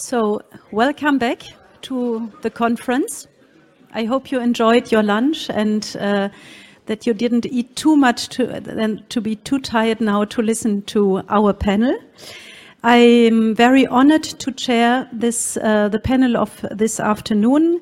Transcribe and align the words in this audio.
So, 0.00 0.42
welcome 0.70 1.18
back 1.18 1.42
to 1.82 2.30
the 2.42 2.50
conference. 2.50 3.26
I 3.92 4.04
hope 4.04 4.30
you 4.30 4.38
enjoyed 4.38 4.92
your 4.92 5.02
lunch 5.02 5.50
and 5.50 5.96
uh, 5.98 6.28
that 6.86 7.04
you 7.04 7.12
didn't 7.12 7.46
eat 7.46 7.74
too 7.74 7.96
much 7.96 8.28
to, 8.28 8.60
to 9.08 9.20
be 9.20 9.34
too 9.34 9.58
tired 9.58 10.00
now 10.00 10.24
to 10.26 10.40
listen 10.40 10.82
to 10.82 11.22
our 11.28 11.52
panel. 11.52 11.98
I'm 12.84 13.56
very 13.56 13.88
honored 13.88 14.22
to 14.22 14.52
chair 14.52 15.08
this 15.12 15.56
uh, 15.56 15.88
the 15.88 15.98
panel 15.98 16.36
of 16.36 16.64
this 16.70 17.00
afternoon. 17.00 17.80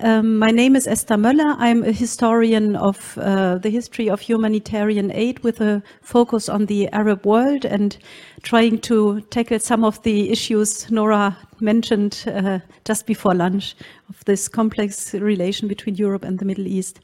Um, 0.00 0.38
my 0.38 0.50
name 0.50 0.74
is 0.74 0.86
Esther 0.86 1.16
Möller. 1.16 1.54
I'm 1.58 1.84
a 1.84 1.92
historian 1.92 2.76
of 2.76 3.18
uh, 3.18 3.58
the 3.58 3.68
history 3.68 4.08
of 4.08 4.22
humanitarian 4.22 5.12
aid 5.12 5.40
with 5.40 5.60
a 5.60 5.82
focus 6.00 6.48
on 6.48 6.64
the 6.64 6.88
Arab 6.92 7.26
world 7.26 7.66
and 7.66 7.98
trying 8.42 8.78
to 8.78 9.20
tackle 9.28 9.58
some 9.58 9.84
of 9.84 10.02
the 10.02 10.30
issues 10.30 10.90
Nora 10.90 11.36
mentioned 11.60 12.24
uh, 12.26 12.58
just 12.84 13.06
before 13.06 13.34
lunch 13.34 13.74
of 14.08 14.24
this 14.24 14.48
complex 14.48 15.12
relation 15.14 15.68
between 15.68 15.94
Europe 15.94 16.24
and 16.24 16.38
the 16.38 16.44
Middle 16.44 16.66
East. 16.66 17.00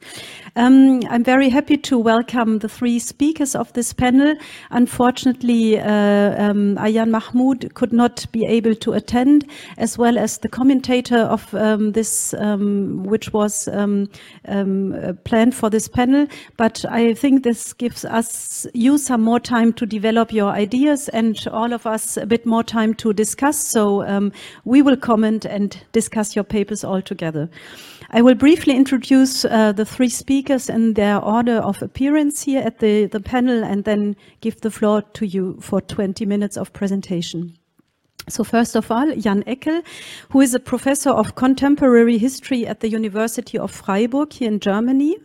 Um, 0.55 1.01
I'm 1.09 1.23
very 1.23 1.49
happy 1.49 1.77
to 1.77 1.97
welcome 1.99 2.59
the 2.59 2.69
three 2.69 2.99
speakers 2.99 3.55
of 3.55 3.71
this 3.73 3.93
panel. 3.93 4.35
Unfortunately, 4.71 5.79
uh, 5.79 6.49
um, 6.49 6.77
Ayan 6.77 7.09
Mahmoud 7.09 7.73
could 7.75 7.93
not 7.93 8.25
be 8.31 8.45
able 8.45 8.75
to 8.75 8.93
attend, 8.93 9.45
as 9.77 9.97
well 9.97 10.17
as 10.17 10.39
the 10.39 10.49
commentator 10.49 11.19
of 11.19 11.53
um, 11.53 11.91
this, 11.91 12.33
um, 12.35 13.03
which 13.03 13.33
was 13.33 13.67
um, 13.67 14.09
um, 14.47 15.17
planned 15.25 15.53
for 15.53 15.69
this 15.69 15.87
panel. 15.87 16.27
But 16.57 16.85
I 16.89 17.13
think 17.13 17.43
this 17.43 17.73
gives 17.73 18.03
us 18.05 18.65
you 18.73 18.97
some 18.97 19.21
more 19.21 19.39
time 19.39 19.73
to 19.73 19.85
develop 19.85 20.33
your 20.33 20.49
ideas 20.51 21.09
and 21.09 21.37
all 21.51 21.73
of 21.73 21.85
us 21.85 22.17
a 22.17 22.25
bit 22.25 22.45
more 22.45 22.63
time 22.63 22.93
to 22.95 23.13
discuss. 23.13 23.57
So 23.57 24.03
we 24.63 24.81
will 24.81 24.97
comment 24.97 25.45
and 25.45 25.77
discuss 25.91 26.35
your 26.35 26.43
papers 26.43 26.83
all 26.83 27.01
together. 27.01 27.49
I 28.11 28.21
will 28.21 28.35
briefly 28.35 28.75
introduce 28.75 29.45
uh, 29.45 29.71
the 29.71 29.85
three 29.85 30.09
speakers 30.09 30.69
in 30.69 30.93
their 30.93 31.19
order 31.19 31.57
of 31.57 31.81
appearance 31.81 32.43
here 32.43 32.61
at 32.61 32.79
the, 32.79 33.07
the 33.07 33.19
panel 33.19 33.63
and 33.63 33.83
then 33.83 34.15
give 34.41 34.61
the 34.61 34.71
floor 34.71 35.01
to 35.01 35.25
you 35.25 35.57
for 35.61 35.81
20 35.81 36.25
minutes 36.25 36.57
of 36.57 36.71
presentation. 36.73 37.57
So 38.27 38.43
first 38.43 38.75
of 38.75 38.89
all, 38.89 39.15
Jan 39.15 39.43
Eckel, 39.43 39.83
who 40.29 40.41
is 40.41 40.53
a 40.53 40.59
professor 40.59 41.11
of 41.11 41.35
contemporary 41.35 42.17
history 42.17 42.65
at 42.65 42.79
the 42.79 42.89
University 42.89 43.57
of 43.57 43.71
Freiburg 43.71 44.33
here 44.33 44.47
in 44.47 44.59
Germany. 44.59 45.17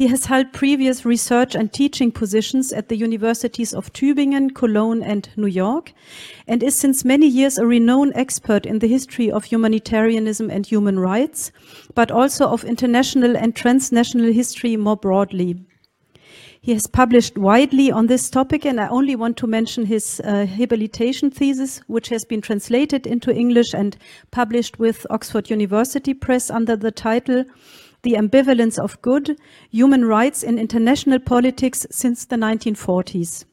He 0.00 0.06
has 0.06 0.24
held 0.24 0.54
previous 0.54 1.04
research 1.04 1.54
and 1.54 1.70
teaching 1.70 2.10
positions 2.10 2.72
at 2.72 2.88
the 2.88 2.96
universities 2.96 3.74
of 3.74 3.92
Tübingen, 3.92 4.54
Cologne, 4.54 5.02
and 5.02 5.28
New 5.36 5.46
York, 5.46 5.92
and 6.48 6.62
is 6.62 6.74
since 6.74 7.04
many 7.04 7.26
years 7.26 7.58
a 7.58 7.66
renowned 7.66 8.12
expert 8.14 8.64
in 8.64 8.78
the 8.78 8.86
history 8.86 9.30
of 9.30 9.44
humanitarianism 9.44 10.48
and 10.48 10.64
human 10.64 10.98
rights, 10.98 11.52
but 11.94 12.10
also 12.10 12.48
of 12.48 12.64
international 12.64 13.36
and 13.36 13.54
transnational 13.54 14.32
history 14.32 14.74
more 14.74 14.96
broadly. 14.96 15.66
He 16.62 16.72
has 16.72 16.86
published 16.86 17.36
widely 17.36 17.92
on 17.92 18.06
this 18.06 18.30
topic, 18.30 18.64
and 18.64 18.80
I 18.80 18.88
only 18.88 19.16
want 19.16 19.36
to 19.36 19.46
mention 19.46 19.84
his 19.84 20.18
uh, 20.24 20.46
habilitation 20.46 21.30
thesis, 21.30 21.82
which 21.88 22.08
has 22.08 22.24
been 22.24 22.40
translated 22.40 23.06
into 23.06 23.34
English 23.34 23.74
and 23.74 23.98
published 24.30 24.78
with 24.78 25.06
Oxford 25.10 25.50
University 25.50 26.14
Press 26.14 26.48
under 26.48 26.74
the 26.74 26.90
title 26.90 27.44
the 28.02 28.12
ambivalence 28.12 28.78
of 28.78 29.00
good, 29.02 29.38
human 29.70 30.04
rights 30.04 30.42
in 30.42 30.58
international 30.58 31.18
politics 31.18 31.86
since 31.90 32.24
the 32.24 32.36
1940s. 32.36 33.44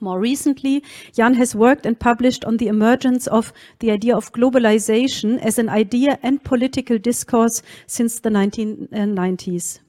More 0.00 0.20
recently, 0.20 0.84
Jan 1.14 1.34
has 1.34 1.54
worked 1.54 1.86
and 1.86 1.98
published 1.98 2.44
on 2.44 2.58
the 2.58 2.68
emergence 2.68 3.26
of 3.26 3.52
the 3.80 3.90
idea 3.90 4.16
of 4.16 4.32
globalization 4.32 5.38
as 5.40 5.58
an 5.58 5.68
idea 5.68 6.18
and 6.22 6.44
political 6.44 6.98
discourse 6.98 7.62
since 7.86 8.20
the 8.20 8.30
1990s. 8.30 9.80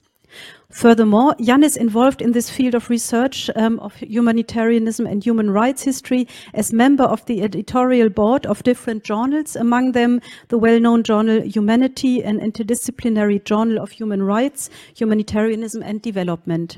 Furthermore, 0.72 1.36
Jan 1.42 1.64
is 1.64 1.76
involved 1.76 2.22
in 2.22 2.32
this 2.32 2.52
field 2.52 2.76
of 2.76 2.92
research 2.92 3.50
um, 3.56 3.80
of 3.80 3.96
humanitarianism 3.96 5.08
and 5.08 5.24
human 5.24 5.50
rights 5.50 5.84
history 5.84 6.28
as 6.54 6.72
member 6.72 7.04
of 7.04 7.26
the 7.26 7.42
editorial 7.42 8.10
board 8.10 8.46
of 8.46 8.62
different 8.62 9.04
journals, 9.04 9.56
among 9.56 9.94
them 9.94 10.22
the 10.50 10.60
well-known 10.60 11.02
journal 11.02 11.42
Humanity, 11.42 12.24
an 12.24 12.40
interdisciplinary 12.40 13.44
journal 13.44 13.82
of 13.82 13.90
human 13.90 14.22
rights, 14.22 14.70
humanitarianism 14.96 15.82
and 15.82 16.04
development. 16.04 16.78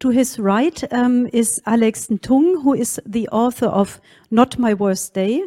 To 0.00 0.08
his 0.08 0.38
right 0.38 0.82
um, 0.92 1.28
is 1.32 1.60
Alex 1.66 2.06
Ntung, 2.06 2.62
who 2.62 2.72
is 2.72 2.98
the 3.04 3.28
author 3.28 3.66
of 3.66 4.00
Not 4.30 4.58
My 4.58 4.72
Worst 4.72 5.12
Day. 5.12 5.42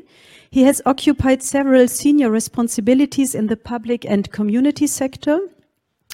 He 0.51 0.63
has 0.63 0.81
occupied 0.85 1.41
several 1.41 1.87
senior 1.87 2.29
responsibilities 2.29 3.33
in 3.33 3.47
the 3.47 3.57
public 3.57 4.05
and 4.05 4.31
community 4.31 4.85
sector. 4.85 5.39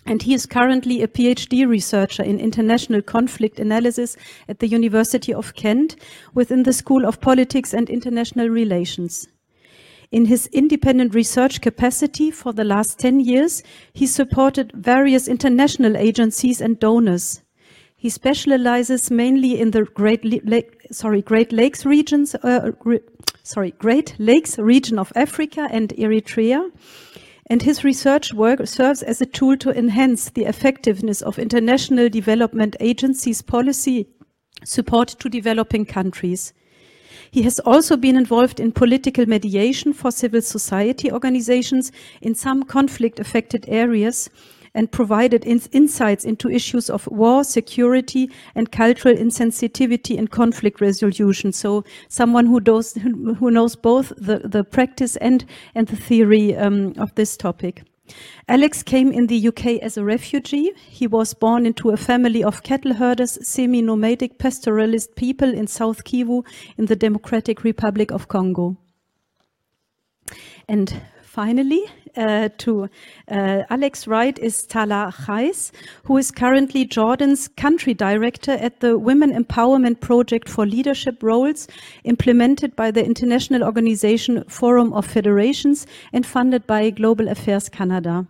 And 0.08 0.22
he 0.22 0.34
is 0.34 0.46
currently 0.46 1.04
a 1.04 1.08
PhD 1.10 1.68
researcher 1.68 2.24
in 2.24 2.40
international 2.40 3.02
conflict 3.02 3.60
analysis 3.60 4.16
at 4.48 4.60
the 4.60 4.68
University 4.68 5.34
of 5.34 5.54
Kent 5.54 5.98
within 6.34 6.64
the 6.64 6.72
School 6.72 7.06
of 7.06 7.20
Politics 7.20 7.74
and 7.74 7.90
International 7.90 8.48
Relations. 8.48 9.28
In 10.10 10.24
his 10.26 10.48
independent 10.54 11.14
research 11.14 11.60
capacity 11.60 12.32
for 12.32 12.54
the 12.54 12.64
last 12.64 12.98
10 13.00 13.20
years, 13.20 13.64
he 13.92 14.08
supported 14.08 14.72
various 14.74 15.28
international 15.28 15.98
agencies 15.98 16.62
and 16.62 16.80
donors. 16.80 17.42
He 17.98 18.10
specializes 18.10 19.12
mainly 19.12 19.60
in 19.60 19.72
the 19.72 19.84
Great, 19.84 20.24
Lake, 20.24 20.88
sorry, 20.90 21.22
Great 21.22 21.52
Lakes 21.52 21.86
regions, 21.86 22.34
uh, 22.36 22.72
sorry, 23.44 23.72
Great 23.72 24.16
Lakes 24.20 24.58
region 24.58 24.98
of 24.98 25.12
Africa 25.18 25.68
and 25.70 25.90
Eritrea 25.98 26.72
and 27.48 27.62
his 27.62 27.84
research 27.84 28.34
work 28.34 28.68
serves 28.68 29.02
as 29.02 29.22
a 29.22 29.26
tool 29.26 29.58
to 29.58 29.78
enhance 29.78 30.30
the 30.30 30.46
effectiveness 30.46 31.22
of 31.22 31.40
international 31.40 32.10
development 32.10 32.76
agencies' 32.80 33.42
policy 33.42 34.08
support 34.64 35.08
to 35.08 35.30
developing 35.30 35.86
countries. 35.86 36.54
He 37.32 37.44
has 37.44 37.60
also 37.60 37.98
been 37.98 38.16
involved 38.16 38.60
in 38.60 38.72
political 38.72 39.26
mediation 39.26 39.94
for 39.94 40.12
civil 40.12 40.42
society 40.42 41.12
organizations 41.12 41.92
in 42.22 42.36
some 42.36 42.64
conflict 42.64 43.20
affected 43.20 43.66
areas 43.68 44.30
and 44.78 44.92
provided 44.92 45.44
insights 45.44 46.24
into 46.24 46.50
issues 46.50 46.88
of 46.88 47.08
war, 47.08 47.44
security, 47.44 48.30
and 48.54 48.72
cultural 48.72 49.16
insensitivity 49.16 50.16
in 50.16 50.28
conflict 50.28 50.80
resolution. 50.80 51.52
So 51.52 51.84
someone 52.10 52.46
who 52.46 52.60
knows, 52.60 52.94
who 52.94 53.50
knows 53.50 53.76
both 53.76 54.14
the, 54.16 54.38
the 54.46 54.64
practice 54.64 55.16
and, 55.16 55.44
and 55.74 55.88
the 55.88 55.96
theory 55.96 56.56
um, 56.56 56.94
of 56.98 57.16
this 57.16 57.36
topic. 57.36 57.82
Alex 58.48 58.84
came 58.84 59.12
in 59.12 59.26
the 59.28 59.48
UK 59.48 59.82
as 59.82 59.98
a 59.98 60.04
refugee. 60.04 60.72
He 60.88 61.08
was 61.08 61.34
born 61.34 61.66
into 61.66 61.90
a 61.90 61.98
family 61.98 62.44
of 62.44 62.62
cattle 62.62 62.94
herders, 62.94 63.40
semi-nomadic 63.46 64.38
pastoralist 64.38 65.16
people 65.16 65.52
in 65.52 65.66
South 65.66 66.04
Kivu 66.04 66.46
in 66.78 66.86
the 66.86 66.96
Democratic 66.96 67.64
Republic 67.64 68.12
of 68.12 68.28
Congo. 68.28 68.78
And 70.70 71.02
finally, 71.24 71.84
uh, 72.18 72.50
to 72.58 72.90
uh, 73.30 73.64
Alex 73.70 74.08
right 74.08 74.38
is 74.40 74.66
Tala 74.66 75.14
Khais, 75.16 75.72
who 76.04 76.18
is 76.18 76.32
currently 76.32 76.86
Jordan's 76.86 77.48
country 77.48 77.94
director 77.94 78.52
at 78.52 78.80
the 78.80 78.98
Women 78.98 79.32
Empowerment 79.32 80.02
Project 80.02 80.50
for 80.50 80.66
Leadership 80.66 81.22
Roles, 81.22 81.68
implemented 82.04 82.76
by 82.76 82.92
the 82.92 83.06
international 83.06 83.64
organization 83.64 84.44
Forum 84.48 84.92
of 84.94 85.06
Federations 85.06 85.86
and 86.12 86.26
funded 86.26 86.66
by 86.68 86.90
Global 86.90 87.28
Affairs 87.28 87.70
Canada. 87.70 88.26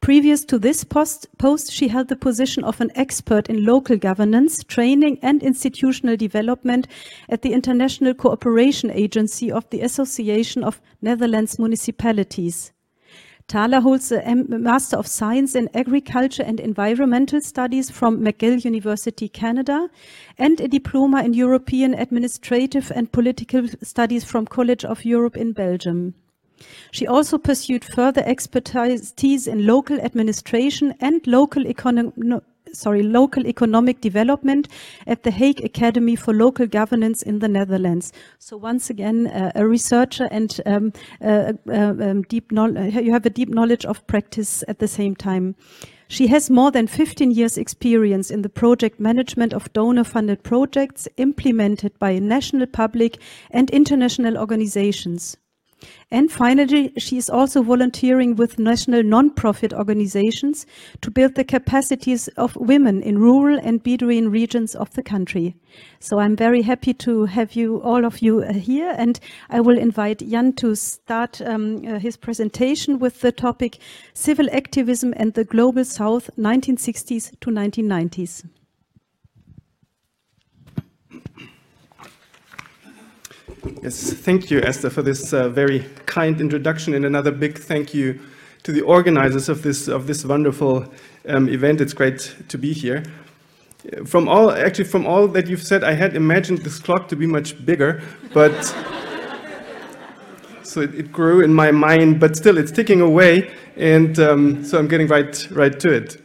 Previous 0.00 0.46
to 0.46 0.58
this 0.58 0.82
post, 0.82 1.26
post, 1.36 1.70
she 1.70 1.88
held 1.88 2.08
the 2.08 2.16
position 2.16 2.64
of 2.64 2.80
an 2.80 2.90
expert 2.94 3.50
in 3.50 3.66
local 3.66 3.98
governance, 3.98 4.64
training 4.64 5.18
and 5.20 5.42
institutional 5.42 6.16
development 6.16 6.86
at 7.28 7.42
the 7.42 7.52
International 7.52 8.14
Cooperation 8.14 8.90
Agency 8.90 9.52
of 9.52 9.68
the 9.68 9.82
Association 9.82 10.64
of 10.64 10.80
Netherlands 11.02 11.58
Municipalities. 11.58 12.72
Tala 13.50 13.80
holds 13.80 14.12
a 14.12 14.22
Master 14.46 14.96
of 14.96 15.08
Science 15.08 15.56
in 15.56 15.68
Agriculture 15.74 16.44
and 16.44 16.60
Environmental 16.60 17.40
Studies 17.40 17.90
from 17.90 18.20
McGill 18.20 18.64
University, 18.64 19.28
Canada, 19.28 19.90
and 20.38 20.60
a 20.60 20.68
Diploma 20.68 21.24
in 21.24 21.34
European 21.34 21.92
Administrative 21.94 22.92
and 22.94 23.10
Political 23.10 23.66
Studies 23.82 24.22
from 24.22 24.46
College 24.46 24.84
of 24.84 25.04
Europe 25.04 25.36
in 25.36 25.50
Belgium. 25.50 26.14
She 26.92 27.08
also 27.08 27.38
pursued 27.38 27.84
further 27.84 28.22
expertise 28.24 29.48
in 29.48 29.66
local 29.66 29.98
administration 29.98 30.94
and 31.00 31.26
local 31.26 31.66
economic 31.66 32.44
sorry, 32.72 33.02
local 33.02 33.46
economic 33.46 34.00
development 34.00 34.68
at 35.06 35.22
the 35.22 35.30
Hague 35.30 35.64
Academy 35.64 36.16
for 36.16 36.32
Local 36.32 36.66
Governance 36.66 37.22
in 37.22 37.38
the 37.38 37.48
Netherlands. 37.48 38.12
So 38.38 38.56
once 38.56 38.90
again, 38.90 39.26
uh, 39.26 39.52
a 39.54 39.66
researcher 39.66 40.28
and 40.30 40.60
um, 40.66 40.92
uh, 41.22 41.52
uh, 41.68 41.72
um, 41.72 42.22
deep 42.22 42.52
you 42.52 43.12
have 43.12 43.26
a 43.26 43.30
deep 43.30 43.48
knowledge 43.48 43.84
of 43.84 44.06
practice 44.06 44.64
at 44.68 44.78
the 44.78 44.88
same 44.88 45.14
time. 45.14 45.54
She 46.08 46.26
has 46.26 46.50
more 46.50 46.72
than 46.72 46.88
15 46.88 47.30
years 47.30 47.56
experience 47.56 48.32
in 48.32 48.42
the 48.42 48.48
project 48.48 48.98
management 48.98 49.52
of 49.52 49.72
donor-funded 49.72 50.42
projects 50.42 51.06
implemented 51.16 51.96
by 52.00 52.18
national, 52.18 52.66
public 52.66 53.18
and 53.52 53.70
international 53.70 54.36
organizations. 54.36 55.36
And 56.10 56.30
finally, 56.30 56.92
she 56.98 57.16
is 57.16 57.30
also 57.30 57.62
volunteering 57.62 58.36
with 58.36 58.58
national 58.58 59.02
non-profit 59.02 59.72
organizations 59.72 60.66
to 61.02 61.10
build 61.10 61.36
the 61.36 61.44
capacities 61.44 62.28
of 62.36 62.56
women 62.56 63.02
in 63.02 63.18
rural 63.18 63.60
and 63.62 63.82
Bedouin 63.82 64.30
regions 64.30 64.74
of 64.74 64.92
the 64.94 65.02
country. 65.02 65.54
So 66.00 66.18
I'm 66.18 66.36
very 66.36 66.62
happy 66.62 66.94
to 66.94 67.26
have 67.26 67.54
you, 67.54 67.80
all 67.82 68.04
of 68.04 68.20
you 68.20 68.42
uh, 68.42 68.52
here, 68.52 68.94
and 68.98 69.20
I 69.48 69.60
will 69.60 69.78
invite 69.78 70.18
Jan 70.28 70.52
to 70.54 70.74
start 70.74 71.40
um, 71.42 71.86
uh, 71.86 71.98
his 71.98 72.16
presentation 72.16 72.98
with 72.98 73.20
the 73.20 73.32
topic 73.32 73.78
Civil 74.12 74.48
Activism 74.52 75.14
and 75.16 75.34
the 75.34 75.44
Global 75.44 75.84
South, 75.84 76.30
1960s 76.36 77.38
to 77.40 77.50
1990s. 77.50 78.44
Yes, 83.82 84.14
thank 84.14 84.50
you, 84.50 84.62
Esther, 84.62 84.88
for 84.88 85.02
this 85.02 85.34
uh, 85.34 85.50
very 85.50 85.84
kind 86.06 86.40
introduction, 86.40 86.94
and 86.94 87.04
another 87.04 87.30
big 87.30 87.58
thank 87.58 87.92
you 87.92 88.18
to 88.62 88.72
the 88.72 88.80
organizers 88.80 89.50
of 89.50 89.62
this 89.62 89.86
of 89.86 90.06
this 90.06 90.24
wonderful 90.24 90.86
um, 91.28 91.46
event. 91.46 91.82
It's 91.82 91.92
great 91.92 92.34
to 92.48 92.56
be 92.56 92.72
here. 92.72 93.02
From 94.06 94.28
all, 94.28 94.50
actually, 94.50 94.84
from 94.84 95.06
all 95.06 95.28
that 95.28 95.46
you've 95.46 95.62
said, 95.62 95.84
I 95.84 95.92
had 95.92 96.16
imagined 96.16 96.58
this 96.58 96.78
clock 96.78 97.08
to 97.08 97.16
be 97.16 97.26
much 97.26 97.66
bigger, 97.66 98.02
but 98.32 98.64
so 100.62 100.80
it, 100.80 100.94
it, 100.94 101.12
grew 101.12 101.42
in 101.42 101.52
my 101.52 101.70
mind. 101.70 102.18
But 102.18 102.36
still, 102.36 102.56
it's 102.56 102.72
ticking 102.72 103.02
away, 103.02 103.50
and 103.76 104.18
um, 104.20 104.64
so 104.64 104.78
I'm 104.78 104.88
getting 104.88 105.06
right 105.06 105.48
right 105.50 105.78
to 105.80 105.92
it. 105.92 106.22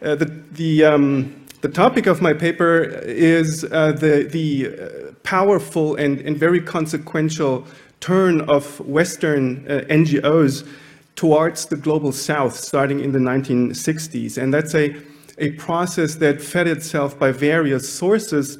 Uh, 0.00 0.14
the 0.14 0.26
the 0.52 0.84
um, 0.84 1.44
the 1.60 1.68
topic 1.68 2.06
of 2.06 2.20
my 2.20 2.34
paper 2.34 2.82
is 2.82 3.64
uh, 3.64 3.92
the, 3.92 4.28
the 4.30 4.68
uh, 4.68 5.13
powerful 5.24 5.96
and, 5.96 6.20
and 6.20 6.36
very 6.36 6.60
consequential 6.60 7.66
turn 7.98 8.42
of 8.42 8.78
Western 8.80 9.66
uh, 9.66 9.80
NGOs 9.88 10.66
towards 11.16 11.66
the 11.66 11.76
global 11.76 12.12
south 12.12 12.54
starting 12.54 13.00
in 13.00 13.12
the 13.12 13.18
1960s. 13.18 14.36
And 14.40 14.52
that's 14.52 14.74
a, 14.74 14.94
a 15.38 15.52
process 15.52 16.16
that 16.16 16.40
fed 16.40 16.68
itself 16.68 17.18
by 17.18 17.32
various 17.32 17.90
sources. 17.90 18.58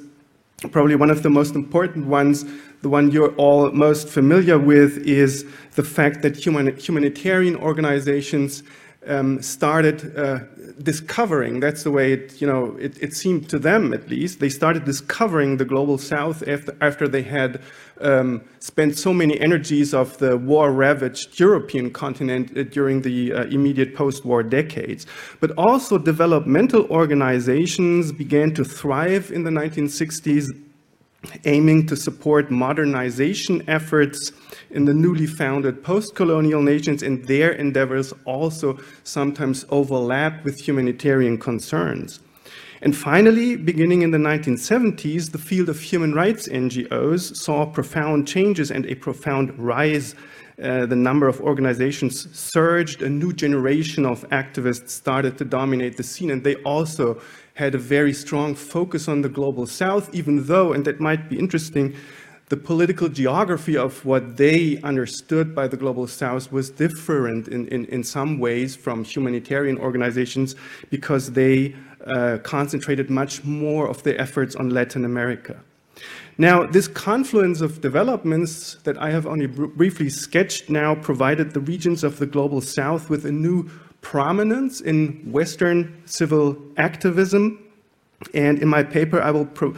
Probably 0.70 0.96
one 0.96 1.10
of 1.10 1.22
the 1.22 1.30
most 1.30 1.54
important 1.54 2.06
ones, 2.06 2.44
the 2.82 2.88
one 2.88 3.10
you're 3.10 3.34
all 3.36 3.70
most 3.72 4.08
familiar 4.08 4.58
with, 4.58 4.98
is 5.06 5.44
the 5.74 5.82
fact 5.82 6.22
that 6.22 6.36
human, 6.36 6.74
humanitarian 6.76 7.56
organizations 7.56 8.62
um, 9.06 9.40
started 9.42 10.16
uh, 10.16 10.40
discovering, 10.82 11.60
that's 11.60 11.82
the 11.82 11.90
way 11.90 12.12
it, 12.12 12.40
you 12.40 12.46
know, 12.46 12.76
it, 12.78 13.00
it, 13.02 13.14
seemed 13.14 13.48
to 13.50 13.58
them 13.58 13.92
at 13.92 14.08
least, 14.08 14.40
they 14.40 14.48
started 14.48 14.84
discovering 14.84 15.56
the 15.56 15.64
global 15.64 15.98
south 15.98 16.46
after, 16.48 16.76
after 16.80 17.08
they 17.08 17.22
had 17.22 17.60
um, 18.00 18.42
spent 18.58 18.96
so 18.98 19.12
many 19.12 19.40
energies 19.40 19.94
of 19.94 20.18
the 20.18 20.36
war-ravaged 20.36 21.38
European 21.38 21.90
continent 21.90 22.56
uh, 22.56 22.64
during 22.64 23.02
the 23.02 23.32
uh, 23.32 23.44
immediate 23.44 23.94
post-war 23.94 24.42
decades. 24.42 25.06
But 25.40 25.52
also 25.56 25.98
developmental 25.98 26.86
organizations 26.86 28.12
began 28.12 28.52
to 28.54 28.64
thrive 28.64 29.30
in 29.30 29.44
the 29.44 29.50
1960s, 29.50 30.46
aiming 31.44 31.86
to 31.86 31.96
support 31.96 32.50
modernization 32.50 33.62
efforts 33.68 34.32
in 34.74 34.84
the 34.84 34.92
newly 34.92 35.26
founded 35.26 35.82
post-colonial 35.82 36.60
nations 36.60 37.02
and 37.02 37.24
their 37.24 37.52
endeavors 37.52 38.12
also 38.24 38.78
sometimes 39.04 39.64
overlap 39.70 40.44
with 40.44 40.60
humanitarian 40.60 41.38
concerns. 41.38 42.20
And 42.82 42.94
finally, 42.94 43.56
beginning 43.56 44.02
in 44.02 44.10
the 44.10 44.18
1970s, 44.18 45.32
the 45.32 45.38
field 45.38 45.70
of 45.70 45.80
human 45.80 46.12
rights 46.12 46.48
NGOs 46.48 47.34
saw 47.34 47.64
profound 47.64 48.28
changes 48.28 48.70
and 48.70 48.84
a 48.84 48.94
profound 48.94 49.58
rise. 49.58 50.14
Uh, 50.62 50.84
the 50.84 50.94
number 50.94 51.26
of 51.26 51.40
organizations 51.40 52.28
surged, 52.38 53.00
a 53.00 53.08
new 53.08 53.32
generation 53.32 54.04
of 54.04 54.28
activists 54.28 54.90
started 54.90 55.38
to 55.38 55.44
dominate 55.44 55.96
the 55.96 56.02
scene, 56.02 56.30
and 56.30 56.44
they 56.44 56.56
also 56.56 57.20
had 57.54 57.74
a 57.74 57.78
very 57.78 58.12
strong 58.12 58.54
focus 58.54 59.08
on 59.08 59.22
the 59.22 59.28
global 59.28 59.66
south, 59.66 60.14
even 60.14 60.44
though, 60.44 60.72
and 60.72 60.84
that 60.84 61.00
might 61.00 61.28
be 61.30 61.38
interesting, 61.38 61.94
the 62.50 62.56
political 62.56 63.08
geography 63.08 63.76
of 63.76 64.04
what 64.04 64.36
they 64.36 64.78
understood 64.82 65.54
by 65.54 65.66
the 65.66 65.76
global 65.76 66.06
south 66.06 66.52
was 66.52 66.70
different 66.70 67.48
in, 67.48 67.66
in, 67.68 67.86
in 67.86 68.04
some 68.04 68.38
ways 68.38 68.76
from 68.76 69.02
humanitarian 69.02 69.78
organizations 69.78 70.54
because 70.90 71.32
they 71.32 71.74
uh, 72.06 72.38
concentrated 72.42 73.08
much 73.08 73.42
more 73.44 73.88
of 73.88 74.02
their 74.02 74.20
efforts 74.20 74.54
on 74.56 74.68
Latin 74.70 75.06
America. 75.06 75.58
Now, 76.36 76.66
this 76.66 76.88
confluence 76.88 77.60
of 77.60 77.80
developments 77.80 78.76
that 78.82 78.98
I 78.98 79.10
have 79.10 79.26
only 79.26 79.46
br 79.46 79.66
briefly 79.66 80.10
sketched 80.10 80.68
now 80.68 80.96
provided 80.96 81.52
the 81.52 81.60
regions 81.60 82.04
of 82.04 82.18
the 82.18 82.26
global 82.26 82.60
south 82.60 83.08
with 83.08 83.24
a 83.24 83.32
new 83.32 83.70
prominence 84.00 84.80
in 84.82 85.32
Western 85.32 86.02
civil 86.04 86.58
activism 86.76 87.63
and 88.32 88.58
in 88.60 88.68
my 88.68 88.82
paper, 88.82 89.20
I 89.20 89.30
will 89.30 89.48
uh, 89.60 89.74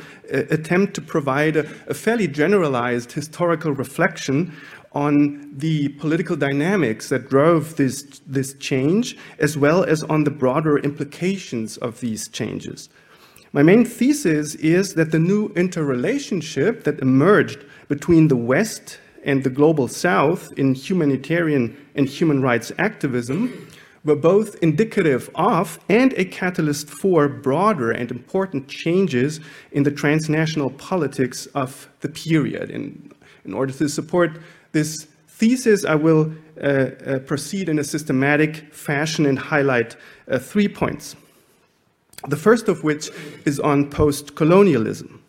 attempt 0.50 0.94
to 0.94 1.00
provide 1.00 1.56
a, 1.56 1.66
a, 1.88 1.94
fairly 1.94 2.28
generalized 2.28 3.12
historical 3.12 3.72
reflection 3.72 4.52
on 4.92 5.52
the 5.56 5.88
political 5.90 6.36
dynamics 6.36 7.08
that 7.08 7.28
drove 7.28 7.76
this, 7.76 8.20
this 8.26 8.54
change, 8.54 9.16
as 9.38 9.56
well 9.56 9.84
as 9.84 10.02
on 10.04 10.24
the 10.24 10.30
broader 10.30 10.78
implications 10.78 11.76
of 11.78 12.00
these 12.00 12.28
changes. 12.28 12.88
My 13.52 13.62
main 13.62 13.84
thesis 13.84 14.54
is 14.56 14.94
that 14.94 15.12
the 15.12 15.18
new 15.18 15.48
interrelationship 15.56 16.84
that 16.84 17.00
emerged 17.00 17.64
between 17.88 18.28
the 18.28 18.36
West 18.36 18.98
and 19.24 19.44
the 19.44 19.50
global 19.50 19.88
South 19.88 20.52
in 20.56 20.74
humanitarian 20.74 21.76
and 21.94 22.08
human 22.08 22.42
rights 22.42 22.72
activism 22.78 23.68
were 24.06 24.16
both 24.16 24.56
indicative 24.62 25.28
of 25.34 25.78
and 25.88 26.12
a 26.14 26.24
catalyst 26.24 26.88
for 26.88 27.28
broader 27.28 27.90
and 27.90 28.10
important 28.10 28.68
changes 28.68 29.40
in 29.72 29.82
the 29.82 29.90
transnational 29.90 30.70
politics 30.70 31.46
of 31.46 31.88
the 32.00 32.08
period. 32.08 32.70
In, 32.70 33.12
in 33.44 33.52
order 33.52 33.72
to 33.72 33.88
support 33.88 34.38
this 34.72 35.06
thesis, 35.28 35.84
I 35.84 35.96
will 35.96 36.32
uh, 36.62 36.66
uh, 36.66 37.18
proceed 37.20 37.68
in 37.68 37.78
a 37.78 37.84
systematic 37.84 38.72
fashion 38.72 39.26
and 39.26 39.38
highlight 39.38 39.96
uh, 40.28 40.38
three 40.38 40.68
points. 40.68 41.16
The 42.28 42.36
first 42.36 42.68
of 42.68 42.82
which 42.82 43.10
is 43.44 43.60
on 43.60 43.90
post-colonialism. 43.90 45.22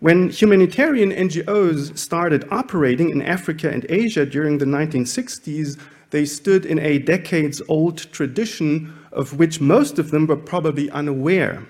When 0.00 0.28
humanitarian 0.28 1.10
NGOs 1.10 1.96
started 1.96 2.46
operating 2.50 3.10
in 3.10 3.22
Africa 3.22 3.70
and 3.70 3.86
Asia 3.88 4.26
during 4.26 4.58
the 4.58 4.66
1960s, 4.66 5.80
they 6.16 6.24
stood 6.24 6.64
in 6.64 6.78
a 6.78 6.96
decades 6.96 7.60
old 7.68 7.98
tradition 8.10 8.90
of 9.12 9.38
which 9.38 9.60
most 9.60 9.98
of 9.98 10.10
them 10.10 10.26
were 10.26 10.42
probably 10.52 10.88
unaware. 10.92 11.62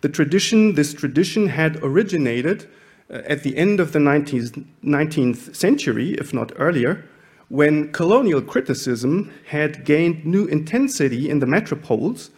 The 0.00 0.08
tradition, 0.08 0.74
this 0.74 0.92
tradition 0.92 1.46
had 1.46 1.76
originated 1.76 2.68
uh, 3.08 3.22
at 3.24 3.44
the 3.44 3.56
end 3.56 3.78
of 3.78 3.92
the 3.92 4.00
19th, 4.00 4.64
19th 4.82 5.54
century, 5.54 6.14
if 6.14 6.34
not 6.34 6.50
earlier, 6.56 7.04
when 7.50 7.92
colonial 7.92 8.42
criticism 8.42 9.32
had 9.46 9.84
gained 9.84 10.26
new 10.26 10.46
intensity 10.46 11.30
in 11.30 11.38
the 11.38 11.46
metropoles 11.46 12.30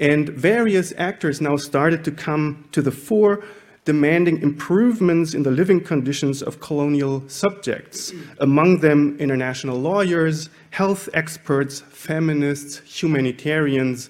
and 0.00 0.28
various 0.30 0.92
actors 0.98 1.40
now 1.40 1.56
started 1.56 2.02
to 2.02 2.10
come 2.10 2.68
to 2.72 2.82
the 2.82 2.90
fore 2.90 3.44
demanding 3.84 4.40
improvements 4.40 5.34
in 5.34 5.42
the 5.42 5.50
living 5.50 5.80
conditions 5.80 6.42
of 6.42 6.60
colonial 6.60 7.22
subjects, 7.28 8.12
among 8.38 8.78
them 8.80 9.16
international 9.18 9.78
lawyers, 9.78 10.48
health 10.70 11.08
experts, 11.12 11.80
feminists, 11.80 12.78
humanitarians. 12.78 14.08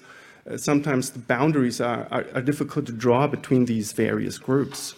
Uh, 0.49 0.55
sometimes 0.55 1.09
the 1.09 1.19
boundaries 1.19 1.81
are, 1.81 2.07
are, 2.09 2.25
are 2.33 2.41
difficult 2.41 2.85
to 2.85 2.93
draw 2.93 3.27
between 3.27 3.65
these 3.65 3.91
various 3.91 4.37
groups. 4.37 4.95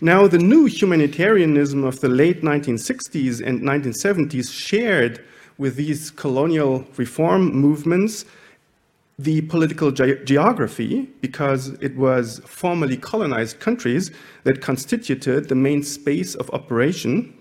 Now, 0.00 0.26
the 0.26 0.38
new 0.38 0.64
humanitarianism 0.64 1.84
of 1.84 2.00
the 2.00 2.08
late 2.08 2.40
1960s 2.40 3.46
and 3.46 3.60
1970s 3.60 4.50
shared 4.50 5.22
with 5.58 5.76
these 5.76 6.10
colonial 6.10 6.86
reform 6.96 7.52
movements 7.52 8.24
the 9.22 9.42
political 9.42 9.90
ge 9.90 10.24
geography 10.24 11.02
because 11.20 11.68
it 11.80 11.94
was 11.96 12.40
formerly 12.46 12.96
colonized 12.96 13.60
countries 13.60 14.10
that 14.44 14.62
constituted 14.62 15.48
the 15.48 15.54
main 15.54 15.82
space 15.82 16.34
of 16.34 16.50
operation. 16.50 17.34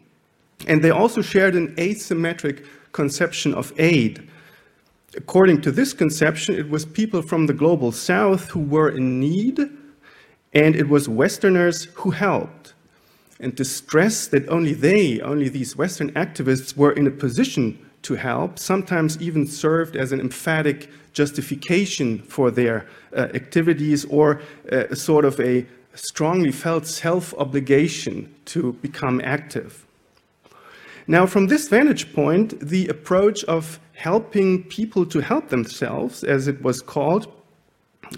And 0.68 0.84
they 0.84 0.90
also 0.90 1.22
shared 1.22 1.56
an 1.56 1.74
asymmetric 1.76 2.66
conception 2.92 3.54
of 3.54 3.72
aid. 3.78 4.30
According 5.16 5.62
to 5.62 5.72
this 5.72 5.94
conception, 5.94 6.56
it 6.56 6.70
was 6.70 6.86
people 6.86 7.22
from 7.22 7.48
the 7.48 7.54
global 7.54 7.92
south 7.92 8.50
who 8.50 8.60
were 8.60 8.90
in 8.90 9.20
need, 9.20 9.60
and 10.54 10.76
it 10.76 10.90
was 10.90 11.08
Westerners 11.08 11.86
who 11.96 12.12
helped. 12.12 12.74
And 13.40 13.56
to 13.56 13.64
stress 13.64 14.28
that 14.28 14.48
only 14.50 14.74
they, 14.74 15.22
only 15.22 15.48
these 15.48 15.78
Western 15.78 16.12
activists, 16.12 16.76
were 16.76 16.92
in 16.92 17.08
a 17.08 17.12
position 17.12 17.88
to 18.03 18.15
help, 18.15 18.58
sometimes 18.60 19.22
even 19.22 19.46
served 19.46 19.96
as 19.96 20.12
an 20.12 20.20
emphatic 20.20 20.89
justification 21.13 22.20
for 22.20 22.51
their 22.51 22.86
uh, 23.15 23.27
activities 23.34 24.06
or 24.06 24.41
uh, 24.72 24.94
sort 24.96 25.25
of 25.25 25.39
a 25.39 25.65
strongly 25.96 26.51
felt 26.51 26.86
self-obligation 26.86 28.34
to 28.46 28.74
become 28.74 29.20
active. 29.24 29.86
Now, 31.08 31.25
from 31.25 31.48
this 31.48 31.68
vantage 31.68 32.13
point, 32.13 32.60
the 32.60 32.88
approach 32.88 33.44
of 33.46 33.79
helping 33.94 34.63
people 34.63 35.06
to 35.08 35.20
help 35.20 35.50
themselves, 35.50 36.24
as 36.24 36.48
it 36.48 36.62
was 36.62 36.82
called, 36.82 37.27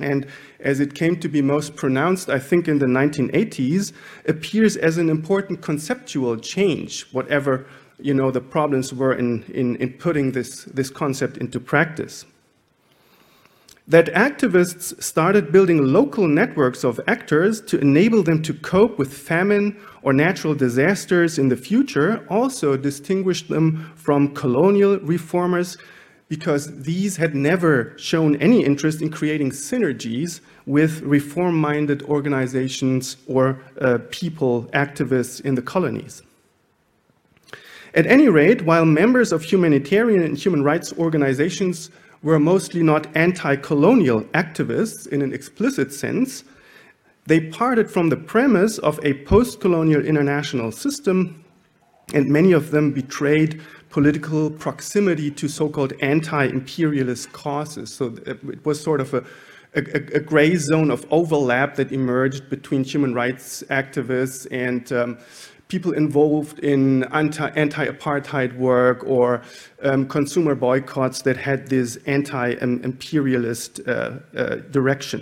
and 0.01 0.27
as 0.59 0.79
it 0.79 0.93
came 0.93 1.19
to 1.19 1.27
be 1.27 1.41
most 1.41 1.75
pronounced, 1.75 2.29
I 2.29 2.39
think, 2.39 2.67
in 2.67 2.79
the 2.79 2.85
1980s, 2.85 3.93
appears 4.27 4.77
as 4.77 4.97
an 4.97 5.09
important 5.09 5.61
conceptual 5.61 6.38
change, 6.38 7.03
whatever 7.11 7.65
you 8.01 8.13
know, 8.13 8.31
the 8.31 8.41
problems 8.41 8.93
were 8.93 9.13
in, 9.13 9.43
in, 9.53 9.75
in 9.77 9.93
putting 9.93 10.31
this, 10.31 10.65
this 10.65 10.89
concept 10.89 11.38
into 11.38 11.60
practice. 11.60 12.25
That 13.88 14.08
activists 14.13 15.01
started 15.01 15.51
building 15.51 15.84
local 15.84 16.27
networks 16.27 16.84
of 16.84 17.00
actors 17.08 17.60
to 17.62 17.79
enable 17.79 18.24
them 18.24 18.41
to 18.43 18.53
cope 18.53 18.98
with 18.98 19.13
famine 19.13 19.77
or 20.03 20.13
natural 20.13 20.53
disasters 20.53 21.38
in 21.38 21.50
the 21.50 21.58
future 21.58 22.25
also 22.29 22.77
distinguished 22.77 23.50
them 23.50 23.91
from 23.96 24.34
colonial 24.34 24.98
reformers 25.00 25.77
because 26.29 26.84
these 26.84 27.17
had 27.17 27.36
never 27.36 27.93
shown 27.98 28.38
any 28.38 28.63
interest 28.63 29.01
in 29.01 29.10
creating 29.10 29.50
synergies 29.50 30.39
with 30.65 31.01
reform 31.01 31.55
minded 31.60 32.01
organizations 32.03 33.17
or 33.27 33.62
uh, 33.81 33.98
people, 34.12 34.70
activists 34.74 35.41
in 35.41 35.55
the 35.55 35.62
colonies. 35.62 36.22
At 37.93 38.07
any 38.07 38.29
rate, 38.29 38.62
while 38.62 38.86
members 38.86 39.31
of 39.31 39.43
humanitarian 39.43 40.24
and 40.24 40.38
human 40.38 40.63
rights 40.63 40.93
organizations 40.93 41.91
were 42.24 42.39
mostly 42.39 42.83
not 42.83 43.07
anti 43.15 43.55
colonial 43.57 44.21
activists 44.33 45.07
in 45.07 45.21
an 45.21 45.33
explicit 45.33 45.91
sense, 45.91 46.43
they 47.25 47.39
parted 47.39 47.89
from 47.89 48.10
the 48.10 48.17
premise 48.17 48.77
of 48.79 49.00
a 49.03 49.13
post 49.25 49.60
colonial 49.60 50.05
international 50.05 50.71
system, 50.71 51.43
and 52.13 52.27
many 52.27 52.51
of 52.51 52.71
them 52.71 52.91
betrayed 52.91 53.62
political 53.89 54.50
proximity 54.50 55.29
to 55.29 55.48
so-called 55.48 55.93
anti-imperialist 56.01 57.31
causes. 57.33 57.93
So 57.93 58.15
it 58.25 58.65
was 58.65 58.81
sort 58.81 59.01
of 59.01 59.13
a, 59.13 59.24
a, 59.75 59.81
a, 60.15 60.19
gray 60.19 60.55
zone 60.55 60.89
of 60.89 61.05
overlap 61.12 61.75
that 61.75 61.91
emerged 61.91 62.50
between 62.50 62.83
human 62.83 63.13
rights 63.13 63.63
activists 63.69 64.48
and 64.50 64.91
um, 64.93 65.17
people 65.71 65.93
involved 65.93 66.59
in 66.59 67.05
anti-apartheid 67.13 68.57
work 68.57 69.01
or 69.05 69.41
um, 69.83 70.05
consumer 70.05 70.53
boycotts 70.53 71.21
that 71.21 71.37
had 71.37 71.67
this 71.67 71.97
anti-imperialist 72.07 73.79
uh, 73.79 73.91
uh, 74.35 74.55
direction. 74.77 75.21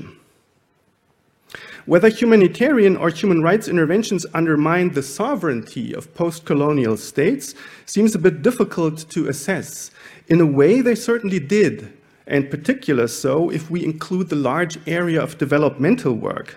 Whether 1.85 2.09
humanitarian 2.09 2.97
or 2.97 3.09
human 3.09 3.43
rights 3.43 3.67
interventions 3.67 4.25
undermine 4.33 4.89
the 4.93 5.03
sovereignty 5.03 5.93
of 5.93 6.13
post 6.15 6.45
colonial 6.45 6.97
states 6.97 7.53
seems 7.85 8.15
a 8.15 8.19
bit 8.19 8.41
difficult 8.41 9.07
to 9.11 9.27
assess. 9.27 9.91
In 10.29 10.41
a 10.41 10.47
way, 10.47 10.81
they 10.81 10.95
certainly 10.95 11.39
did, 11.39 11.93
and 12.25 12.49
particular 12.49 13.07
so 13.07 13.51
if 13.51 13.69
we 13.69 13.85
include 13.85 14.29
the 14.29 14.35
large 14.35 14.79
area 14.87 15.21
of 15.21 15.37
developmental 15.37 16.13
work, 16.13 16.55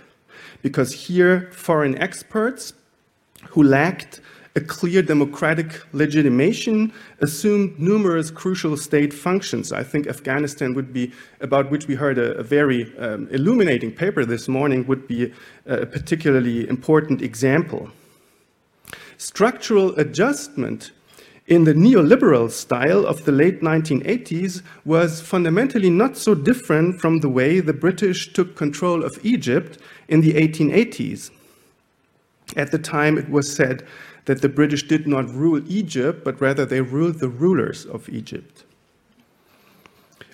because 0.63 1.07
here 1.09 1.51
foreign 1.53 1.97
experts 1.99 2.73
who 3.53 3.63
lacked 3.63 4.21
a 4.57 4.61
clear 4.61 5.03
democratic 5.03 5.83
legitimation 5.93 6.93
assumed 7.21 7.79
numerous 7.79 8.31
crucial 8.31 8.77
state 8.77 9.13
functions. 9.13 9.73
I 9.73 9.83
think 9.83 10.07
Afghanistan 10.07 10.75
would 10.75 10.93
be, 10.93 11.13
about 11.41 11.71
which 11.71 11.87
we 11.87 11.95
heard 11.95 12.19
a, 12.19 12.35
a 12.37 12.43
very 12.43 12.95
um, 12.99 13.29
illuminating 13.31 13.93
paper 13.93 14.25
this 14.25 14.49
morning, 14.49 14.87
would 14.87 15.07
be 15.07 15.33
a 15.67 15.87
particularly 15.87 16.69
important 16.69 17.21
example. 17.23 17.91
Structural 19.19 19.95
adjustment 19.99 20.93
in 21.47 21.65
the 21.65 21.75
neoliberal 21.75 22.51
style 22.51 23.05
of 23.05 23.25
the 23.25 23.33
late 23.33 23.61
1980s 23.61 24.63
was 24.85 25.21
fundamentally 25.21 25.91
not 25.91 26.17
so 26.17 26.35
different 26.35 27.01
from 27.01 27.21
the 27.21 27.29
way 27.29 27.61
the 27.61 27.73
British 27.73 28.33
took 28.33 28.57
control 28.57 29.05
of 29.05 29.13
Egypt 29.23 29.79
in 30.09 30.23
the 30.23 30.35
1880s. 30.35 31.31
At 32.57 32.71
the 32.71 32.79
time, 32.79 33.19
it 33.19 33.29
was 33.29 33.55
said 33.55 33.87
that 34.25 34.43
the 34.43 34.49
British 34.49 34.87
did 34.87 35.07
not 35.07 35.29
rule 35.31 35.63
Egypt, 35.71 36.25
but 36.25 36.41
rather 36.41 36.65
they 36.65 36.81
ruled 36.81 37.19
the 37.19 37.29
rulers 37.29 37.87
of 37.87 38.09
Egypt. 38.09 38.65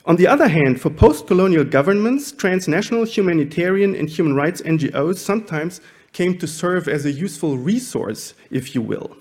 On 0.04 0.16
the 0.16 0.26
other 0.26 0.48
hand, 0.48 0.80
for 0.80 0.90
post 0.90 1.26
colonial 1.26 1.64
governments, 1.64 2.32
transnational 2.32 3.04
humanitarian 3.04 3.94
and 3.94 4.08
human 4.08 4.34
rights 4.34 4.62
NGOs 4.62 5.18
sometimes 5.18 5.80
came 6.12 6.38
to 6.38 6.46
serve 6.46 6.88
as 6.88 7.04
a 7.04 7.12
useful 7.12 7.58
resource, 7.58 8.34
if 8.50 8.74
you 8.74 8.80
will. 8.80 9.16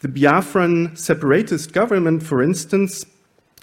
The 0.00 0.08
Biafran 0.08 0.98
separatist 0.98 1.72
government, 1.72 2.22
for 2.22 2.42
instance, 2.42 3.04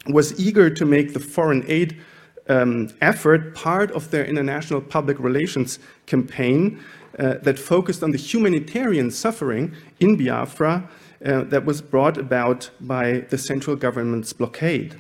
was 0.08 0.40
eager 0.40 0.70
to 0.70 0.86
make 0.86 1.14
the 1.14 1.20
foreign 1.20 1.66
aid 1.68 2.00
um, 2.48 2.90
effort 3.02 3.54
part 3.54 3.92
of 3.92 4.10
their 4.12 4.24
international 4.24 4.80
public 4.80 5.20
relations 5.20 5.80
campaign 6.06 6.82
uh, 7.18 7.36
that 7.42 7.58
focused 7.58 8.04
on 8.04 8.12
the 8.12 8.18
humanitarian 8.18 9.12
suffering 9.12 9.74
in 10.00 10.18
Biafra 10.18 10.88
uh, 11.26 11.42
that 11.44 11.66
was 11.66 11.82
brought 11.82 12.18
about 12.18 12.70
by 12.80 13.26
the 13.30 13.38
central 13.38 13.76
government's 13.76 14.34
blockade. 14.34 14.96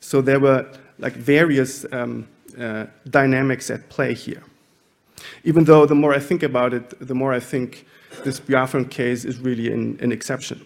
So 0.00 0.20
there 0.20 0.40
were 0.40 0.66
like 0.98 1.14
various 1.14 1.84
um, 1.92 2.28
uh, 2.58 2.86
dynamics 3.08 3.70
at 3.70 3.88
play 3.88 4.14
here. 4.14 4.42
Even 5.44 5.64
though 5.64 5.86
the 5.86 5.94
more 5.94 6.14
I 6.14 6.18
think 6.18 6.42
about 6.42 6.74
it, 6.74 7.06
the 7.06 7.14
more 7.14 7.32
I 7.32 7.40
think 7.40 7.86
this 8.24 8.40
Biafran 8.40 8.90
case 8.90 9.24
is 9.24 9.38
really 9.38 9.72
an, 9.72 9.98
an 10.00 10.12
exception. 10.12 10.64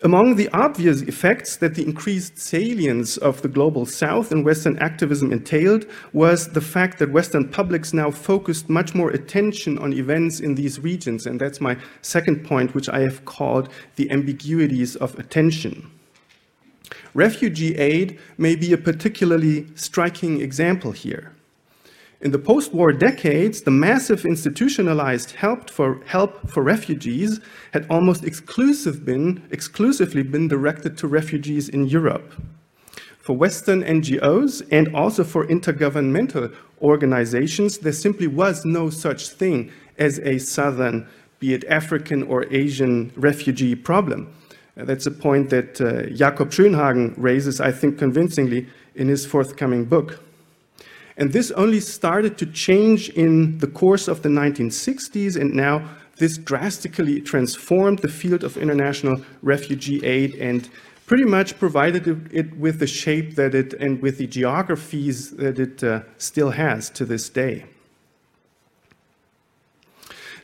Among 0.00 0.36
the 0.36 0.48
obvious 0.50 1.02
effects 1.02 1.56
that 1.56 1.74
the 1.74 1.82
increased 1.84 2.38
salience 2.38 3.16
of 3.16 3.42
the 3.42 3.48
global 3.48 3.84
south 3.84 4.30
and 4.30 4.44
Western 4.44 4.78
activism 4.78 5.32
entailed 5.32 5.86
was 6.12 6.50
the 6.50 6.60
fact 6.60 7.00
that 7.00 7.10
Western 7.10 7.48
publics 7.48 7.92
now 7.92 8.12
focused 8.12 8.68
much 8.68 8.94
more 8.94 9.10
attention 9.10 9.76
on 9.76 9.92
events 9.92 10.38
in 10.38 10.54
these 10.54 10.78
regions. 10.78 11.26
And 11.26 11.40
that's 11.40 11.60
my 11.60 11.76
second 12.00 12.44
point, 12.44 12.76
which 12.76 12.88
I 12.88 13.00
have 13.00 13.24
called 13.24 13.70
the 13.96 14.08
ambiguities 14.12 14.94
of 14.94 15.18
attention. 15.18 15.90
Refugee 17.12 17.74
aid 17.76 18.20
may 18.36 18.54
be 18.54 18.72
a 18.72 18.78
particularly 18.78 19.66
striking 19.74 20.40
example 20.40 20.92
here. 20.92 21.34
In 22.20 22.32
the 22.32 22.38
post-war 22.38 22.92
decades, 22.92 23.62
the 23.62 23.70
massive 23.70 24.26
institutionalized 24.26 25.30
help 25.36 25.70
for, 25.70 26.02
help 26.04 26.50
for 26.50 26.64
refugees 26.64 27.38
had 27.72 27.86
almost 27.88 28.24
exclusive 28.24 29.04
been, 29.04 29.46
exclusively 29.52 30.24
been 30.24 30.48
directed 30.48 30.98
to 30.98 31.06
refugees 31.06 31.68
in 31.68 31.86
Europe. 31.86 32.34
For 33.20 33.36
Western 33.36 33.84
NGOs 33.84 34.66
and 34.72 34.92
also 34.96 35.22
for 35.22 35.46
intergovernmental 35.46 36.52
organizations, 36.82 37.78
there 37.78 37.92
simply 37.92 38.26
was 38.26 38.64
no 38.64 38.90
such 38.90 39.28
thing 39.28 39.70
as 39.96 40.18
a 40.20 40.38
Southern, 40.38 41.06
be 41.38 41.54
it 41.54 41.62
African 41.68 42.24
or 42.24 42.52
Asian 42.52 43.12
refugee 43.14 43.76
problem. 43.76 44.34
Uh, 44.76 44.84
that's 44.84 45.06
a 45.06 45.12
point 45.12 45.50
that 45.50 45.80
uh, 45.80 46.12
Jakob 46.12 46.50
Schönhagen 46.50 47.14
raises, 47.16 47.60
I 47.60 47.70
think, 47.70 47.96
convincingly 47.96 48.66
in 48.96 49.06
his 49.06 49.24
forthcoming 49.24 49.84
book. 49.84 50.20
And 51.18 51.32
this 51.32 51.50
only 51.50 51.80
started 51.80 52.38
to 52.38 52.46
change 52.46 53.10
in 53.10 53.58
the 53.58 53.66
course 53.66 54.06
of 54.06 54.22
the 54.22 54.28
1960s, 54.28 55.38
and 55.38 55.52
now 55.52 55.88
this 56.16 56.38
drastically 56.38 57.20
transformed 57.20 57.98
the 57.98 58.08
field 58.08 58.44
of 58.44 58.56
international 58.56 59.20
refugee 59.42 60.04
aid 60.04 60.36
and 60.36 60.68
pretty 61.06 61.24
much 61.24 61.58
provided 61.58 62.32
it 62.32 62.56
with 62.56 62.78
the 62.78 62.86
shape 62.86 63.34
that 63.34 63.54
it 63.54 63.74
and 63.74 64.00
with 64.00 64.18
the 64.18 64.28
geographies 64.28 65.30
that 65.32 65.58
it 65.58 65.82
uh, 65.82 66.02
still 66.18 66.50
has 66.50 66.88
to 66.90 67.04
this 67.04 67.28
day. 67.28 67.64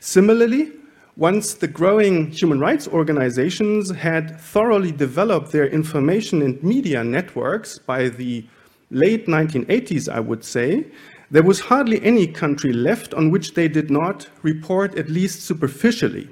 Similarly, 0.00 0.73
once 1.16 1.54
the 1.54 1.69
growing 1.69 2.33
human 2.33 2.59
rights 2.59 2.88
organizations 2.88 3.90
had 3.90 4.40
thoroughly 4.40 4.90
developed 4.90 5.52
their 5.52 5.69
information 5.69 6.43
and 6.43 6.61
media 6.64 7.04
networks 7.04 7.78
by 7.78 8.09
the 8.09 8.45
late 8.94 9.26
1980s, 9.26 10.08
I 10.08 10.20
would 10.20 10.44
say, 10.44 10.86
there 11.30 11.42
was 11.42 11.60
hardly 11.60 12.02
any 12.02 12.26
country 12.26 12.72
left 12.72 13.12
on 13.14 13.30
which 13.30 13.54
they 13.54 13.68
did 13.68 13.90
not 13.90 14.28
report 14.42 14.96
at 14.96 15.08
least 15.08 15.42
superficially. 15.42 16.28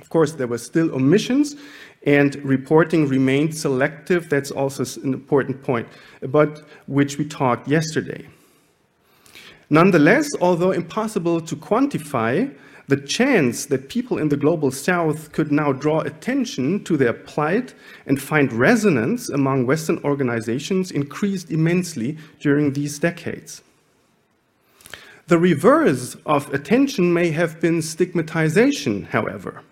Of 0.00 0.08
course, 0.08 0.32
there 0.32 0.46
were 0.46 0.58
still 0.58 0.94
omissions, 0.94 1.56
and 2.06 2.36
reporting 2.36 3.08
remained 3.08 3.56
selective. 3.56 4.28
That's 4.28 4.50
also 4.50 4.84
an 5.02 5.14
important 5.14 5.62
point 5.62 5.88
about 6.22 6.62
which 6.86 7.18
we 7.18 7.26
talked 7.26 7.68
yesterday. 7.68 8.26
Nonetheless, 9.70 10.28
although 10.40 10.72
impossible 10.72 11.40
to 11.40 11.56
quantify, 11.56 12.54
the 12.86 12.96
chance 12.96 13.66
that 13.66 13.88
people 13.88 14.18
in 14.18 14.28
the 14.28 14.36
global 14.36 14.70
south 14.70 15.32
could 15.32 15.50
now 15.50 15.72
draw 15.72 16.00
attention 16.00 16.84
to 16.84 16.96
their 16.96 17.14
plight 17.14 17.74
and 18.06 18.20
find 18.20 18.52
resonance 18.52 19.28
among 19.28 19.66
Western 19.66 19.98
organizations 20.04 20.90
increased 20.90 21.50
immensely 21.50 22.18
during 22.40 22.72
these 22.72 22.98
decades. 22.98 23.62
The 25.26 25.38
reverse 25.38 26.16
of 26.26 26.52
attention 26.52 27.14
may 27.14 27.30
have 27.30 27.58
been 27.58 27.80
stigmatization, 27.80 29.04
however. 29.04 29.62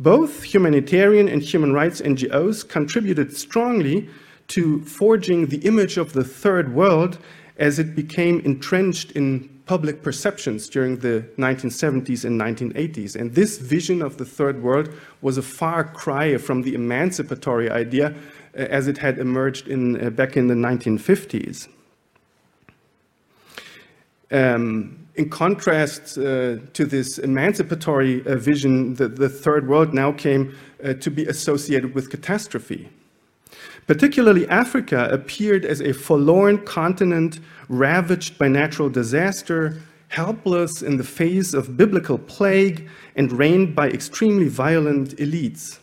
Both 0.00 0.42
humanitarian 0.42 1.28
and 1.28 1.42
human 1.42 1.72
rights 1.72 2.00
NGOs 2.00 2.68
contributed 2.68 3.36
strongly 3.36 4.08
to 4.48 4.80
forging 4.80 5.46
the 5.46 5.58
image 5.58 5.96
of 5.96 6.12
the 6.12 6.24
third 6.24 6.74
world 6.74 7.18
as 7.58 7.78
it 7.78 7.94
became 7.94 8.40
entrenched 8.40 9.12
in 9.12 9.59
public 9.70 10.02
perceptions 10.02 10.68
during 10.68 10.96
the 10.96 11.24
1970s 11.38 12.24
and 12.24 12.40
1980s. 12.40 13.14
And 13.14 13.32
this 13.36 13.58
vision 13.58 14.02
of 14.02 14.16
the 14.16 14.24
third 14.24 14.64
world 14.64 14.92
was 15.22 15.38
a 15.38 15.42
far 15.42 15.84
cry 15.84 16.38
from 16.38 16.62
the 16.62 16.74
emancipatory 16.74 17.70
idea 17.70 18.08
uh, 18.08 18.62
as 18.78 18.88
it 18.88 18.98
had 18.98 19.18
emerged 19.18 19.68
in, 19.68 19.82
uh, 20.04 20.10
back 20.10 20.36
in 20.36 20.48
the 20.48 20.56
1950s. 20.56 21.68
Um, 24.32 25.06
in 25.14 25.30
contrast 25.30 26.18
uh, 26.18 26.56
to 26.72 26.84
this 26.84 27.18
emancipatory 27.18 28.26
uh, 28.26 28.34
vision, 28.34 28.94
the, 28.96 29.06
the, 29.06 29.28
third 29.28 29.68
world 29.68 29.94
now 29.94 30.10
came 30.10 30.52
uh, 30.82 30.94
to 30.94 31.10
be 31.12 31.26
associated 31.26 31.94
with 31.94 32.10
catastrophe. 32.10 32.88
Particularly, 33.90 34.48
Africa 34.48 35.08
appeared 35.10 35.64
as 35.64 35.80
a 35.80 35.92
forlorn 35.92 36.58
continent 36.58 37.40
ravaged 37.68 38.38
by 38.38 38.46
natural 38.46 38.88
disaster, 38.88 39.82
helpless 40.06 40.80
in 40.80 40.96
the 40.96 41.02
face 41.02 41.54
of 41.54 41.76
biblical 41.76 42.16
plague, 42.16 42.88
and 43.16 43.32
reigned 43.32 43.74
by 43.74 43.88
extremely 43.88 44.46
violent 44.46 45.16
elites. 45.16 45.80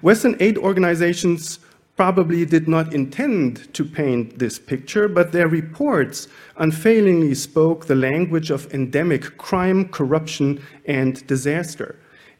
Western 0.00 0.34
aid 0.40 0.56
organizations 0.56 1.58
probably 1.94 2.46
did 2.46 2.68
not 2.68 2.94
intend 2.94 3.70
to 3.74 3.84
paint 3.84 4.38
this 4.38 4.58
picture, 4.58 5.08
but 5.08 5.32
their 5.32 5.48
reports 5.48 6.26
unfailingly 6.56 7.34
spoke 7.34 7.84
the 7.84 7.94
language 7.94 8.50
of 8.50 8.72
endemic 8.72 9.36
crime, 9.36 9.86
corruption, 9.90 10.58
and 10.86 11.26
disaster. 11.26 11.96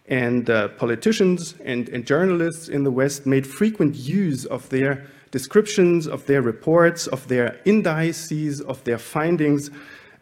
And 0.09 0.49
uh, 0.49 0.69
politicians 0.69 1.55
and, 1.65 1.89
and 1.89 2.07
journalists 2.07 2.69
in 2.69 2.85
the 2.85 2.91
West 2.91 3.27
made 3.27 3.47
frequent 3.47 3.97
use 3.97 4.45
of 4.45 4.69
their 4.69 5.05
descriptions, 5.33 6.07
of 6.07 6.27
their 6.27 6.43
reports, 6.43 7.07
of 7.09 7.27
their 7.29 7.59
indices, 7.65 8.61
of 8.61 8.83
their 8.85 8.99
findings, 8.99 9.71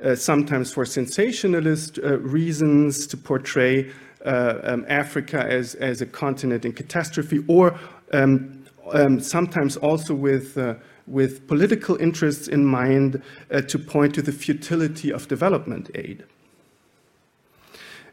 uh, 0.03 0.15
sometimes 0.15 0.73
for 0.73 0.85
sensationalist 0.85 1.99
uh, 1.99 2.19
reasons 2.19 3.07
to 3.07 3.17
portray 3.17 3.91
uh, 4.25 4.59
um, 4.63 4.87
Africa 4.89 5.45
as, 5.47 5.75
as 5.77 6.01
a 6.01 6.07
continent 6.07 6.65
in 6.65 6.73
catastrophe, 6.73 7.45
or 7.47 7.79
um, 8.13 8.65
um, 8.93 9.21
sometimes 9.21 9.77
also 9.77 10.15
with, 10.15 10.57
uh, 10.57 10.75
with 11.07 11.47
political 11.47 11.97
interests 11.97 12.49
in 12.49 12.65
mind 12.65 13.23
uh, 13.51 13.61
to 13.61 13.79
point 13.79 14.15
to 14.15 14.23
the 14.23 14.33
futility 14.33 15.13
of 15.13 15.29
development 15.29 15.91
aid. 15.95 16.25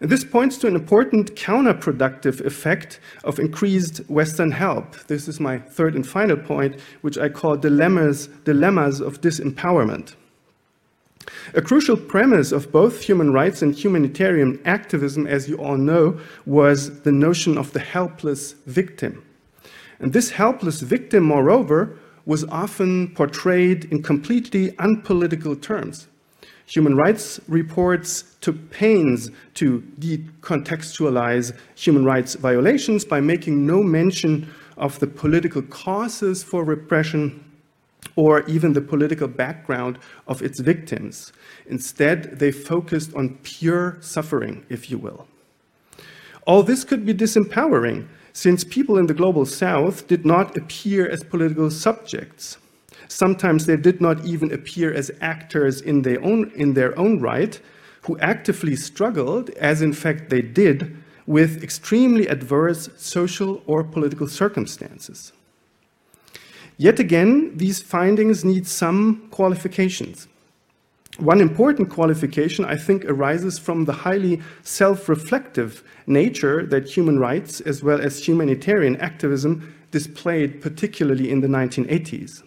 And 0.02 0.10
this 0.10 0.24
points 0.24 0.58
to 0.58 0.68
an 0.68 0.76
important 0.76 1.36
counterproductive 1.36 2.44
effect 2.44 3.00
of 3.24 3.40
increased 3.40 3.98
Western 4.10 4.50
help. 4.50 4.96
This 5.06 5.28
is 5.28 5.40
my 5.40 5.60
third 5.60 5.94
and 5.94 6.06
final 6.06 6.38
point, 6.38 6.80
which 7.02 7.20
I 7.20 7.30
call 7.30 7.56
dilemmas, 7.56 8.28
dilemmas 8.44 9.00
of 9.00 9.22
disempowerment. 9.22 10.16
A 11.54 11.62
crucial 11.62 11.96
premise 11.96 12.52
of 12.52 12.72
both 12.72 13.04
human 13.04 13.32
rights 13.32 13.62
and 13.62 13.76
humanitarian 13.76 14.60
activism, 14.66 15.28
as 15.28 15.48
you 15.48 15.58
all 15.58 15.78
know, 15.78 16.20
was 16.48 17.02
the 17.02 17.12
notion 17.12 17.56
of 17.56 17.72
the 17.74 17.80
helpless 17.80 18.54
victim. 18.66 19.24
And 20.00 20.14
this 20.14 20.32
helpless 20.32 20.82
victim, 20.82 21.26
moreover, 21.26 21.96
was 22.26 22.44
often 22.46 23.14
portrayed 23.14 23.86
in 23.86 24.02
completely 24.02 24.76
unpolitical 24.80 25.56
terms. 25.56 26.08
Human 26.72 26.96
rights 26.96 27.42
reports 27.50 28.38
took 28.40 28.72
pains 28.72 29.30
to 29.56 29.84
decontextualize 30.00 31.54
human 31.76 32.06
rights 32.06 32.36
violations 32.36 33.04
by 33.04 33.20
making 33.20 33.68
no 33.68 33.84
mention 33.84 34.50
of 34.78 34.98
the 35.00 35.08
political 35.08 35.64
causes 35.64 36.44
for 36.44 36.64
repression 36.64 37.44
or 38.16 38.44
even 38.48 38.72
the 38.72 38.80
political 38.80 39.28
background 39.28 40.00
of 40.30 40.42
its 40.42 40.62
victims. 40.62 41.34
Instead, 41.66 42.40
they 42.40 42.54
focused 42.54 43.14
on 43.16 43.38
pure 43.44 43.98
suffering, 44.00 44.66
if 44.70 44.90
you 44.90 44.98
will. 44.98 45.28
All 46.48 46.64
this 46.64 46.86
could 46.86 47.06
be 47.06 47.14
disempowering, 47.14 48.08
since 48.32 48.64
people 48.64 48.98
in 48.98 49.08
the 49.08 49.14
global 49.14 49.46
south 49.46 50.08
did 50.08 50.26
not 50.26 50.56
appear 50.56 51.06
as 51.06 51.22
political 51.22 51.70
subjects. 51.70 52.58
Sometimes 53.12 53.66
they 53.66 53.76
did 53.76 54.00
not 54.00 54.24
even 54.26 54.54
appear 54.54 54.94
as 54.94 55.12
actors 55.20 55.82
in 55.82 56.04
their 56.04 56.24
own, 56.24 56.50
in 56.56 56.76
their 56.76 56.98
own 56.98 57.20
right, 57.20 57.60
who 58.04 58.18
actively 58.20 58.74
struggled, 58.78 59.50
as 59.52 59.82
in 59.82 59.92
fact 59.92 60.30
they 60.30 60.42
did, 60.42 60.96
with 61.28 61.62
extremely 61.62 62.26
adverse 62.28 62.90
social 62.96 63.62
or 63.68 63.84
political 63.84 64.30
circumstances. 64.30 65.34
Yet 66.78 67.00
again, 67.02 67.58
these 67.58 67.82
findings 67.82 68.46
need 68.46 68.66
some 68.66 69.28
qualifications. 69.30 70.30
One 71.18 71.42
important 71.42 71.90
qualification, 71.90 72.64
I 72.64 72.78
think, 72.78 73.04
arises 73.04 73.60
from 73.60 73.84
the 73.84 73.92
highly 74.08 74.42
self 74.64 75.10
reflective 75.10 75.84
nature 76.08 76.66
that 76.68 76.88
human 76.88 77.20
rights 77.20 77.60
as 77.60 77.84
well 77.84 78.00
as 78.00 78.26
humanitarian 78.26 78.96
activism 79.02 79.76
displayed, 79.92 80.62
particularly 80.62 81.30
in 81.30 81.42
the 81.42 81.50
1980s. 81.50 82.44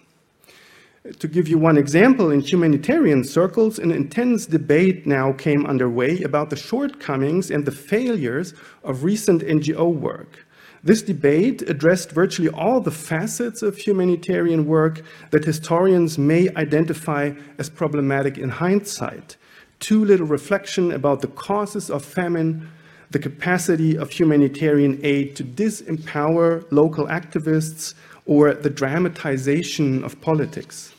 To 1.21 1.29
give 1.29 1.49
you 1.49 1.59
one 1.59 1.77
example, 1.77 2.31
in 2.31 2.41
humanitarian 2.41 3.25
circles, 3.25 3.79
an 3.79 3.91
intense 3.91 4.47
debate 4.47 5.07
now 5.07 5.35
came 5.35 5.67
underway 5.67 6.23
about 6.23 6.49
the 6.49 6.57
shortcomings 6.57 7.51
and 7.51 7.67
the 7.67 7.73
failures 7.73 8.55
of 8.83 9.05
recent 9.05 9.43
NGO 9.43 9.95
work. 9.95 10.47
This 10.83 11.03
debate 11.03 11.61
addressed 11.61 12.11
virtually 12.11 12.49
all 12.49 12.81
the 12.81 12.91
facets 12.91 13.61
of 13.61 13.77
humanitarian 13.77 14.65
work 14.65 15.03
that 15.31 15.45
historians 15.45 16.17
may 16.17 16.49
identify 16.57 17.35
as 17.59 17.69
problematic 17.69 18.39
in 18.39 18.49
hindsight. 18.49 19.37
Too 19.81 20.07
little 20.07 20.27
reflection 20.27 20.91
about 20.91 21.21
the 21.21 21.29
causes 21.29 21.91
of 21.91 22.03
famine, 22.03 22.71
the 23.11 23.19
capacity 23.19 23.95
of 23.99 24.11
humanitarian 24.11 24.99
aid 25.03 25.37
to 25.37 25.45
disempower 25.45 26.65
local 26.71 27.09
activists, 27.09 27.93
or 28.27 28.55
the 28.55 28.71
dramatization 28.71 30.03
of 30.03 30.19
politics. 30.23 30.94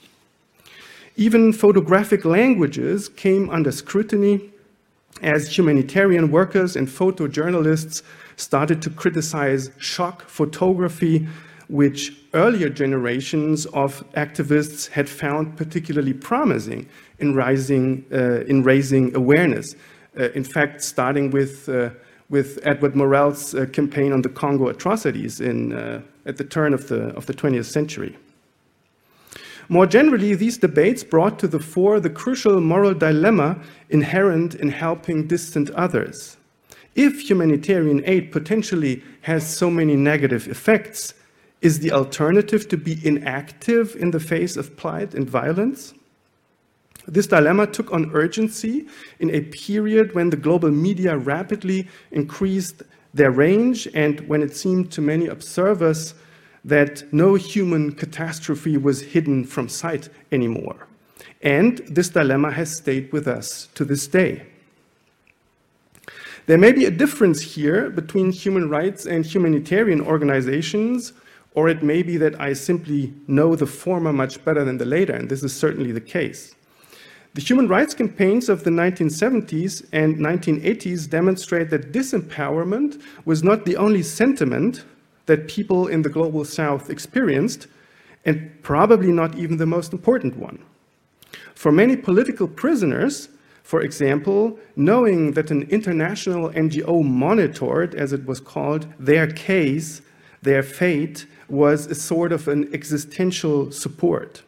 Even 1.17 1.54
photographic 1.54 2.25
languages 2.25 3.08
came 3.08 3.49
under 3.49 3.71
scrutiny 3.71 4.51
as 5.21 5.58
humanitarian 5.58 6.30
workers 6.30 6.75
and 6.75 6.89
photojournalists 6.89 8.01
started 8.36 8.82
to 8.82 8.89
criticize 8.89 9.71
shock 9.78 10.28
photography, 10.28 11.25
which 11.69 12.12
earlier 12.34 12.67
generations 12.67 13.65
of 13.67 14.04
activists 14.13 14.89
had 14.89 15.08
found 15.08 15.56
particularly 15.56 16.13
promising 16.13 16.86
in, 17.19 17.34
rising, 17.34 18.04
uh, 18.12 18.41
in 18.41 18.62
raising 18.62 19.15
awareness. 19.15 19.73
Uh, 20.19 20.30
in 20.32 20.43
fact, 20.43 20.82
starting 20.84 21.32
with, 21.32 21.69
uh, 21.69 21.89
with 22.30 22.60
Edward 22.63 22.93
Morel's 22.93 23.56
uh, 23.56 23.65
campaign 23.67 24.12
on 24.12 24.21
the 24.21 24.30
Congo 24.30 24.67
atrocities 24.67 25.39
in, 25.39 25.71
uh, 25.71 26.01
at 26.25 26.36
the 26.36 26.43
turn 26.43 26.73
of 26.73 26.89
the, 26.89 27.15
of 27.15 27.25
the 27.25 27.34
20th 27.34 27.71
century. 27.71 28.17
More 29.67 29.88
generally, 29.88 30.36
these 30.36 30.58
debates 30.58 31.04
brought 31.04 31.39
to 31.39 31.47
the 31.47 31.60
fore 31.60 31.99
the 31.99 32.10
crucial 32.10 32.62
moral 32.62 32.93
dilemma 32.93 33.60
inherent 33.89 34.56
in 34.56 34.69
helping 34.69 35.28
distant 35.28 35.69
others. 35.71 36.38
If 36.93 37.30
humanitarian 37.30 38.04
aid 38.06 38.32
potentially 38.32 39.04
has 39.21 39.45
so 39.45 39.69
many 39.69 39.95
negative 39.95 40.47
effects, 40.47 41.13
is 41.62 41.80
the 41.80 41.91
alternative 41.91 42.67
to 42.69 42.78
be 42.78 43.06
inactive 43.06 43.95
in 43.95 44.12
the 44.12 44.19
face 44.19 44.56
of 44.56 44.78
plight 44.78 45.15
and 45.15 45.30
violence? 45.30 45.93
This 47.08 47.28
dilemma 47.28 47.67
took 47.67 47.91
on 47.91 48.12
urgency 48.13 48.88
in 49.19 49.30
a 49.32 49.41
period 49.41 50.15
when 50.15 50.30
the 50.30 50.38
global 50.38 50.71
media 50.71 51.17
rapidly 51.17 51.88
increased 52.12 52.84
their 53.13 53.32
range 53.32 53.88
and 53.93 54.19
when 54.28 54.41
it 54.41 54.56
seemed 54.56 54.91
to 54.91 55.01
many 55.01 55.28
observers 55.28 56.13
that 56.65 57.13
no 57.13 57.36
human 57.36 57.91
catastrophe 57.91 58.75
was 58.75 59.01
hidden 59.01 59.45
from 59.45 59.69
sight 59.69 60.10
anymore. 60.32 60.88
And 61.43 61.78
this 61.88 62.10
dilemma 62.10 62.51
has 62.51 62.75
stayed 62.75 63.13
with 63.13 63.28
us 63.28 63.69
to 63.75 63.86
this 63.86 64.08
day. 64.08 64.47
There 66.47 66.58
may 66.58 66.71
be 66.71 66.86
a 66.86 66.91
difference 66.91 67.41
here 67.41 67.89
between 67.89 68.32
human 68.32 68.67
rights 68.67 69.06
and 69.06 69.25
humanitarian 69.25 70.01
organizations, 70.01 71.13
or 71.54 71.69
it 71.69 71.84
may 71.84 72.01
be 72.01 72.17
that 72.17 72.39
I 72.41 72.54
simply 72.54 73.13
know 73.28 73.56
the 73.56 73.67
former 73.67 74.12
much 74.12 74.43
better 74.43 74.65
than 74.65 74.78
the 74.78 74.86
later, 74.86 75.13
and 75.13 75.30
this 75.30 75.43
is 75.43 75.56
certainly 75.56 75.91
the 75.91 76.01
case. 76.01 76.56
The 77.36 77.41
human 77.41 77.67
rights 77.67 77.93
campaigns 77.93 78.49
of 78.49 78.63
the 78.63 78.69
1970s 78.69 79.88
and 79.91 80.17
1980s 80.17 81.10
demonstrate 81.10 81.69
that 81.69 81.91
disempowerment 81.91 83.01
was 83.25 83.43
not 83.43 83.65
the 83.65 83.75
only 83.75 84.04
sentiment 84.04 84.84
that 85.25 85.47
people 85.47 85.88
in 85.88 86.01
the 86.01 86.09
global 86.09 86.45
south 86.45 86.89
experienced, 86.89 87.67
and 88.25 88.51
probably 88.63 89.11
not 89.11 89.35
even 89.38 89.57
the 89.57 89.65
most 89.65 89.93
important 89.93 90.38
one. 90.38 90.59
For 91.53 91.71
many 91.71 91.95
political 91.95 92.47
prisoners, 92.47 93.29
for 93.63 93.81
example, 93.81 94.59
knowing 94.75 95.31
that 95.31 95.49
an 95.49 95.63
international 95.63 96.49
NGO 96.51 97.03
monitored, 97.03 97.95
as 97.95 98.13
it 98.13 98.25
was 98.25 98.39
called, 98.39 98.85
their 98.99 99.25
case, 99.25 100.01
their 100.41 100.61
fate, 100.61 101.25
was 101.49 101.88
a 101.88 101.95
sort 101.95 102.31
of 102.31 102.47
an 102.47 102.69
existential 102.73 103.71
support. 103.71 104.43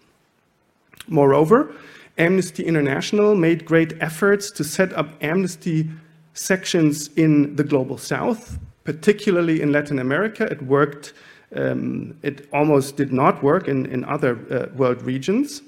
Moreover, 1.07 1.73
Amnesty 2.17 2.63
International 2.63 3.35
made 3.35 3.65
great 3.65 3.93
efforts 4.01 4.51
to 4.51 4.63
set 4.63 4.91
up 4.93 5.09
amnesty 5.21 5.89
sections 6.33 7.09
in 7.15 7.55
the 7.55 7.63
global 7.63 7.97
south, 7.97 8.59
particularly 8.87 9.61
in 9.61 9.73
Latin 9.73 9.99
America. 9.99 10.45
It 10.45 10.61
worked, 10.61 11.11
um, 11.53 12.17
it 12.23 12.47
almost 12.53 12.95
did 12.95 13.11
not 13.11 13.43
work 13.43 13.67
in, 13.67 13.85
in 13.87 14.05
other 14.05 14.39
uh, 14.49 14.73
world 14.77 15.01
regions. 15.01 15.61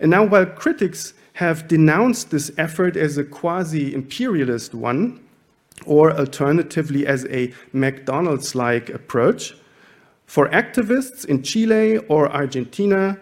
And 0.00 0.10
now, 0.10 0.24
while 0.24 0.46
critics 0.46 1.14
have 1.34 1.68
denounced 1.68 2.32
this 2.32 2.50
effort 2.58 2.96
as 2.96 3.16
a 3.18 3.22
quasi 3.22 3.94
imperialist 3.94 4.74
one, 4.74 5.20
or 5.86 6.10
alternatively 6.12 7.06
as 7.06 7.24
a 7.26 7.52
McDonald's 7.72 8.56
like 8.56 8.88
approach, 8.90 9.54
for 10.26 10.48
activists 10.48 11.24
in 11.24 11.44
Chile 11.44 11.98
or 12.08 12.28
Argentina, 12.32 13.16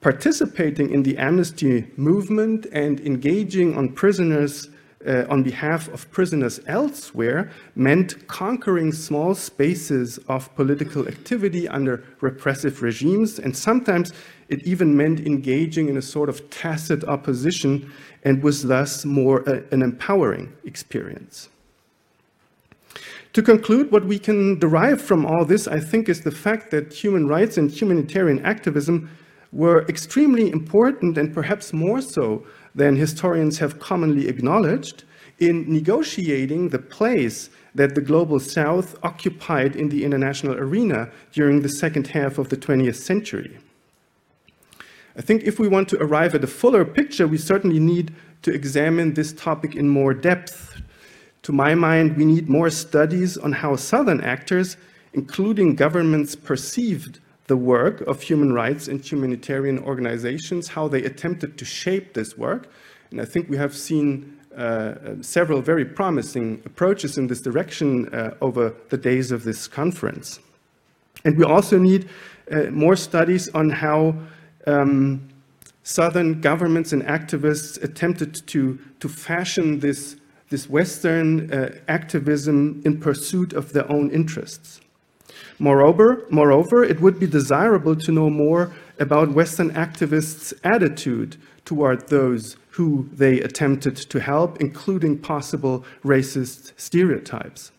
participating 0.00 0.90
in 0.90 1.04
the 1.04 1.16
amnesty 1.16 1.86
movement 1.96 2.66
and 2.72 2.98
engaging 3.02 3.78
on 3.78 3.90
prisoners 3.90 4.68
uh, 5.06 5.24
on 5.28 5.42
behalf 5.42 5.88
of 5.88 6.10
prisoners 6.10 6.60
elsewhere 6.66 7.50
meant 7.76 8.26
conquering 8.26 8.92
small 8.92 9.34
spaces 9.34 10.18
of 10.28 10.54
political 10.54 11.06
activity 11.08 11.68
under 11.68 12.04
repressive 12.20 12.82
regimes, 12.82 13.38
and 13.38 13.56
sometimes 13.56 14.12
it 14.48 14.66
even 14.66 14.96
meant 14.96 15.20
engaging 15.20 15.88
in 15.88 15.96
a 15.96 16.02
sort 16.02 16.28
of 16.28 16.48
tacit 16.50 17.04
opposition 17.04 17.92
and 18.24 18.42
was 18.42 18.62
thus 18.62 19.04
more 19.04 19.48
uh, 19.48 19.60
an 19.70 19.82
empowering 19.82 20.52
experience. 20.64 21.48
To 23.34 23.42
conclude, 23.42 23.90
what 23.90 24.04
we 24.04 24.18
can 24.18 24.60
derive 24.60 25.02
from 25.02 25.26
all 25.26 25.44
this, 25.44 25.66
I 25.66 25.80
think, 25.80 26.08
is 26.08 26.20
the 26.20 26.30
fact 26.30 26.70
that 26.70 26.92
human 26.92 27.26
rights 27.26 27.58
and 27.58 27.68
humanitarian 27.68 28.44
activism 28.44 29.10
were 29.50 29.84
extremely 29.88 30.50
important 30.50 31.18
and 31.18 31.34
perhaps 31.34 31.72
more 31.72 32.00
so 32.00 32.44
than 32.74 32.96
historians 32.96 33.58
have 33.58 33.78
commonly 33.78 34.28
acknowledged 34.28 35.04
in 35.38 35.70
negotiating 35.72 36.68
the 36.68 36.78
place 36.78 37.50
that 37.74 37.94
the 37.94 38.00
global 38.00 38.38
south 38.38 38.96
occupied 39.02 39.74
in 39.74 39.88
the 39.88 40.04
international 40.04 40.54
arena 40.54 41.10
during 41.32 41.62
the 41.62 41.68
second 41.68 42.06
half 42.08 42.38
of 42.38 42.48
the 42.48 42.56
20th 42.56 42.96
century. 42.96 43.58
I 45.16 45.22
think 45.22 45.42
if 45.42 45.58
we 45.58 45.68
want 45.68 45.88
to 45.90 46.02
arrive 46.02 46.34
at 46.34 46.44
a 46.44 46.48
fuller 46.48 46.84
picture, 46.84 47.26
we 47.26 47.38
certainly 47.38 47.80
need 47.80 48.14
to 48.42 48.52
examine 48.52 49.14
this 49.14 49.32
topic 49.32 49.74
in 49.74 49.88
more 49.88 50.14
depth 50.14 50.74
to 51.44 51.52
my 51.52 51.74
mind, 51.74 52.16
we 52.16 52.24
need 52.24 52.48
more 52.48 52.70
studies 52.70 53.36
on 53.36 53.52
how 53.52 53.76
Southern 53.76 54.22
actors, 54.22 54.78
including 55.12 55.76
governments, 55.76 56.34
perceived 56.34 57.20
the 57.46 57.56
work 57.56 58.00
of 58.02 58.22
human 58.22 58.52
rights 58.52 58.88
and 58.88 59.04
humanitarian 59.04 59.78
organizations, 59.80 60.68
how 60.68 60.88
they 60.88 61.02
attempted 61.04 61.58
to 61.58 61.64
shape 61.64 62.14
this 62.14 62.38
work. 62.38 62.70
And 63.10 63.20
I 63.20 63.24
think 63.24 63.48
we 63.48 63.56
have 63.56 63.76
seen 63.76 64.38
uh, 64.56 64.94
several 65.20 65.60
very 65.60 65.84
promising 65.84 66.62
approaches 66.64 67.18
in 67.18 67.26
this 67.26 67.40
direction 67.40 68.12
uh, 68.14 68.34
over 68.40 68.74
the 68.88 68.96
days 68.96 69.30
of 69.30 69.44
this 69.44 69.68
conference. 69.68 70.40
And 71.24 71.36
we 71.36 71.44
also 71.44 71.78
need 71.78 72.08
uh, 72.50 72.64
more 72.70 72.96
studies 72.96 73.48
on 73.50 73.70
how 73.70 74.14
um, 74.66 75.28
Southern 75.82 76.40
governments 76.40 76.92
and 76.92 77.02
activists 77.02 77.82
attempted 77.82 78.46
to, 78.46 78.78
to 79.00 79.08
fashion 79.08 79.80
this 79.80 80.16
this 80.50 80.68
Western 80.68 81.52
uh, 81.52 81.74
activism 81.88 82.80
in 82.84 83.00
pursuit 83.00 83.52
of 83.54 83.72
their 83.72 83.90
own 83.90 84.10
interests. 84.10 84.80
Moreover, 85.58 86.24
moreover, 86.30 86.82
it 86.84 87.00
would 87.00 87.18
be 87.20 87.26
desirable 87.26 87.96
to 87.96 88.12
know 88.12 88.28
more 88.28 88.72
about 88.98 89.32
Western 89.32 89.70
activists' 89.70 90.52
attitude 90.64 91.36
toward 91.64 92.08
those 92.08 92.56
who 92.70 93.08
they 93.12 93.40
attempted 93.40 93.96
to 93.96 94.20
help, 94.20 94.60
including 94.60 95.18
possible 95.18 95.84
racist 96.04 96.72
stereotypes. 96.76 97.70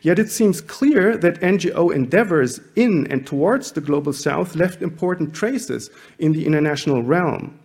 Yet 0.00 0.18
it 0.18 0.30
seems 0.30 0.60
clear 0.60 1.16
that 1.16 1.40
NGO 1.40 1.94
endeavors 1.94 2.60
in 2.76 3.06
and 3.08 3.26
towards 3.26 3.72
the 3.72 3.80
global 3.80 4.12
south 4.12 4.54
left 4.54 4.80
important 4.80 5.34
traces 5.34 5.90
in 6.18 6.32
the 6.32 6.46
international 6.46 7.02
realm. 7.02 7.58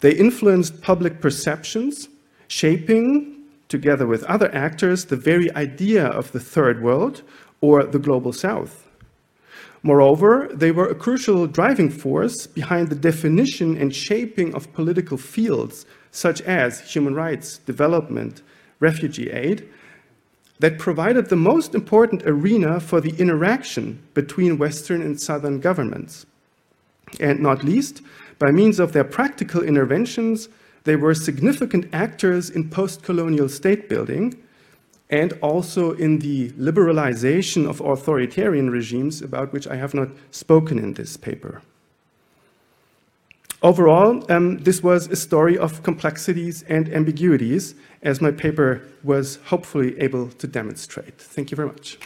They 0.00 0.12
influenced 0.12 0.82
public 0.82 1.20
perceptions, 1.20 2.08
shaping, 2.48 3.36
together 3.68 4.06
with 4.06 4.24
other 4.24 4.52
actors, 4.54 5.06
the 5.06 5.16
very 5.16 5.54
idea 5.54 6.06
of 6.06 6.32
the 6.32 6.40
third 6.40 6.82
world 6.82 7.22
or 7.60 7.84
the 7.84 7.98
global 7.98 8.32
south. 8.32 8.88
Moreover, 9.82 10.48
they 10.52 10.72
were 10.72 10.88
a 10.88 10.94
crucial 10.94 11.46
driving 11.46 11.90
force 11.90 12.46
behind 12.46 12.88
the 12.88 12.94
definition 12.94 13.76
and 13.76 13.94
shaping 13.94 14.54
of 14.54 14.72
political 14.74 15.16
fields 15.16 15.86
such 16.10 16.42
as 16.42 16.80
human 16.80 17.14
rights, 17.14 17.58
development, 17.58 18.42
refugee 18.78 19.30
aid, 19.30 19.68
that 20.58 20.78
provided 20.78 21.28
the 21.28 21.36
most 21.36 21.74
important 21.74 22.22
arena 22.26 22.78
for 22.78 23.00
the 23.00 23.16
interaction 23.18 24.02
between 24.12 24.58
Western 24.58 25.00
and 25.00 25.18
Southern 25.18 25.58
governments. 25.60 26.26
And 27.18 27.40
not 27.40 27.64
least, 27.64 28.02
by 28.38 28.50
means 28.50 28.78
of 28.78 28.92
their 28.92 29.04
practical 29.04 29.62
interventions, 29.62 30.48
they 30.84 30.96
were 30.96 31.14
significant 31.14 31.88
actors 31.92 32.50
in 32.50 32.68
post-colonial 32.68 33.48
state 33.48 33.88
building 33.88 34.34
and 35.10 35.32
also 35.42 35.92
in 35.92 36.20
the 36.20 36.50
liberalization 36.52 37.68
of 37.68 37.80
authoritarian 37.80 38.70
regimes 38.70 39.20
about 39.20 39.52
which 39.52 39.66
I 39.66 39.76
have 39.76 39.92
not 39.92 40.08
spoken 40.30 40.78
in 40.78 40.94
this 40.94 41.16
paper. 41.16 41.62
Overall, 43.62 44.24
um, 44.32 44.56
this 44.58 44.82
was 44.82 45.08
a 45.08 45.16
story 45.16 45.58
of 45.58 45.82
complexities 45.82 46.62
and 46.62 46.88
ambiguities, 46.88 47.74
as 48.02 48.22
my 48.22 48.30
paper 48.30 48.82
was 49.02 49.36
hopefully 49.46 50.00
able 50.00 50.28
to 50.28 50.46
demonstrate. 50.46 51.18
Thank 51.18 51.50
you 51.50 51.56
very 51.56 51.68
much. 51.68 51.98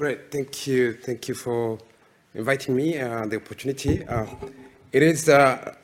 Great, 0.00 0.32
thank 0.32 0.66
you. 0.66 0.94
Thank 0.94 1.28
you 1.28 1.34
for 1.34 1.78
inviting 2.34 2.74
me, 2.74 2.98
uh, 2.98 3.26
the 3.26 3.36
opportunity. 3.36 4.02
Uh, 4.06 4.24
it 4.92 5.02
is 5.02 5.28
uh, 5.28 5.74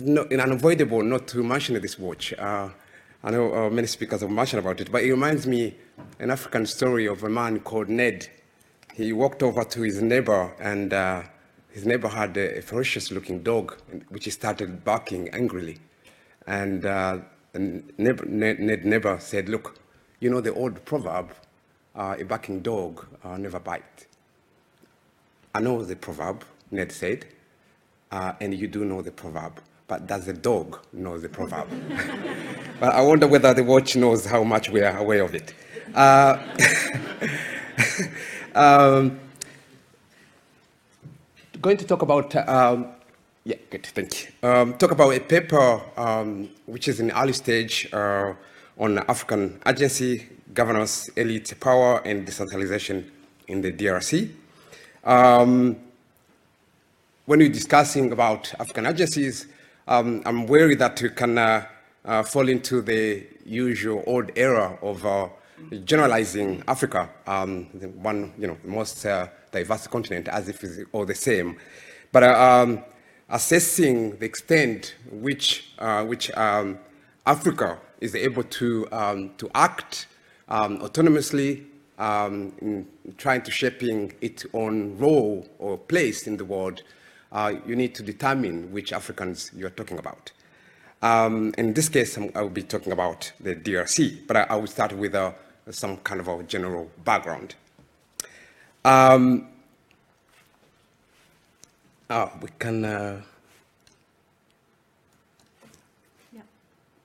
not, 0.00 0.32
unavoidable 0.32 1.02
not 1.02 1.28
to 1.28 1.42
mention 1.42 1.78
this 1.82 1.98
watch. 1.98 2.32
Uh, 2.32 2.70
I 3.22 3.30
know 3.32 3.54
uh, 3.54 3.68
many 3.68 3.86
speakers 3.86 4.22
have 4.22 4.30
mentioned 4.30 4.60
about 4.60 4.80
it, 4.80 4.90
but 4.90 5.02
it 5.02 5.10
reminds 5.10 5.46
me 5.46 5.76
an 6.20 6.30
African 6.30 6.64
story 6.64 7.06
of 7.06 7.22
a 7.22 7.28
man 7.28 7.60
called 7.60 7.90
Ned. 7.90 8.30
He 8.94 9.12
walked 9.12 9.42
over 9.42 9.62
to 9.64 9.82
his 9.82 10.00
neighbor, 10.00 10.50
and 10.58 10.94
uh, 10.94 11.24
his 11.68 11.84
neighbor 11.84 12.08
had 12.08 12.34
a, 12.38 12.62
ferocious-looking 12.62 13.42
dog, 13.42 13.76
which 14.08 14.24
he 14.24 14.30
started 14.30 14.82
barking 14.86 15.28
angrily. 15.34 15.80
And, 16.46 16.86
and 16.86 17.92
Ned, 17.98 18.26
Ned 18.26 18.86
neighbor 18.86 19.18
said, 19.20 19.50
look, 19.50 19.78
you 20.18 20.30
know 20.30 20.40
the 20.40 20.54
old 20.54 20.82
proverb, 20.86 21.30
uh, 21.98 22.14
a 22.18 22.24
barking 22.24 22.60
dog 22.60 23.04
uh, 23.24 23.36
never 23.36 23.58
bite. 23.58 24.06
I 25.54 25.60
know 25.60 25.82
the 25.84 25.96
proverb, 25.96 26.44
Ned 26.70 26.92
said, 26.92 27.26
uh, 28.12 28.32
and 28.40 28.54
you 28.54 28.68
do 28.68 28.84
know 28.84 29.02
the 29.02 29.10
proverb, 29.10 29.60
but 29.88 30.06
does 30.06 30.26
the 30.26 30.32
dog 30.32 30.78
know 30.92 31.18
the 31.18 31.28
proverb? 31.28 31.68
but 32.80 32.94
I 32.94 33.02
wonder 33.02 33.26
whether 33.26 33.52
the 33.52 33.64
watch 33.64 33.96
knows 33.96 34.24
how 34.24 34.44
much 34.44 34.70
we 34.70 34.80
are 34.82 34.96
aware 34.96 35.24
of 35.24 35.34
it. 35.34 35.52
Uh, 35.94 36.38
um, 38.54 39.18
going 41.60 41.78
to 41.78 41.84
talk 41.84 42.02
about, 42.02 42.36
um, 42.48 42.86
yeah, 43.42 43.56
good, 43.70 43.84
thank 43.86 44.26
you. 44.26 44.48
Um, 44.48 44.74
talk 44.74 44.92
about 44.92 45.10
a 45.10 45.20
paper 45.20 45.80
um, 45.96 46.48
which 46.66 46.86
is 46.86 47.00
in 47.00 47.10
early 47.10 47.32
stage 47.32 47.88
uh, 47.92 48.34
on 48.78 48.98
African 48.98 49.60
agency 49.66 50.28
governance, 50.54 51.08
elite 51.10 51.54
power, 51.60 52.00
and 52.04 52.24
decentralization 52.24 53.10
in 53.46 53.60
the 53.60 53.72
DRC. 53.72 54.30
Um, 55.04 55.76
when 57.26 57.40
we're 57.40 57.48
discussing 57.48 58.12
about 58.12 58.52
African 58.58 58.86
agencies, 58.86 59.46
um, 59.86 60.22
I'm 60.24 60.46
worried 60.46 60.78
that 60.78 61.00
we 61.02 61.10
can 61.10 61.38
uh, 61.38 61.66
uh, 62.04 62.22
fall 62.22 62.48
into 62.48 62.80
the 62.82 63.26
usual 63.44 64.02
old 64.06 64.30
era 64.36 64.78
of 64.82 65.04
uh, 65.04 65.28
generalizing 65.84 66.62
Africa, 66.66 67.10
um, 67.26 67.68
the 67.74 67.88
one, 67.88 68.32
you 68.38 68.46
know, 68.46 68.56
most 68.64 69.04
uh, 69.04 69.28
diverse 69.52 69.86
continent, 69.86 70.28
as 70.28 70.48
if 70.48 70.62
it's 70.64 70.80
all 70.92 71.04
the 71.04 71.14
same. 71.14 71.56
But 72.12 72.22
uh, 72.22 72.62
um, 72.62 72.84
assessing 73.28 74.16
the 74.18 74.26
extent 74.26 74.94
which, 75.10 75.72
uh, 75.78 76.04
which 76.04 76.30
um, 76.36 76.78
Africa 77.26 77.78
is 78.00 78.14
able 78.14 78.44
to, 78.44 78.88
um, 78.92 79.34
to 79.38 79.50
act 79.54 80.06
um, 80.48 80.78
autonomously 80.78 81.64
um, 81.98 82.52
in 82.60 82.86
trying 83.16 83.42
to 83.42 83.50
shaping 83.50 84.12
its 84.20 84.46
own 84.54 84.96
role 84.98 85.46
or 85.58 85.76
place 85.76 86.26
in 86.26 86.36
the 86.36 86.44
world, 86.44 86.82
uh, 87.32 87.52
you 87.66 87.76
need 87.76 87.94
to 87.94 88.02
determine 88.02 88.72
which 88.72 88.92
Africans 88.92 89.50
you're 89.54 89.70
talking 89.70 89.98
about. 89.98 90.32
Um, 91.02 91.54
in 91.58 91.74
this 91.74 91.88
case, 91.88 92.18
I 92.18 92.42
will 92.42 92.48
be 92.48 92.62
talking 92.62 92.92
about 92.92 93.32
the 93.40 93.54
DRC, 93.54 94.26
but 94.26 94.36
I, 94.36 94.42
I 94.44 94.56
will 94.56 94.66
start 94.66 94.92
with 94.92 95.14
uh, 95.14 95.32
some 95.70 95.98
kind 95.98 96.20
of 96.20 96.28
a 96.28 96.42
general 96.42 96.90
background. 97.04 97.54
Um, 98.84 99.48
oh, 102.10 102.32
we 102.40 102.48
can. 102.58 102.84
Uh, 102.84 103.22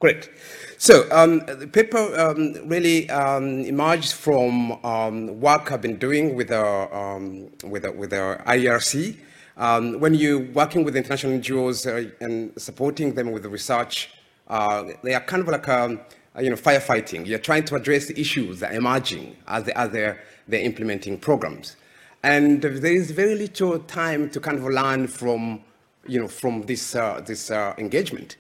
Great. 0.04 0.30
So 0.78 1.08
um, 1.13 1.46
the 1.46 1.66
paper 1.66 1.98
um, 2.20 2.56
really 2.68 3.10
um, 3.10 3.60
emerged 3.62 4.12
from 4.12 4.74
um, 4.84 5.39
work 5.39 5.72
I've 5.72 5.82
been 5.82 5.96
doing 5.96 6.36
with 6.36 6.52
our, 6.52 6.94
um, 6.94 7.50
with, 7.63 7.86
our, 7.86 7.94
with 7.94 8.12
our 8.12 8.44
IRC. 8.44 9.16
Um, 9.56 10.02
when 10.02 10.13
you're 10.13 10.42
working 10.42 10.84
with 10.84 10.98
international 10.98 11.39
NGOs 11.39 11.88
uh, 11.88 12.12
and 12.20 12.52
supporting 12.62 13.16
them 13.16 13.32
with 13.32 13.44
the 13.44 13.50
research, 13.50 14.10
uh, 14.50 14.84
they 15.04 15.13
are 15.13 15.22
kind 15.22 15.42
of 15.42 15.48
like 15.48 15.70
a, 15.70 15.98
you 16.38 16.50
know, 16.50 16.58
firefighting. 16.58 17.26
You're 17.26 17.39
trying 17.39 17.63
to 17.63 17.76
address 17.76 18.08
the 18.08 18.20
issues 18.20 18.60
that 18.60 18.74
are 18.74 18.76
emerging 18.76 19.38
as, 19.48 19.63
they, 19.63 19.72
as 19.72 19.92
they're, 19.92 20.22
they're 20.50 20.66
implementing 20.66 21.18
programs. 21.18 21.78
And 22.24 22.62
there 22.62 22.92
is 22.92 23.12
very 23.12 23.36
little 23.36 23.80
time 23.80 24.30
to 24.32 24.42
kind 24.42 24.58
of 24.58 24.66
learn 24.66 25.08
from, 25.08 25.62
you 26.06 26.20
know, 26.20 26.28
from 26.28 26.63
this, 26.63 26.94
uh, 26.94 27.22
this 27.26 27.50
uh, 27.50 27.74
engagement. 27.78 28.36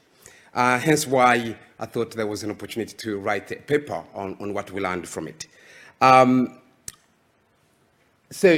Uh, 0.53 0.77
hence 0.77 1.07
why 1.07 1.55
I 1.79 1.85
thought 1.85 2.11
there 2.11 2.27
was 2.27 2.43
an 2.43 2.51
opportunity 2.51 2.95
to 2.95 3.17
write 3.17 3.51
a 3.51 3.55
paper 3.55 4.03
on, 4.13 4.37
on 4.39 4.53
what 4.53 4.69
we 4.71 4.81
learned 4.81 5.07
from 5.07 5.27
it. 5.27 5.47
Um, 5.99 6.59
so, 8.29 8.57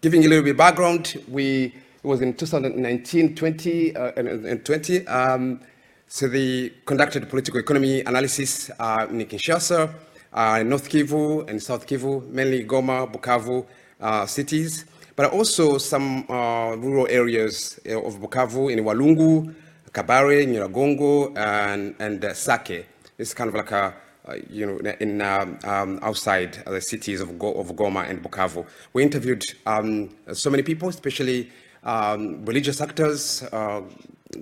giving 0.00 0.24
a 0.24 0.28
little 0.28 0.44
bit 0.44 0.50
of 0.50 0.56
background, 0.58 1.22
we, 1.28 1.66
it 1.66 2.06
was 2.06 2.20
in 2.20 2.34
2019, 2.34 3.34
20, 3.34 3.96
uh, 3.96 4.12
and, 4.16 4.28
and 4.28 4.64
20. 4.64 5.06
Um, 5.06 5.60
so 6.06 6.28
they 6.28 6.70
conducted 6.84 7.30
political 7.30 7.58
economy 7.58 8.00
analysis 8.02 8.70
uh, 8.78 9.06
in 9.08 9.20
Kinshasa, 9.20 9.94
uh, 10.34 10.62
North 10.62 10.90
Kivu 10.90 11.48
and 11.48 11.62
South 11.62 11.86
Kivu, 11.86 12.28
mainly 12.28 12.64
Goma, 12.64 13.10
Bukavu 13.10 13.64
uh, 13.98 14.26
cities, 14.26 14.84
but 15.16 15.30
also 15.32 15.78
some 15.78 16.26
uh, 16.28 16.76
rural 16.76 17.06
areas 17.08 17.78
of 17.86 18.20
Bukavu 18.20 18.70
in 18.70 18.84
Walungu, 18.84 19.54
Kabare, 19.92 20.46
Nyiragongo, 20.46 21.36
and, 21.36 21.94
and 21.98 22.24
uh, 22.24 22.32
Sake. 22.32 22.86
It's 23.18 23.34
kind 23.34 23.48
of 23.48 23.54
like 23.54 23.70
a, 23.72 23.94
uh, 24.26 24.36
you 24.48 24.64
know, 24.66 24.78
in 25.00 25.20
um, 25.20 25.58
um, 25.64 25.98
outside 26.02 26.62
the 26.66 26.80
cities 26.80 27.20
of, 27.20 27.38
Go 27.38 27.52
of 27.54 27.68
Goma 27.76 28.08
and 28.08 28.22
Bukavu. 28.22 28.66
We 28.94 29.02
interviewed 29.02 29.44
um, 29.66 30.08
so 30.32 30.48
many 30.48 30.62
people, 30.62 30.88
especially 30.88 31.50
um, 31.84 32.42
religious 32.46 32.80
actors, 32.80 33.42
uh, 33.52 33.82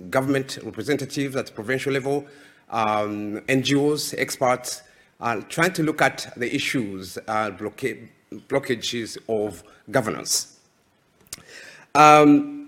government 0.09 0.57
representatives 0.63 1.35
at 1.35 1.53
provincial 1.53 1.91
level, 1.91 2.25
um, 2.69 3.41
NGOs, 3.49 4.15
experts, 4.17 4.83
uh, 5.19 5.41
trying 5.49 5.73
to 5.73 5.83
look 5.83 6.01
at 6.01 6.31
the 6.37 6.53
issues, 6.55 7.17
uh, 7.27 7.51
blockages 7.51 9.17
of 9.27 9.63
governance. 9.89 10.59
Um, 11.93 12.60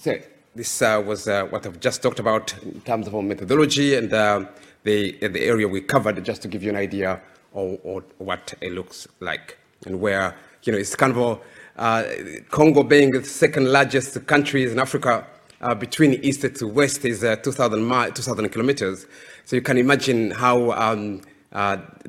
So 0.00 0.18
this 0.54 0.80
uh, 0.80 1.02
was 1.04 1.28
uh, 1.28 1.44
what 1.50 1.66
I've 1.66 1.78
just 1.78 2.02
talked 2.02 2.20
about 2.20 2.54
in 2.62 2.80
terms 2.80 3.06
of 3.06 3.14
our 3.14 3.20
methodology 3.20 3.96
and 3.96 4.10
uh, 4.10 4.46
the, 4.82 5.12
the 5.18 5.42
area 5.42 5.68
we 5.68 5.82
covered, 5.82 6.24
just 6.24 6.40
to 6.40 6.48
give 6.48 6.62
you 6.62 6.70
an 6.70 6.76
idea 6.76 7.20
of, 7.52 7.84
of, 7.84 8.04
what 8.16 8.54
it 8.62 8.72
looks 8.72 9.06
like 9.20 9.58
and 9.84 10.00
where, 10.00 10.34
you 10.62 10.72
know, 10.72 10.78
it's 10.78 10.96
kind 10.96 11.14
of 11.14 11.42
uh, 11.76 12.04
Congo 12.48 12.82
being 12.82 13.10
the 13.10 13.22
second 13.22 13.70
largest 13.70 14.26
country 14.26 14.64
in 14.64 14.78
Africa, 14.78 15.26
uh, 15.60 15.74
between 15.74 16.14
east 16.24 16.46
to 16.54 16.66
west 16.66 17.04
is 17.04 17.22
uh, 17.22 17.36
2,000 17.36 18.14
2,000 18.14 18.48
kilometers. 18.48 19.04
So 19.44 19.54
you 19.54 19.60
can 19.60 19.76
imagine 19.76 20.30
how, 20.30 20.70
um, 20.72 21.20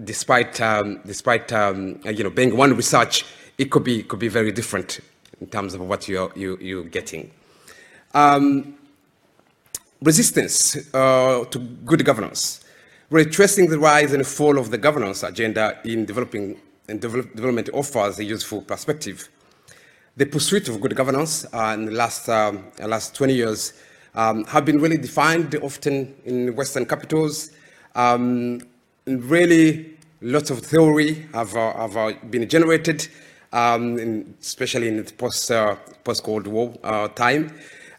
despite, 0.06 0.62
um, 0.62 1.02
despite 1.06 1.52
um, 1.52 2.00
you 2.06 2.24
know, 2.24 2.30
being 2.30 2.56
one 2.56 2.74
research, 2.74 3.26
it 3.58 3.70
could 3.70 3.84
be, 3.84 4.04
could 4.04 4.20
be 4.20 4.30
very 4.30 4.54
different 4.54 5.02
in 5.42 5.48
terms 5.48 5.74
of 5.74 5.82
what 5.82 6.08
you're, 6.08 6.32
you, 6.38 6.58
you're 6.62 6.86
getting. 6.86 7.30
Um, 8.14 8.76
resistance 10.02 10.76
uh, 10.94 11.46
to 11.50 11.60
good 11.60 12.04
governance, 12.04 12.62
We're 13.12 13.26
tracing 13.26 13.70
the 13.70 13.78
rise 13.78 14.14
and 14.14 14.26
fall 14.26 14.58
of 14.58 14.72
the 14.72 14.78
governance 14.78 15.22
agenda 15.24 15.80
in 15.84 16.06
developing 16.06 16.60
and 16.88 17.00
develop, 17.02 17.36
development 17.36 17.70
offers 17.74 18.18
a 18.20 18.24
useful 18.24 18.62
perspective. 18.62 19.30
The 20.16 20.26
pursuit 20.26 20.70
of 20.70 20.80
good 20.80 20.96
governance 20.96 21.46
uh, 21.54 21.76
in 21.78 21.86
the 21.86 21.92
last, 21.92 22.30
um, 22.30 22.72
last 22.80 23.14
20 23.16 23.34
years 23.34 23.74
um, 24.16 24.46
have 24.46 24.64
been 24.64 24.80
really 24.80 24.98
defined 24.98 25.54
often 25.56 26.16
in 26.24 26.56
Western 26.56 26.86
capitals. 26.86 27.52
Um, 27.96 28.62
really, 29.06 29.98
lots 30.22 30.50
of 30.50 30.60
theory 30.60 31.26
have, 31.34 31.54
uh, 31.56 31.74
have 31.74 31.98
uh, 31.98 32.14
been 32.30 32.48
generated, 32.48 33.10
um, 33.52 34.00
in, 34.00 34.36
especially 34.40 34.88
in 34.88 35.04
the 35.04 35.12
post, 35.14 35.52
uh, 35.52 35.76
post-Cold 36.06 36.48
War 36.48 36.74
uh, 36.84 37.10
time 37.10 37.54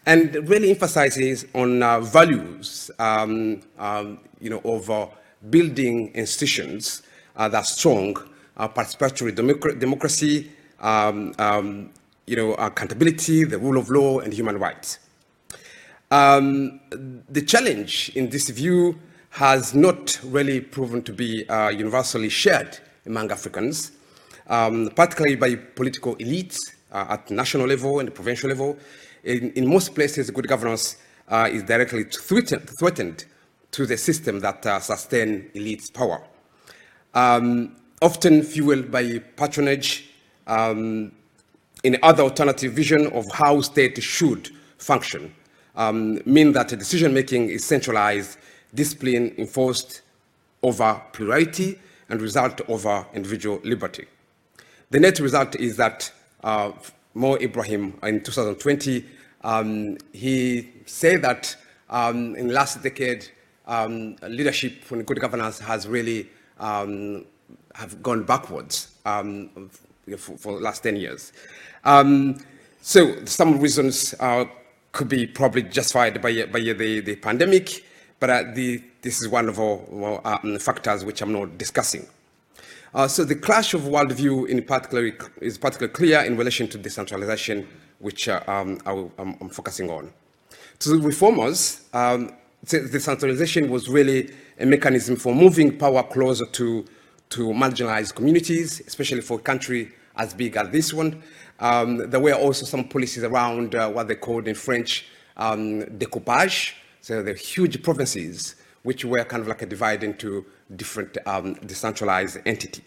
and 0.06 0.48
really 0.48 0.70
emphasizes 0.70 1.46
on 1.54 1.82
uh, 1.82 2.00
values, 2.00 2.90
um, 2.98 3.60
um, 3.78 4.18
you 4.40 4.50
know, 4.50 4.60
of 4.64 4.90
uh, 4.90 5.06
building 5.50 6.10
institutions 6.14 7.02
uh, 7.36 7.48
that 7.48 7.58
are 7.58 7.64
strong, 7.64 8.16
uh, 8.56 8.68
participatory 8.68 9.32
democ 9.32 9.78
democracy, 9.78 10.50
um, 10.80 11.34
um, 11.38 11.90
you 12.26 12.36
know, 12.36 12.54
accountability, 12.54 13.44
the 13.44 13.58
rule 13.58 13.78
of 13.78 13.90
law, 13.90 14.18
and 14.20 14.32
human 14.32 14.58
rights. 14.58 14.98
Um, 16.10 16.80
the 16.90 17.42
challenge 17.42 18.12
in 18.14 18.28
this 18.28 18.50
view 18.50 18.98
has 19.30 19.74
not 19.74 20.20
really 20.24 20.60
proven 20.60 21.02
to 21.02 21.12
be 21.12 21.48
uh, 21.48 21.70
universally 21.70 22.28
shared 22.28 22.78
among 23.06 23.30
Africans, 23.30 23.92
um, 24.48 24.90
particularly 24.94 25.36
by 25.36 25.54
political 25.54 26.16
elites 26.16 26.58
uh, 26.92 27.06
at 27.08 27.30
national 27.30 27.66
level 27.66 27.98
and 28.00 28.14
provincial 28.14 28.50
level, 28.50 28.76
in, 29.24 29.52
in 29.52 29.66
most 29.66 29.94
places, 29.94 30.30
good 30.30 30.48
governance 30.48 30.96
uh, 31.28 31.48
is 31.50 31.62
directly 31.62 32.04
threatened, 32.04 32.68
threatened, 32.68 33.24
to 33.70 33.86
the 33.86 33.96
system 33.96 34.40
that 34.40 34.66
uh, 34.66 34.78
sustain 34.80 35.50
elites' 35.54 35.92
power. 35.92 36.22
Um, 37.14 37.76
often 38.02 38.42
fueled 38.42 38.90
by 38.90 39.18
patronage 39.36 40.10
um, 40.46 41.12
in 41.82 41.98
other 42.02 42.22
alternative 42.22 42.72
vision 42.72 43.06
of 43.08 43.26
how 43.32 43.60
state 43.60 44.02
should 44.02 44.50
function, 44.76 45.34
um, 45.74 46.20
mean 46.26 46.52
that 46.52 46.68
decision-making 46.68 47.48
is 47.48 47.64
centralized, 47.64 48.38
discipline 48.74 49.34
enforced 49.38 50.02
over 50.62 51.00
plurality, 51.12 51.78
and 52.08 52.20
result 52.20 52.60
over 52.68 53.06
individual 53.14 53.58
liberty. 53.64 54.06
The 54.90 55.00
net 55.00 55.18
result 55.18 55.56
is 55.56 55.76
that 55.78 56.12
uh, 56.44 56.72
Mo 57.14 57.36
Ibrahim 57.36 57.98
in 58.02 58.22
2020, 58.22 59.04
um, 59.44 59.98
he 60.12 60.70
said 60.86 61.22
that 61.22 61.56
um, 61.90 62.34
in 62.36 62.48
the 62.48 62.54
last 62.54 62.82
decade, 62.82 63.28
um, 63.66 64.16
leadership 64.28 64.90
and 64.90 65.06
good 65.06 65.20
governance 65.20 65.58
has 65.58 65.86
really 65.86 66.28
um, 66.58 67.24
have 67.74 68.02
gone 68.02 68.22
backwards 68.24 68.94
um, 69.06 69.70
for, 70.16 70.36
for, 70.36 70.54
the 70.56 70.60
last 70.60 70.82
10 70.82 70.96
years. 70.96 71.32
Um, 71.84 72.38
so 72.80 73.24
some 73.24 73.60
reasons 73.60 74.14
uh, 74.20 74.44
could 74.92 75.08
be 75.08 75.26
probably 75.26 75.62
justified 75.62 76.20
by, 76.20 76.44
by 76.46 76.60
the, 76.60 77.00
the 77.00 77.16
pandemic, 77.16 77.84
but 78.20 78.30
uh, 78.30 78.42
the, 78.54 78.82
this 79.00 79.20
is 79.20 79.28
one 79.28 79.48
of 79.48 79.58
our, 79.58 80.20
our 80.24 80.58
factors 80.58 81.04
which 81.04 81.22
I'm 81.22 81.32
not 81.32 81.56
discussing. 81.58 82.06
Uh, 82.94 83.08
so 83.08 83.24
the 83.24 83.34
clash 83.34 83.72
of 83.72 83.82
worldview 83.82 84.46
in 84.48 84.62
particular 84.62 85.10
is 85.40 85.56
particularly 85.56 85.94
clear 85.94 86.20
in 86.20 86.36
relation 86.36 86.68
to 86.68 86.76
decentralization, 86.76 87.66
which 88.00 88.28
uh, 88.28 88.42
um, 88.46 88.78
I 88.84 88.92
am 89.18 89.48
focusing 89.48 89.88
on. 89.88 90.12
To 90.80 90.90
the 90.90 90.98
reformers, 90.98 91.88
um, 91.94 92.32
decentralization 92.66 93.70
was 93.70 93.88
really 93.88 94.30
a 94.60 94.66
mechanism 94.66 95.16
for 95.16 95.34
moving 95.34 95.78
power 95.78 96.02
closer 96.02 96.44
to, 96.44 96.84
to 97.30 97.48
marginalized 97.48 98.14
communities, 98.14 98.82
especially 98.86 99.22
for 99.22 99.38
a 99.38 99.42
country 99.42 99.92
as 100.16 100.34
big 100.34 100.56
as 100.58 100.68
this 100.68 100.92
one. 100.92 101.22
Um, 101.60 102.10
there 102.10 102.20
were 102.20 102.34
also 102.34 102.66
some 102.66 102.84
policies 102.84 103.24
around 103.24 103.74
uh, 103.74 103.88
what 103.88 104.08
they 104.08 104.16
called 104.16 104.46
in 104.46 104.54
French 104.54 105.06
um, 105.38 105.82
découpage, 105.96 106.74
so 107.00 107.22
the 107.22 107.32
huge 107.32 107.82
provinces 107.82 108.56
which 108.82 109.04
were 109.04 109.24
kind 109.24 109.40
of 109.42 109.48
like 109.48 109.62
a 109.62 109.66
divide 109.66 110.02
into 110.02 110.44
different 110.76 111.16
um, 111.26 111.54
decentralized 111.54 112.38
entity. 112.46 112.82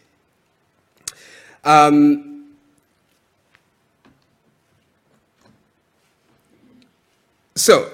Um, 1.63 2.53
so, 7.55 7.89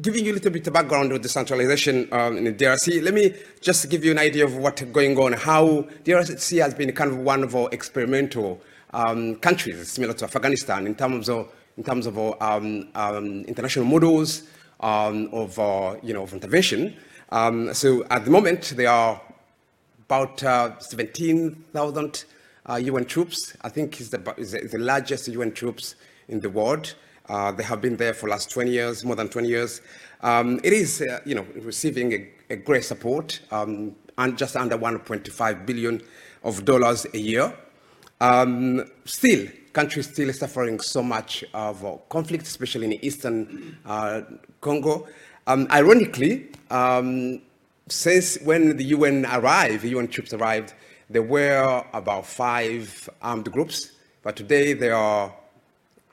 giving 0.00 0.24
you 0.24 0.32
a 0.32 0.34
little 0.34 0.50
bit 0.50 0.66
of 0.66 0.72
background 0.72 1.12
of 1.12 1.20
decentralization 1.20 2.08
um, 2.12 2.36
in 2.36 2.44
the 2.44 2.52
DRC, 2.52 3.02
let 3.02 3.14
me 3.14 3.34
just 3.60 3.88
give 3.90 4.04
you 4.04 4.10
an 4.10 4.18
idea 4.18 4.44
of 4.44 4.56
what's 4.56 4.82
going 4.82 5.16
on, 5.18 5.32
how 5.32 5.82
DRC 6.04 6.60
has 6.60 6.74
been 6.74 6.92
kind 6.92 7.10
of 7.10 7.18
one 7.18 7.42
of 7.42 7.54
our 7.54 7.68
experimental 7.72 8.60
um, 8.92 9.36
countries, 9.36 9.90
similar 9.90 10.14
to 10.14 10.24
Afghanistan, 10.24 10.86
in 10.86 10.94
terms 10.94 11.28
of, 11.28 11.52
in 11.76 11.84
terms 11.84 12.06
of 12.06 12.18
um, 12.18 12.88
um 12.94 13.44
international 13.44 13.84
models 13.84 14.42
um, 14.80 15.28
of, 15.32 15.58
uh, 15.58 15.96
you 16.02 16.14
know, 16.14 16.22
of 16.22 16.32
intervention. 16.32 16.96
Um, 17.30 17.74
so 17.74 18.04
at 18.10 18.24
the 18.24 18.30
moment, 18.30 18.72
there 18.76 18.90
are 18.90 19.20
about 20.06 20.42
uh, 20.42 20.78
17,000 20.78 22.24
uh, 22.68 22.76
UN 22.76 23.04
troops. 23.04 23.54
I 23.62 23.68
think 23.68 24.00
it's 24.00 24.10
the, 24.10 24.34
it's 24.38 24.72
the 24.72 24.78
largest 24.78 25.28
UN 25.28 25.52
troops 25.52 25.96
in 26.28 26.40
the 26.40 26.50
world. 26.50 26.94
Uh, 27.28 27.52
they 27.52 27.62
have 27.62 27.82
been 27.82 27.96
there 27.96 28.14
for 28.14 28.26
the 28.26 28.30
last 28.30 28.50
20 28.50 28.70
years, 28.70 29.04
more 29.04 29.14
than 29.16 29.28
20 29.28 29.48
years. 29.48 29.82
Um, 30.22 30.60
it 30.64 30.72
is, 30.72 31.02
uh, 31.02 31.20
you 31.26 31.34
know, 31.34 31.46
receiving 31.56 32.12
a, 32.12 32.28
a 32.50 32.56
great 32.56 32.84
support, 32.84 33.40
um, 33.50 33.94
and 34.16 34.36
just 34.38 34.56
under 34.56 34.78
1.5 34.78 35.66
billion 35.66 36.02
of 36.42 36.64
dollars 36.64 37.06
a 37.12 37.18
year. 37.18 37.54
Um, 38.20 38.84
still, 39.04 39.46
countries 39.74 40.08
still 40.10 40.32
suffering 40.32 40.80
so 40.80 41.02
much 41.02 41.44
of 41.52 41.84
uh, 41.84 41.96
conflict, 42.08 42.46
especially 42.46 42.86
in 42.86 43.04
eastern 43.04 43.78
uh, 43.84 44.22
Congo. 44.60 45.06
Um, 45.48 45.66
ironically, 45.70 46.46
um, 46.70 47.40
since 47.88 48.36
when 48.42 48.76
the 48.76 48.84
UN 48.84 49.24
arrived, 49.24 49.82
the 49.82 49.88
UN 49.96 50.06
troops 50.06 50.34
arrived, 50.34 50.74
there 51.08 51.22
were 51.22 51.82
about 51.94 52.26
five 52.26 53.08
armed 53.22 53.50
groups, 53.50 53.92
but 54.22 54.36
today 54.36 54.74
there 54.74 54.94
are 54.94 55.28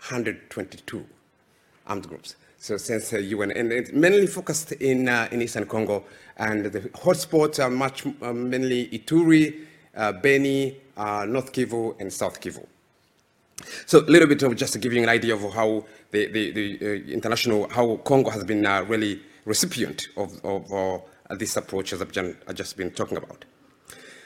122 0.08 1.06
armed 1.86 2.08
groups. 2.08 2.38
So 2.60 2.78
since 2.78 3.10
the 3.10 3.22
UN, 3.24 3.52
and 3.52 3.74
it's 3.74 3.92
mainly 3.92 4.26
focused 4.26 4.72
in, 4.72 5.10
uh, 5.10 5.28
in 5.34 5.42
Eastern 5.42 5.66
Congo, 5.66 6.06
and 6.38 6.64
the 6.68 6.80
hotspots 6.92 7.62
are 7.62 7.70
much 7.70 8.06
uh, 8.22 8.32
mainly 8.32 8.88
Ituri, 8.88 9.66
uh, 9.98 10.14
Beni, 10.14 10.78
uh, 10.96 11.26
North 11.28 11.52
Kivu, 11.52 12.00
and 12.00 12.12
South 12.12 12.40
Kivu. 12.40 12.66
So 13.86 14.00
a 14.00 14.02
little 14.02 14.28
bit 14.28 14.44
of 14.44 14.56
just 14.56 14.74
to 14.74 14.80
give 14.80 14.94
you 14.94 15.02
an 15.02 15.10
idea 15.10 15.36
of 15.36 15.54
how 15.54 15.86
the, 16.12 16.28
the, 16.28 16.52
the 16.52 16.80
uh, 16.82 17.14
international, 17.14 17.70
how 17.70 17.98
Congo 17.98 18.30
has 18.30 18.44
been 18.44 18.66
uh, 18.66 18.84
really 18.84 19.22
recipient 19.46 20.08
of, 20.18 20.44
of 20.44 20.72
uh, 20.74 21.00
this 21.36 21.56
approach 21.56 21.94
as 21.94 22.02
I've 22.02 22.12
just 22.56 22.78
been 22.78 22.92
talking 22.92 23.18
about. 23.18 23.46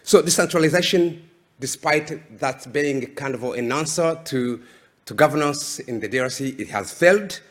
So 0.03 0.21
decentralization, 0.21 1.29
despite 1.59 2.39
that 2.39 2.71
being 2.73 3.05
kind 3.15 3.35
of 3.35 3.43
an 3.43 3.71
answer 3.71 4.19
to, 4.25 4.61
to 5.05 5.13
governance 5.13 5.79
in 5.79 5.99
the 5.99 6.09
DRC, 6.09 6.59
it 6.59 6.69
has 6.69 6.91
failed. 6.91 7.41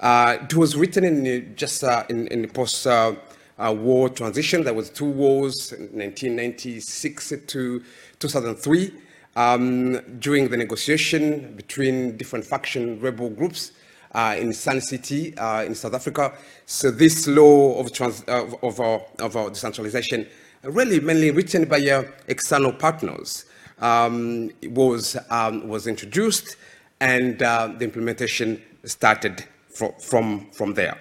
Uh, 0.00 0.38
it 0.42 0.54
was 0.54 0.76
written 0.76 1.04
in 1.04 1.54
just 1.56 1.82
uh, 1.84 2.04
in, 2.08 2.26
in 2.28 2.42
the 2.42 2.48
post 2.48 2.86
uh, 2.86 3.14
uh 3.58 3.72
war 3.72 4.10
transition. 4.10 4.62
There 4.62 4.74
was 4.74 4.90
two 4.90 5.10
wars, 5.10 5.72
1996 5.72 7.32
to 7.46 7.82
2003, 8.18 8.92
um, 9.36 10.00
during 10.18 10.48
the 10.48 10.56
negotiation 10.56 11.54
between 11.56 12.16
different 12.16 12.44
faction 12.44 12.98
rebel 13.00 13.30
groups 13.30 13.72
uh, 14.12 14.34
in 14.38 14.52
Sun 14.52 14.80
City 14.80 15.36
uh, 15.38 15.62
in 15.62 15.74
South 15.74 15.94
Africa. 15.94 16.32
So 16.64 16.90
this 16.90 17.28
law 17.28 17.78
of, 17.78 17.92
trans, 17.92 18.22
of, 18.24 18.54
of, 18.64 18.80
of 18.80 19.52
decentralization 19.52 20.26
really 20.62 21.00
mainly 21.00 21.30
written 21.30 21.64
by 21.64 21.78
uh, 21.88 22.04
external 22.28 22.72
partners, 22.72 23.44
um, 23.78 24.50
was, 24.64 25.16
um, 25.30 25.68
was 25.68 25.86
introduced 25.86 26.56
and 27.00 27.42
uh, 27.42 27.72
the 27.78 27.84
implementation 27.84 28.60
started 28.84 29.44
fr 29.68 29.86
from, 30.00 30.50
from 30.52 30.74
there. 30.74 30.98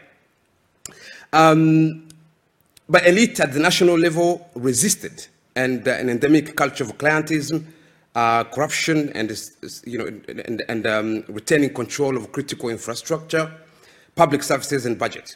Um, 1.32 2.08
but 2.88 3.08
elite 3.08 3.40
at 3.40 3.54
the 3.54 3.60
national 3.60 3.98
level 3.98 4.50
resisted 4.56 5.26
and 5.56 5.88
uh, 5.88 5.92
an 5.92 6.10
endemic 6.10 6.56
culture 6.56 6.84
of 6.84 6.98
clientelism, 6.98 7.66
uh, 8.16 8.46
corruption, 8.46 9.12
and, 9.14 9.30
you 9.86 9.98
know, 9.98 10.06
and, 10.06 10.64
and 10.68 10.88
um, 10.88 11.24
retaining 11.28 11.74
control 11.74 12.16
of 12.16 12.32
critical 12.32 12.70
infrastructure, 12.70 13.52
public 14.16 14.42
services, 14.42 14.86
and 14.86 14.98
budget. 14.98 15.36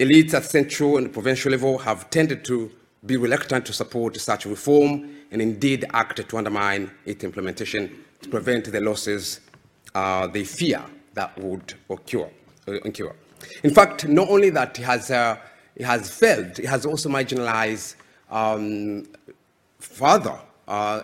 Elites 0.00 0.34
at 0.34 0.44
central 0.44 0.98
and 0.98 1.12
provincial 1.12 1.52
level 1.52 1.78
have 1.78 2.10
tended 2.10 2.44
to 2.44 2.70
be 3.06 3.16
reluctant 3.16 3.64
to 3.64 3.72
support 3.72 4.16
such 4.16 4.44
reform 4.46 5.08
and 5.30 5.40
indeed 5.40 5.84
act 5.94 6.28
to 6.28 6.36
undermine 6.36 6.90
its 7.04 7.24
implementation 7.24 8.04
to 8.20 8.28
prevent 8.28 8.70
the 8.70 8.80
losses 8.80 9.40
uh, 9.94 10.26
they 10.26 10.44
fear 10.44 10.82
that 11.14 11.36
would 11.38 11.74
occur. 11.88 12.28
Uh, 12.68 12.72
occur. 12.84 13.14
In 13.62 13.72
fact, 13.72 14.06
not 14.08 14.28
only 14.28 14.50
that 14.50 14.78
it 14.78 14.82
has, 14.82 15.10
uh, 15.10 15.38
it 15.74 15.84
has 15.84 16.10
failed, 16.10 16.58
it 16.58 16.66
has 16.66 16.84
also 16.84 17.08
marginalized 17.08 17.94
um, 18.30 19.06
further 19.78 20.30
uh, 20.30 20.45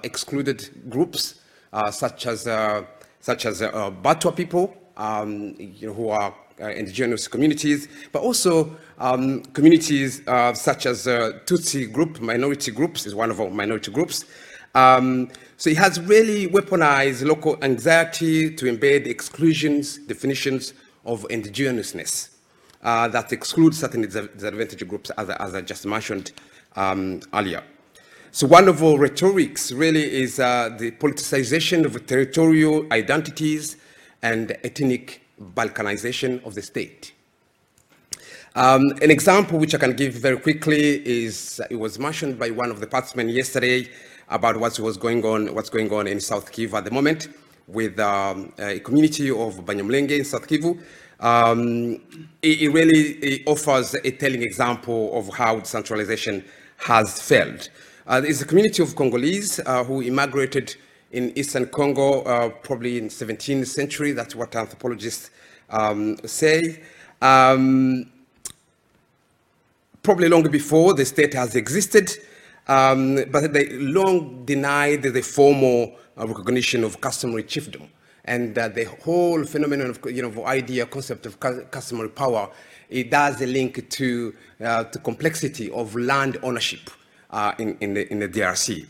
excluded 0.03 0.91
groups 0.91 1.41
uh, 1.73 1.91
such 1.91 2.27
as, 2.27 2.47
uh, 2.47 2.85
such 3.21 3.47
as 3.47 3.61
Batwa 3.61 4.35
people 4.37 4.77
um, 4.97 5.55
you 5.59 5.89
know, 5.89 5.95
who 5.95 6.09
are 6.09 6.35
uh, 6.61 6.69
indigenous 6.69 7.29
communities, 7.29 7.89
but 8.13 8.23
also 8.23 8.77
um, 8.99 9.43
communities 9.47 10.27
uh, 10.29 10.53
such 10.55 10.87
as 10.87 11.09
uh, 11.09 11.33
Tutsi 11.47 11.91
group, 11.91 12.21
minority 12.21 12.71
groups, 12.71 13.07
is 13.07 13.15
one 13.15 13.31
of 13.31 13.41
our 13.41 13.51
minority 13.51 13.91
groups. 13.91 14.25
Um, 14.75 15.31
so 15.57 15.71
it 15.71 15.77
has 15.77 16.01
really 16.01 16.49
weaponized 16.49 17.27
local 17.27 17.57
anxiety 17.63 18.55
to 18.55 18.67
embed 18.67 19.07
exclusions, 19.07 19.99
definitions 19.99 20.75
of 21.05 21.27
indigenousness 21.31 22.31
uh, 22.83 23.09
that 23.09 23.33
exclude 23.33 23.75
certain 23.75 24.03
disadvantaged 24.03 24.87
groups, 24.89 25.11
as, 25.11 25.31
as 25.31 25.55
I 25.55 25.61
just 25.61 25.87
mentioned 25.87 26.33
um, 26.77 27.21
earlier. 27.33 27.63
So 28.35 28.47
one 28.47 28.67
of 28.67 28.83
our 28.83 28.97
rhetorics 28.97 29.73
really 29.73 30.11
is 30.11 30.41
uh, 30.41 30.71
the 30.79 30.91
politicization 30.93 31.85
of 31.85 32.07
territorial 32.07 32.87
identities 32.91 33.77
and 34.23 34.57
ethnic 34.65 35.21
balkanization 35.39 36.43
of 36.47 36.55
the 36.55 36.63
state. 36.63 37.13
Um, 38.55 38.81
an 39.03 39.11
example 39.11 39.59
which 39.59 39.75
I 39.75 39.79
can 39.79 39.95
give 39.95 40.15
very 40.15 40.39
quickly 40.39 41.07
is 41.07 41.61
it 41.71 41.77
was 41.77 41.99
mentioned 41.99 42.39
by 42.39 42.49
one 42.49 42.71
of 42.71 42.81
the 42.81 42.87
participants 42.87 43.35
yesterday 43.35 43.91
about 44.31 44.57
what 44.57 44.79
was 44.81 44.97
going 44.97 45.23
on, 45.27 45.55
what's 45.55 45.69
going 45.69 45.93
on 45.93 46.07
in 46.07 46.19
South 46.19 46.51
Kivu 46.51 46.73
at 46.73 46.87
the 46.87 46.91
moment 46.91 47.29
with 47.67 48.01
um, 48.01 48.51
a 48.59 48.81
community 48.81 49.29
of 49.29 49.57
Banyamulenge 49.67 50.11
in 50.11 50.25
South 50.25 50.49
Kivu. 50.49 50.81
Um, 51.21 52.01
it, 52.41 52.63
it, 52.63 52.69
really 52.71 53.11
it 53.19 53.43
offers 53.47 53.93
a 53.93 54.11
telling 54.13 54.43
example 54.43 55.15
of 55.19 55.29
how 55.35 55.59
decentralization 55.59 56.43
has 56.79 57.21
failed. 57.21 57.69
Uh, 58.05 58.21
there's 58.21 58.43
a 58.43 58.45
community 58.45 58.83
of 58.83 58.97
Congolese 58.97 59.61
uh, 59.61 59.85
who 59.85 60.03
immigrated 60.03 60.75
in 61.13 61.37
eastern 61.39 61.67
Congo, 61.67 62.23
uh, 62.23 62.49
probably 62.49 62.99
in 62.99 63.09
17th 63.09 63.67
century. 63.67 64.11
That's 64.13 64.35
what 64.35 64.57
anthropologists 64.57 65.31
um, 65.71 66.17
say. 66.25 66.83
Um, 67.21 68.11
probably 70.03 70.29
long 70.29 70.43
before 70.51 70.95
the 70.95 71.05
state 71.05 71.35
has 71.35 71.55
existed, 71.55 72.11
um, 72.67 73.21
but 73.31 73.53
they 73.53 73.69
long 73.69 74.45
denied 74.47 75.03
the 75.03 75.23
formal 75.23 75.95
uh, 76.19 76.27
recognition 76.27 76.83
of 76.83 77.01
customary 77.01 77.45
chiefdom. 77.45 77.89
And 78.25 78.59
uh, 78.59 78.69
the 78.69 78.85
whole 78.85 79.45
phenomenon 79.45 79.91
of, 79.91 80.01
you 80.11 80.23
know, 80.23 80.45
idea, 80.47 80.87
concept 80.87 81.27
of 81.27 81.39
customary 81.39 82.09
power, 82.09 82.51
it 82.89 83.11
does 83.11 83.41
a 83.43 83.47
link 83.47 83.89
to 83.91 84.35
uh, 84.61 84.85
the 84.85 84.99
complexity 84.99 85.71
of 85.71 85.95
land 85.95 86.39
ownership 86.43 86.91
in, 87.59 87.77
in, 87.81 87.95
the, 87.95 88.11
in 88.13 88.19
the 88.19 88.29
DRC. 88.29 88.87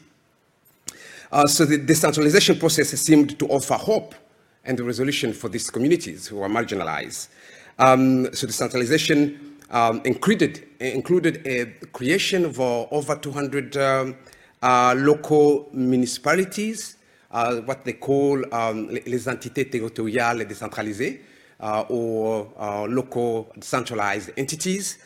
Uh, 1.33 1.47
so 1.47 1.65
the 1.65 1.79
decentralization 1.79 2.59
process 2.59 2.91
seemed 2.91 3.39
to 3.39 3.47
offer 3.49 3.75
hope 3.75 4.15
and 4.65 4.79
the 4.79 4.85
resolution 4.85 5.33
for 5.33 5.49
these 5.49 5.71
communities 5.71 6.27
who 6.27 6.43
are 6.43 6.49
marginalized. 6.49 7.29
Um, 7.79 8.27
so 8.35 8.47
the 8.47 8.49
decentralization 8.49 9.57
um, 9.71 10.03
included, 10.05 10.63
included 10.79 11.47
a 11.47 11.67
creation 11.93 12.45
of 12.45 12.61
uh, 12.61 12.83
over 12.91 13.17
200 13.17 13.77
um, 13.77 14.17
uh, 14.63 14.95
local 14.97 15.69
municipalities, 15.73 16.97
uh, 17.31 17.57
what 17.63 17.85
they 17.85 17.95
call 17.95 18.45
um, 18.55 18.89
les 18.91 19.27
entités 19.27 19.65
territoriales 19.71 20.47
décentralisées, 20.47 21.21
uh, 21.61 21.85
or 21.89 22.53
uh, 22.59 22.85
local 22.87 23.51
decentralized 23.57 24.33
entities. 24.37 24.99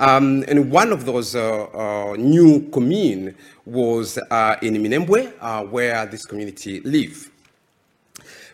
Um, 0.00 0.44
and 0.48 0.70
one 0.70 0.92
of 0.92 1.04
those 1.04 1.36
uh, 1.36 1.64
uh, 1.64 2.16
new 2.16 2.70
communes 2.70 3.34
was 3.66 4.16
uh, 4.30 4.56
in 4.62 4.74
Minembwe, 4.76 5.30
uh, 5.38 5.64
where 5.64 6.06
this 6.06 6.24
community 6.24 6.80
live. 6.80 7.30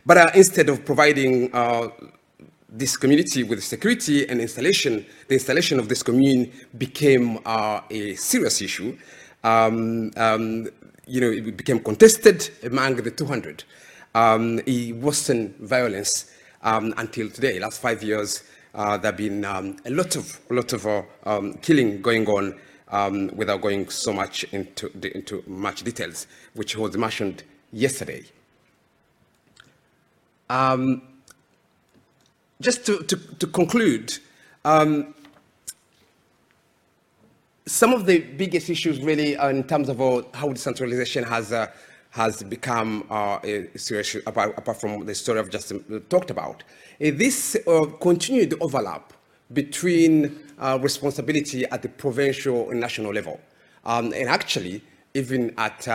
But 0.05 0.19
uh, 0.19 0.31
instead 0.35 0.69
of 0.69 0.85
providing 0.85 1.55
uh, 1.55 1.91
this 2.69 2.97
community 2.97 3.45
with 3.45 3.63
security 3.63 4.29
and 4.29 4.41
installation, 4.41 5.07
the 5.29 5.35
installation 5.35 5.79
of 5.79 5.89
this 5.89 6.03
commune 6.03 6.51
became 6.79 7.39
a 7.47 8.15
serious 8.17 8.61
issue. 8.61 8.99
Um, 9.45 10.11
um, 10.17 10.69
you 11.07 11.21
know, 11.21 11.31
it 11.31 11.57
became 11.57 11.79
contested 11.79 12.51
among 12.65 12.97
the 12.97 13.13
200. 13.13 13.63
Um, 14.17 14.59
it 14.67 14.97
worsened 14.97 15.55
violence 15.59 16.29
um, 16.63 16.93
until 16.97 17.31
today. 17.31 17.61
Last 17.61 17.81
five 17.81 18.03
years, 18.03 18.43
uh, 18.77 18.99
there 18.99 19.11
have 19.11 19.17
been 19.17 19.45
um, 19.45 19.77
a 19.87 19.91
lot 19.91 20.15
of, 20.17 20.39
a 20.51 20.55
lot 20.55 20.73
of 20.75 20.87
uh, 20.87 21.03
um, 21.25 21.55
killing 21.55 22.03
going 22.03 22.27
on 22.29 22.55
um, 22.89 23.29
without 23.35 23.63
going 23.63 23.89
so 23.89 24.13
much 24.13 24.45
into, 24.53 24.91
the, 24.95 25.17
into 25.17 25.43
much 25.47 25.83
details, 25.83 26.27
which 26.55 26.77
was 26.77 26.97
mentioned 26.97 27.43
yesterday. 27.73 28.23
Um, 30.51 31.03
just 32.61 32.85
to, 32.87 33.03
to, 33.05 33.17
to 33.17 33.47
conclude, 33.47 34.17
um, 34.65 35.15
some 37.65 37.93
of 37.95 38.07
the 38.07 38.19
biggest 38.21 38.71
issues 38.71 39.01
really 39.01 39.35
in 39.35 39.65
terms 39.65 39.89
of 39.89 39.99
how 40.35 40.53
decentralization 40.53 41.25
has 41.25 41.53
uh, 41.53 41.67
has 42.17 42.43
become 42.43 43.07
uh, 43.11 43.39
a 43.45 43.69
serious 43.77 44.15
apart, 44.27 44.55
apart, 44.57 44.81
from 44.81 45.05
the 45.05 45.15
story 45.15 45.39
I've 45.39 45.51
just 45.51 45.71
talked 46.09 46.31
about. 46.31 46.65
Uh, 46.99 47.13
this 47.13 47.59
uh, 47.67 47.85
continued 48.01 48.55
overlap 48.63 49.13
between 49.53 50.41
uh, 50.59 50.79
responsibility 50.81 51.67
at 51.67 51.83
the 51.83 51.91
provincial 51.91 52.71
and 52.71 52.81
national 52.81 53.13
level, 53.13 53.39
um, 53.85 54.15
and 54.15 54.31
actually 54.31 54.83
even 55.13 55.53
at 55.59 55.87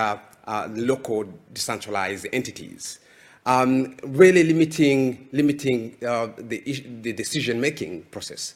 local 0.69 1.25
decentralized 1.53 2.27
entities. 2.31 2.99
Um, 3.47 3.97
really 4.03 4.43
limiting, 4.43 5.27
limiting 5.31 5.97
the, 5.99 6.61
the 7.01 7.13
decision-making 7.13 8.03
process 8.11 8.55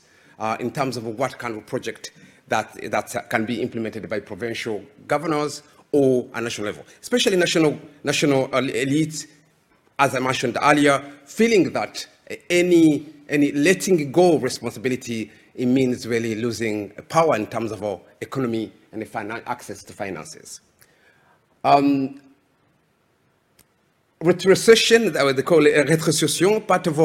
in 0.59 0.69
terms 0.69 0.97
of 0.97 1.05
what 1.05 1.39
kind 1.39 1.57
of 1.57 1.65
project 1.65 2.11
that, 2.47 2.73
that 2.91 3.29
can 3.31 3.45
be 3.45 3.59
implemented 3.59 4.07
by 4.07 4.19
provincial 4.19 4.83
governors 5.07 5.63
or 5.95 6.27
a 6.33 6.41
national 6.41 6.67
level, 6.67 6.83
especially 7.01 7.37
national, 7.37 7.79
national 8.03 8.49
elites, 8.49 9.27
as 9.97 10.13
I 10.13 10.19
mentioned 10.19 10.57
earlier, 10.61 11.01
feeling 11.23 11.71
that 11.71 12.05
any, 12.49 13.05
any 13.29 13.53
letting 13.53 14.11
go 14.11 14.35
of 14.35 14.43
responsibility, 14.43 15.31
it 15.55 15.67
means 15.67 16.05
really 16.05 16.35
losing 16.35 16.89
power 17.07 17.37
in 17.37 17.47
terms 17.47 17.71
of 17.71 17.81
our 17.81 18.01
economy 18.19 18.73
and 18.91 19.01
access 19.47 19.85
to 19.85 19.93
finances. 19.93 20.59
Um, 21.63 22.19
retrocession, 24.21 25.13
they 25.13 25.43
call 25.43 25.65
it 25.65 25.87
retrocession, 25.87 26.67
part 26.67 26.87
of 26.87 26.99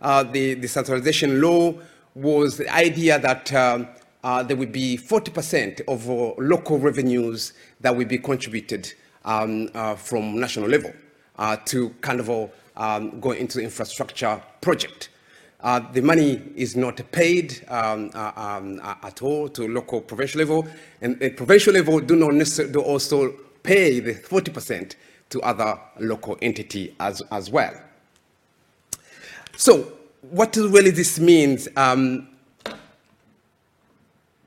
uh, 0.00 0.22
the 0.22 0.54
decentralization 0.54 1.42
law 1.42 1.74
was 2.14 2.56
the 2.56 2.74
idea 2.74 3.18
that 3.18 3.52
um, 3.52 3.86
uh, 4.22 4.42
there 4.42 4.56
will 4.56 4.66
be 4.66 4.96
40% 4.98 5.80
of 5.88 6.08
uh, 6.08 6.34
local 6.38 6.78
revenues 6.78 7.52
that 7.80 7.94
will 7.94 8.06
be 8.06 8.18
contributed 8.18 8.92
um, 9.24 9.68
uh, 9.74 9.94
from 9.94 10.38
national 10.38 10.68
level 10.68 10.92
uh, 11.38 11.56
to 11.66 11.90
kind 12.00 12.20
of 12.20 12.50
um, 12.76 13.20
go 13.20 13.32
into 13.32 13.58
the 13.58 13.64
infrastructure 13.64 14.42
project. 14.60 15.08
The 15.92 16.00
money 16.02 16.42
is 16.56 16.76
not 16.76 17.00
paid 17.12 17.64
um, 17.68 18.10
um, 18.14 18.80
at 18.82 19.22
all 19.22 19.48
to 19.50 19.68
local 19.68 20.00
provincial 20.00 20.38
level, 20.38 20.66
and 21.02 21.18
the 21.20 21.30
provincial 21.30 21.74
level 21.74 22.00
do 22.00 22.16
not 22.16 22.34
necessarily 22.34 22.74
also 22.76 23.34
pay 23.62 24.00
the 24.00 24.14
40% 24.14 24.94
to 25.30 25.40
other 25.42 25.78
local 25.98 26.38
entity 26.42 26.94
as, 26.98 27.20
as 27.30 27.50
well. 27.50 27.74
So 29.56 29.92
what 30.22 30.56
really 30.56 30.90
this 30.90 31.18
means, 31.18 31.68
um, 31.76 32.29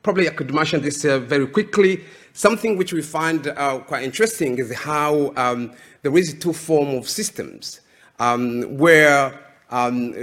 probably 0.03 0.29
I 0.29 0.33
could 0.33 0.53
mention 0.53 0.81
this 0.81 1.05
uh, 1.05 1.19
very 1.19 1.47
quickly. 1.47 2.03
Something 2.33 2.77
which 2.77 2.93
we 2.93 3.01
find 3.01 3.47
uh, 3.47 3.79
quite 3.79 4.03
interesting 4.03 4.57
is 4.59 4.73
how 4.73 5.33
um, 5.37 5.71
there 6.01 6.15
is 6.17 6.33
two 6.39 6.53
form 6.53 6.89
of 6.89 7.09
systems 7.09 7.79
um, 8.19 8.77
where 8.77 9.39
um, 9.69 10.13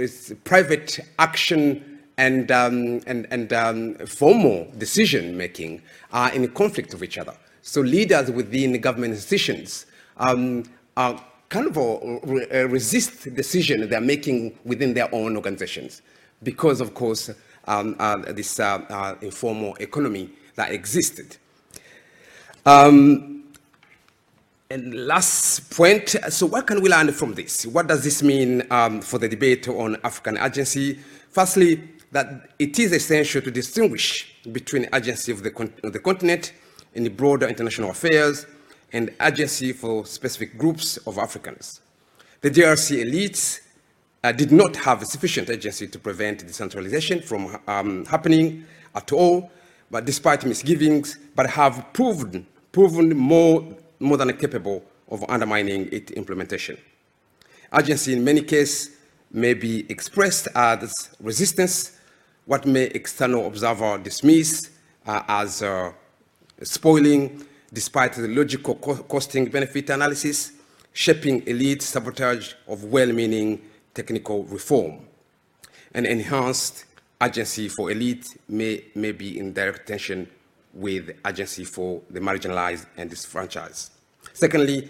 private 0.43 0.99
action 1.19 1.99
and, 2.17 2.51
um, 2.51 3.01
and, 3.07 3.27
and 3.31 3.51
um, 3.53 3.95
formal 4.05 4.71
decision 4.77 5.35
making 5.35 5.81
are 6.13 6.31
in 6.33 6.47
conflict 6.49 6.93
with 6.93 7.03
each 7.03 7.17
other. 7.17 7.35
So 7.63 7.81
leaders 7.81 8.29
within 8.29 8.79
government 8.79 9.13
institutions 9.13 9.87
um, 10.17 10.63
are 10.95 11.21
kind 11.49 11.67
of 11.67 11.77
a, 11.77 12.67
resist 12.67 13.33
decision 13.35 13.89
they're 13.89 13.99
making 13.99 14.57
within 14.63 14.93
their 14.93 15.13
own 15.13 15.35
organizations 15.35 16.01
because, 16.43 16.81
of 16.81 16.93
course, 16.93 17.29
um, 17.65 17.95
uh, 17.99 18.17
this 18.31 18.59
uh, 18.59 18.83
uh, 18.89 19.15
informal 19.21 19.75
economy 19.75 20.29
that 20.55 20.71
existed. 20.71 21.37
Um, 22.65 23.43
and 24.69 25.05
last 25.05 25.69
point, 25.75 26.15
so 26.29 26.45
what 26.45 26.65
can 26.65 26.81
we 26.81 26.89
learn 26.89 27.11
from 27.11 27.33
this? 27.33 27.65
What 27.65 27.87
does 27.87 28.03
this 28.03 28.23
mean 28.23 28.63
um, 28.71 29.01
for 29.01 29.17
the 29.17 29.27
debate 29.27 29.67
on 29.67 29.97
African 30.03 30.37
agency? 30.37 30.99
Firstly, 31.29 31.89
that 32.11 32.51
it 32.59 32.79
is 32.79 32.91
essential 32.93 33.41
to 33.41 33.51
distinguish 33.51 34.35
between 34.51 34.87
agency 34.93 35.31
of 35.31 35.43
the, 35.43 35.51
con 35.51 35.73
of 35.83 35.93
the 35.93 35.99
continent 35.99 36.53
in 36.93 37.03
the 37.03 37.09
broader 37.09 37.47
international 37.47 37.91
affairs 37.91 38.45
and 38.93 39.13
agency 39.21 39.71
for 39.73 40.05
specific 40.05 40.57
groups 40.57 40.97
of 40.97 41.17
Africans. 41.17 41.81
The 42.41 42.51
DRC 42.51 43.05
elites 43.05 43.61
uh, 44.23 44.31
did 44.31 44.51
not 44.51 44.75
have 44.75 45.05
sufficient 45.05 45.49
agency 45.49 45.87
to 45.87 45.99
prevent 45.99 46.45
decentralization 46.45 47.21
from 47.21 47.57
um, 47.67 48.05
happening 48.05 48.65
at 48.95 49.11
all, 49.11 49.51
but 49.89 50.05
despite 50.05 50.45
misgivings, 50.45 51.17
but 51.35 51.49
have 51.49 51.85
proven, 51.93 52.45
proven 52.71 53.15
more, 53.17 53.65
more 53.99 54.17
than 54.17 54.31
capable 54.37 54.83
of 55.09 55.25
undermining 55.29 55.89
its 55.91 56.11
implementation. 56.13 56.77
Agency 57.77 58.13
in 58.13 58.23
many 58.23 58.41
cases 58.41 58.97
may 59.31 59.53
be 59.53 59.89
expressed 59.89 60.47
as 60.55 61.09
resistance, 61.19 61.97
what 62.45 62.65
may 62.65 62.83
external 62.85 63.47
observer 63.47 63.97
dismiss 63.97 64.69
uh, 65.05 65.23
as 65.27 65.61
uh, 65.63 65.91
spoiling, 66.61 67.45
despite 67.73 68.13
the 68.13 68.27
logical 68.27 68.75
co 68.75 68.95
costing 68.95 69.45
benefit 69.45 69.89
analysis, 69.89 70.51
shaping 70.93 71.45
elite 71.47 71.81
sabotage 71.81 72.53
of 72.67 72.83
well-meaning 72.85 73.61
technical 73.93 74.43
reform. 74.45 74.99
An 75.93 76.05
enhanced 76.05 76.85
agency 77.21 77.67
for 77.67 77.91
elite 77.91 78.37
may, 78.47 78.85
may 78.95 79.11
be 79.11 79.37
in 79.37 79.53
direct 79.53 79.87
tension 79.87 80.27
with 80.73 81.11
agency 81.27 81.65
for 81.65 82.01
the 82.09 82.19
marginalized 82.19 82.85
and 82.97 83.09
disenfranchised. 83.09 83.91
Secondly, 84.33 84.89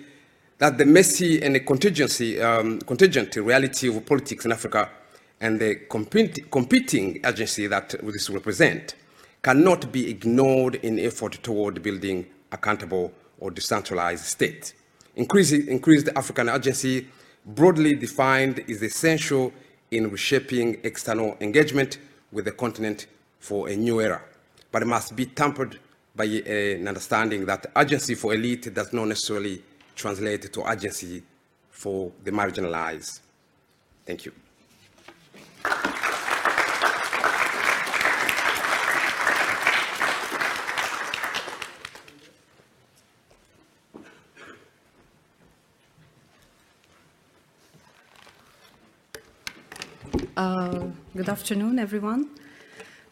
that 0.60 0.78
the 0.78 0.86
messy 0.86 1.42
and 1.42 1.56
the 1.56 1.60
contingency, 1.60 2.40
um, 2.40 2.80
contingent 2.82 3.36
reality 3.36 3.88
of 3.88 4.06
politics 4.06 4.46
in 4.46 4.52
Africa 4.52 4.90
and 5.40 5.60
the 5.60 5.76
compet 5.90 6.52
competing 6.52 7.20
agency 7.26 7.66
that 7.66 7.96
this 8.04 8.30
represent 8.30 8.96
cannot 9.42 9.92
be 9.92 10.08
ignored 10.08 10.76
in 10.76 11.00
effort 11.00 11.42
toward 11.42 11.82
building 11.82 12.28
accountable 12.52 13.12
or 13.40 13.50
decentralized 13.50 14.24
state. 14.24 14.74
Increased, 15.16 15.54
increased 15.54 16.10
African 16.16 16.48
agency 16.48 17.08
broadly 17.46 17.96
defined, 17.96 18.64
is 18.68 18.82
essential 18.82 19.52
in 19.92 20.10
reshaping 20.10 20.78
external 20.84 21.38
engagement 21.42 21.98
with 22.32 22.46
the 22.46 22.52
continent 22.52 23.08
for 23.40 23.70
a 23.70 23.76
new 23.76 24.00
era, 24.00 24.22
but 24.72 24.82
it 24.82 24.86
must 24.86 25.16
be 25.16 25.26
tempered 25.26 25.80
by 26.16 26.26
an 26.26 26.88
understanding 26.88 27.46
that 27.46 27.66
agency 27.78 28.16
for 28.16 28.34
elite 28.34 28.74
does 28.74 28.94
not 28.94 29.08
necessarily 29.08 29.62
translate 29.96 30.52
to 30.54 30.70
agency 30.70 31.24
for 31.70 32.12
the 32.24 32.32
marginalized. 32.32 33.22
Thank 34.06 34.26
you. 34.26 34.32
Uh, 50.42 50.88
good 51.16 51.30
afternoon, 51.30 51.78
everyone. 51.78 52.28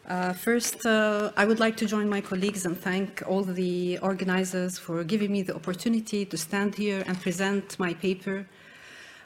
Uh, 0.08 0.32
first, 0.32 0.84
uh, 0.84 1.30
I 1.36 1.44
would 1.44 1.60
like 1.60 1.76
to 1.76 1.86
join 1.86 2.08
my 2.08 2.20
colleagues 2.20 2.66
and 2.66 2.76
thank 2.76 3.22
all 3.24 3.44
the 3.44 3.98
organizers 3.98 4.80
for 4.80 5.04
giving 5.04 5.30
me 5.30 5.42
the 5.42 5.54
opportunity 5.54 6.24
to 6.24 6.36
stand 6.36 6.74
here 6.74 7.04
and 7.06 7.20
present 7.20 7.78
my 7.78 7.94
paper. 7.94 8.48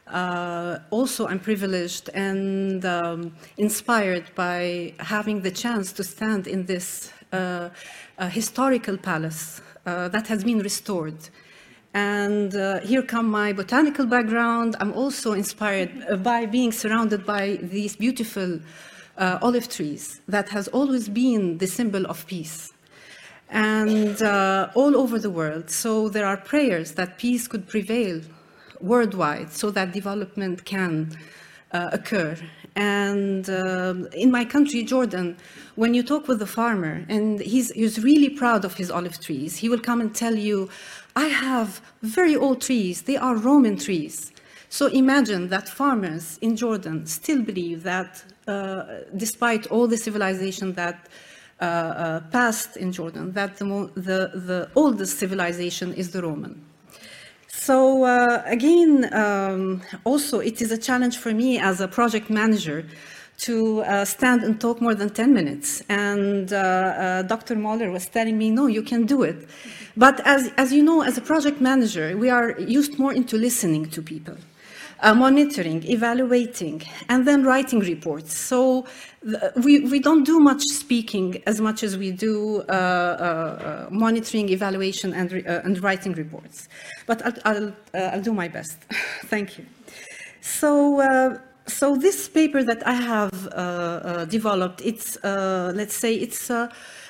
Uh, 0.07 0.81
also, 0.91 1.27
I'm 1.27 1.41
privileged 1.41 2.11
and 2.11 2.85
um, 2.85 3.35
inspired 3.57 4.27
by 4.35 4.93
having 4.99 5.41
the 5.41 5.51
chance 5.51 5.91
to 5.95 6.05
stand 6.05 6.47
in 6.47 6.67
this 6.67 7.11
uh, 7.33 7.71
historical 8.29 8.99
palace 8.99 9.63
that 9.87 10.27
has 10.27 10.45
been 10.45 10.59
restored 10.59 11.31
and 11.95 12.55
uh, 12.57 12.81
here 12.81 13.03
come 13.03 13.31
my 13.31 13.53
botanical 13.53 14.05
background. 14.05 14.75
I'm 14.81 14.93
also 14.93 15.33
inspired 15.33 16.23
by 16.25 16.45
being 16.45 16.73
surrounded 16.73 17.25
by 17.25 17.61
these 17.63 17.95
beautiful 17.95 18.59
uh, 19.17 19.39
olive 19.41 19.69
trees 19.69 20.21
that 20.27 20.49
has 20.49 20.67
always 20.69 21.09
been 21.09 21.59
the 21.59 21.69
symbol 21.69 22.05
of 22.07 22.27
peace. 22.27 22.73
And 23.49 24.21
uh, 24.21 24.71
all 24.75 24.97
over 24.97 25.21
the 25.21 25.31
world. 25.31 25.71
So 25.71 26.09
there 26.09 26.27
are 26.27 26.37
prayers 26.37 26.93
that 26.93 27.19
peace 27.19 27.47
could 27.47 27.69
prevail 27.69 28.21
worldwide 28.81 29.53
so 29.53 29.71
that 29.71 29.93
development 29.93 30.65
can 30.65 31.17
uh, 31.71 31.91
occur. 31.93 32.37
And 32.75 33.49
uh, 33.49 33.95
in 34.13 34.33
my 34.33 34.45
country, 34.45 34.83
Jordan, 34.83 35.37
when 35.77 35.95
you 35.95 36.03
talk 36.03 36.27
with 36.27 36.41
the 36.41 36.47
farmer 36.47 37.05
and 37.09 37.39
he's, 37.39 37.71
he's 37.71 38.03
really 38.03 38.31
proud 38.31 38.65
of 38.65 38.75
his 38.75 38.91
olive 38.91 39.21
trees, 39.21 39.57
he 39.57 39.69
will 39.69 39.79
come 39.79 40.01
and 40.01 40.13
tell 40.13 40.35
you, 40.35 40.69
I 41.17 41.27
have 41.27 41.81
very 42.03 42.37
old 42.37 42.61
trees, 42.61 43.03
they 43.03 43.17
are 43.17 43.37
Roman 43.37 43.77
trees. 43.77 44.33
So 44.69 44.87
imagine 44.87 45.49
that 45.51 45.69
farmers 45.69 46.39
in 46.39 46.57
Jordan 46.57 47.07
still 47.07 47.43
believe 47.43 47.85
that 47.85 48.25
uh, 48.49 48.85
despite 49.17 49.69
all 49.69 49.87
the 49.87 49.97
civilization 49.97 50.73
that 50.73 51.09
uh, 51.61 51.65
uh, 51.65 52.21
passed 52.33 52.77
in 52.77 52.91
Jordan, 52.91 53.33
that 53.33 53.57
the, 53.59 53.65
the, 53.95 54.31
the, 54.35 54.69
oldest 54.75 55.19
civilization 55.19 55.95
is 55.95 56.11
the 56.11 56.21
Roman. 56.21 56.61
So 57.47 58.05
uh, 58.05 58.43
again, 58.47 59.15
um, 59.15 59.81
also 60.03 60.41
it 60.41 60.61
is 60.61 60.73
a 60.73 60.77
challenge 60.77 61.19
for 61.19 61.33
me 61.33 61.61
as 61.61 61.81
a 61.81 61.87
project 61.87 62.29
manager 62.29 62.85
to 63.39 63.83
uh, 63.83 64.05
stand 64.05 64.43
and 64.43 64.61
talk 64.61 64.81
more 64.81 64.95
than 64.95 65.11
10 65.11 65.35
minutes. 65.35 65.83
And 65.89 66.53
uh, 66.53 66.57
uh, 66.57 67.23
Dr. 67.23 67.57
Moller 67.57 67.91
was 67.91 68.07
telling 68.07 68.39
me, 68.39 68.51
no, 68.51 68.67
you 68.67 68.83
can 68.83 69.07
do 69.07 69.23
it. 69.23 69.49
But 69.97 70.21
as, 70.27 70.51
as 70.57 70.73
you 70.73 70.83
know, 70.83 71.03
as 71.03 71.19
a 71.19 71.21
project 71.21 71.61
manager, 71.61 72.17
we 72.17 72.31
are 72.31 72.59
used 72.61 72.99
more 72.99 73.13
into 73.13 73.37
listening 73.37 73.91
to 73.91 74.03
people 74.03 74.37
uh, 75.01 75.15
monitoring, 75.15 75.85
evaluating, 75.85 76.83
and 77.09 77.27
then 77.27 77.45
writing 77.45 77.81
reports. 77.81 78.37
So 78.37 78.87
we, 79.57 79.81
we 79.81 79.99
don't 80.01 80.25
do 80.25 80.41
much 80.41 80.63
speaking 80.63 81.43
as 81.47 81.61
much 81.61 81.83
as 81.83 81.97
we 81.97 82.11
do 82.11 82.63
uh, 82.63 82.73
uh, 82.73 82.75
uh 82.75 83.89
monitoring, 83.91 84.49
evaluation, 84.49 85.13
and, 85.13 85.33
uh, 85.33 85.61
and 85.65 85.83
writing 85.83 86.13
reports. 86.13 86.69
But 87.07 87.25
I'll, 87.25 87.35
I'll, 87.45 87.69
uh, 87.69 88.15
I'll 88.15 88.23
do 88.23 88.33
my 88.33 88.49
best. 88.49 88.79
Thank 89.27 89.59
you. 89.59 89.67
So, 90.41 91.39
so 91.67 91.97
this 91.97 92.29
paper 92.29 92.63
that 92.63 92.87
I 92.87 92.95
have 92.95 94.29
developed, 94.29 94.81
it's, 94.83 95.19
let's 95.23 95.95
say, 95.95 96.15
it's 96.15 96.51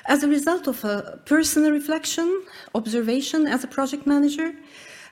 as 0.07 0.23
a 0.23 0.27
result 0.27 0.67
of 0.67 0.83
a 0.85 1.19
personal 1.25 1.71
reflection, 1.71 2.43
observation 2.73 3.47
as 3.47 3.63
a 3.63 3.67
project 3.67 4.05
manager, 4.05 4.53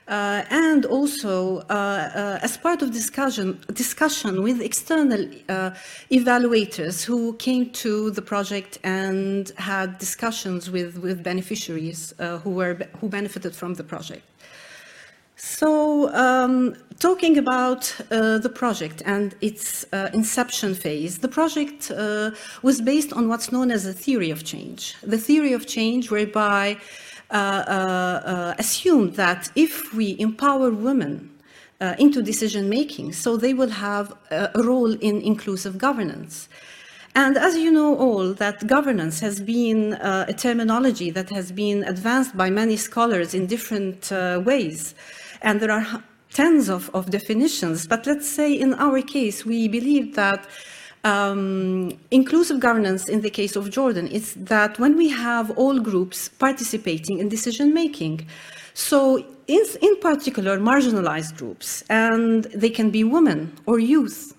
uh, 0.06 0.44
and 0.50 0.84
also, 0.84 1.60
uh, 1.70 1.72
uh, 1.72 2.38
as 2.42 2.58
part 2.58 2.82
of 2.82 2.92
discussion, 2.92 3.58
discussion 3.72 4.42
with 4.42 4.60
external 4.60 5.26
uh, 5.48 5.70
evaluators 6.10 7.02
who 7.02 7.32
came 7.34 7.70
to 7.70 8.10
the 8.10 8.20
project 8.20 8.78
and 8.84 9.50
had 9.56 9.98
discussions 9.98 10.70
with, 10.70 10.98
with 10.98 11.22
beneficiaries 11.22 12.12
uh, 12.18 12.38
who, 12.38 12.50
were, 12.50 12.74
who 13.00 13.08
benefited 13.08 13.56
from 13.56 13.74
the 13.74 13.84
project. 13.84 14.22
So, 15.44 16.10
um, 16.14 16.74
talking 17.00 17.36
about 17.36 17.94
uh, 18.10 18.38
the 18.38 18.48
project 18.48 19.02
and 19.04 19.34
its 19.42 19.84
uh, 19.92 20.08
inception 20.14 20.74
phase, 20.74 21.18
the 21.18 21.28
project 21.28 21.90
uh, 21.90 22.30
was 22.62 22.80
based 22.80 23.12
on 23.12 23.28
what's 23.28 23.52
known 23.52 23.70
as 23.70 23.84
a 23.84 23.92
theory 23.92 24.30
of 24.30 24.42
change. 24.42 24.96
The 25.02 25.18
theory 25.18 25.52
of 25.52 25.66
change 25.66 26.10
whereby 26.10 26.78
uh, 27.30 27.34
uh, 27.34 27.70
uh, 28.24 28.54
assumed 28.58 29.16
that 29.16 29.50
if 29.54 29.92
we 29.92 30.16
empower 30.18 30.70
women 30.70 31.30
into 31.98 32.22
decision 32.22 32.70
making, 32.70 33.12
so 33.12 33.36
they 33.36 33.52
will 33.52 33.68
have 33.68 34.14
a 34.30 34.50
role 34.54 34.92
in 34.92 35.20
inclusive 35.20 35.76
governance. 35.76 36.48
And 37.14 37.36
as 37.36 37.58
you 37.58 37.70
know 37.70 37.94
all, 37.98 38.32
that 38.32 38.66
governance 38.66 39.20
has 39.20 39.38
been 39.38 39.92
a 40.00 40.32
terminology 40.32 41.10
that 41.10 41.28
has 41.28 41.52
been 41.52 41.84
advanced 41.84 42.34
by 42.34 42.48
many 42.48 42.78
scholars 42.78 43.34
in 43.34 43.46
different 43.46 44.10
ways. 44.46 44.94
And 45.44 45.60
there 45.60 45.70
are 45.70 46.02
tens 46.32 46.68
of, 46.68 46.90
of 46.92 47.10
definitions. 47.10 47.86
But 47.86 48.06
let's 48.06 48.28
say 48.28 48.52
in 48.52 48.74
our 48.74 49.00
case, 49.02 49.46
we 49.46 49.68
believe 49.68 50.16
that 50.16 50.46
um, 51.04 51.92
inclusive 52.10 52.58
governance 52.60 53.08
in 53.08 53.20
the 53.20 53.30
case 53.30 53.54
of 53.56 53.70
Jordan 53.70 54.08
is 54.08 54.34
that 54.34 54.78
when 54.78 54.96
we 54.96 55.08
have 55.10 55.50
all 55.52 55.78
groups 55.78 56.28
participating 56.28 57.18
in 57.18 57.28
decision 57.28 57.72
making, 57.72 58.26
so 58.72 59.24
in, 59.46 59.64
in 59.82 59.96
particular 60.00 60.58
marginalized 60.58 61.36
groups, 61.36 61.84
and 61.90 62.44
they 62.44 62.70
can 62.70 62.90
be 62.90 63.04
women 63.04 63.52
or 63.66 63.78
youth 63.78 64.34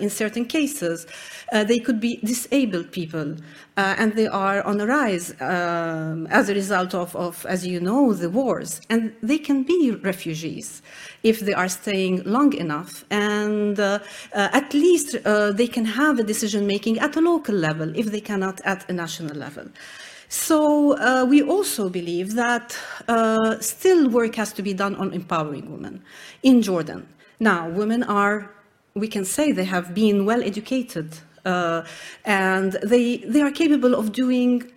in 0.00 0.10
certain 0.10 0.44
cases, 0.44 1.06
uh, 1.52 1.64
they 1.64 1.78
could 1.78 2.00
be 2.00 2.16
disabled 2.24 2.90
people, 2.90 3.36
uh, 3.76 3.94
and 3.98 4.14
they 4.14 4.26
are 4.26 4.62
on 4.62 4.78
the 4.78 4.86
rise 4.86 5.34
um, 5.40 6.26
as 6.28 6.48
a 6.48 6.54
result 6.54 6.94
of, 6.94 7.14
of, 7.14 7.46
as 7.46 7.66
you 7.66 7.80
know, 7.80 8.12
the 8.12 8.30
wars. 8.30 8.80
And 8.90 9.12
they 9.22 9.38
can 9.38 9.62
be 9.62 9.90
refugees 9.90 10.82
if 11.22 11.40
they 11.40 11.54
are 11.54 11.68
staying 11.68 12.22
long 12.24 12.52
enough. 12.54 13.04
And 13.10 13.78
uh, 13.78 14.00
uh, 14.34 14.48
at 14.52 14.74
least 14.74 15.16
uh, 15.24 15.52
they 15.52 15.68
can 15.68 15.84
have 15.84 16.18
a 16.18 16.24
decision 16.24 16.66
making 16.66 16.98
at 16.98 17.16
a 17.16 17.20
local 17.20 17.54
level 17.54 17.92
if 17.96 18.06
they 18.06 18.20
cannot 18.20 18.60
at 18.64 18.88
a 18.90 18.92
national 18.92 19.36
level. 19.36 19.66
So 20.28 20.98
uh, 20.98 21.24
we 21.24 21.42
also 21.42 21.88
believe 21.88 22.34
that 22.34 22.76
uh, 23.06 23.60
still 23.60 24.08
work 24.08 24.34
has 24.34 24.52
to 24.54 24.62
be 24.62 24.74
done 24.74 24.96
on 24.96 25.12
empowering 25.12 25.70
women 25.70 26.02
in 26.42 26.62
Jordan. 26.62 27.06
Now, 27.38 27.68
women 27.68 28.02
are, 28.02 28.50
we 28.96 29.08
can 29.08 29.24
say 29.24 29.52
they 29.52 29.64
have 29.64 29.94
been 29.94 30.24
well 30.24 30.42
educated 30.42 31.18
uh, 31.44 31.82
and 32.24 32.72
they, 32.82 33.18
they 33.18 33.40
are 33.40 33.52
capable 33.52 33.94
of 33.94 34.12
doing 34.12 34.72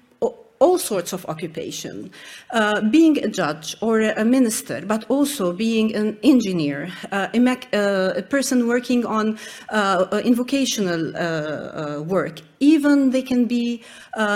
all 0.59 0.77
sorts 0.77 1.13
of 1.13 1.25
occupation, 1.27 2.11
uh, 2.51 2.81
being 2.81 3.17
a 3.23 3.27
judge 3.27 3.75
or 3.81 4.01
a 4.01 4.25
minister, 4.25 4.81
but 4.85 5.05
also 5.09 5.53
being 5.53 5.95
an 5.95 6.17
engineer, 6.23 6.91
uh, 7.11 7.27
a, 7.33 7.39
uh, 7.39 8.13
a, 8.17 8.21
person 8.21 8.67
working 8.67 9.05
on 9.05 9.39
uh, 9.69 10.21
invocational 10.23 11.15
uh, 11.15 11.19
uh, 11.19 12.01
work. 12.01 12.41
Even 12.59 13.11
they 13.11 13.21
can 13.21 13.45
be 13.45 13.81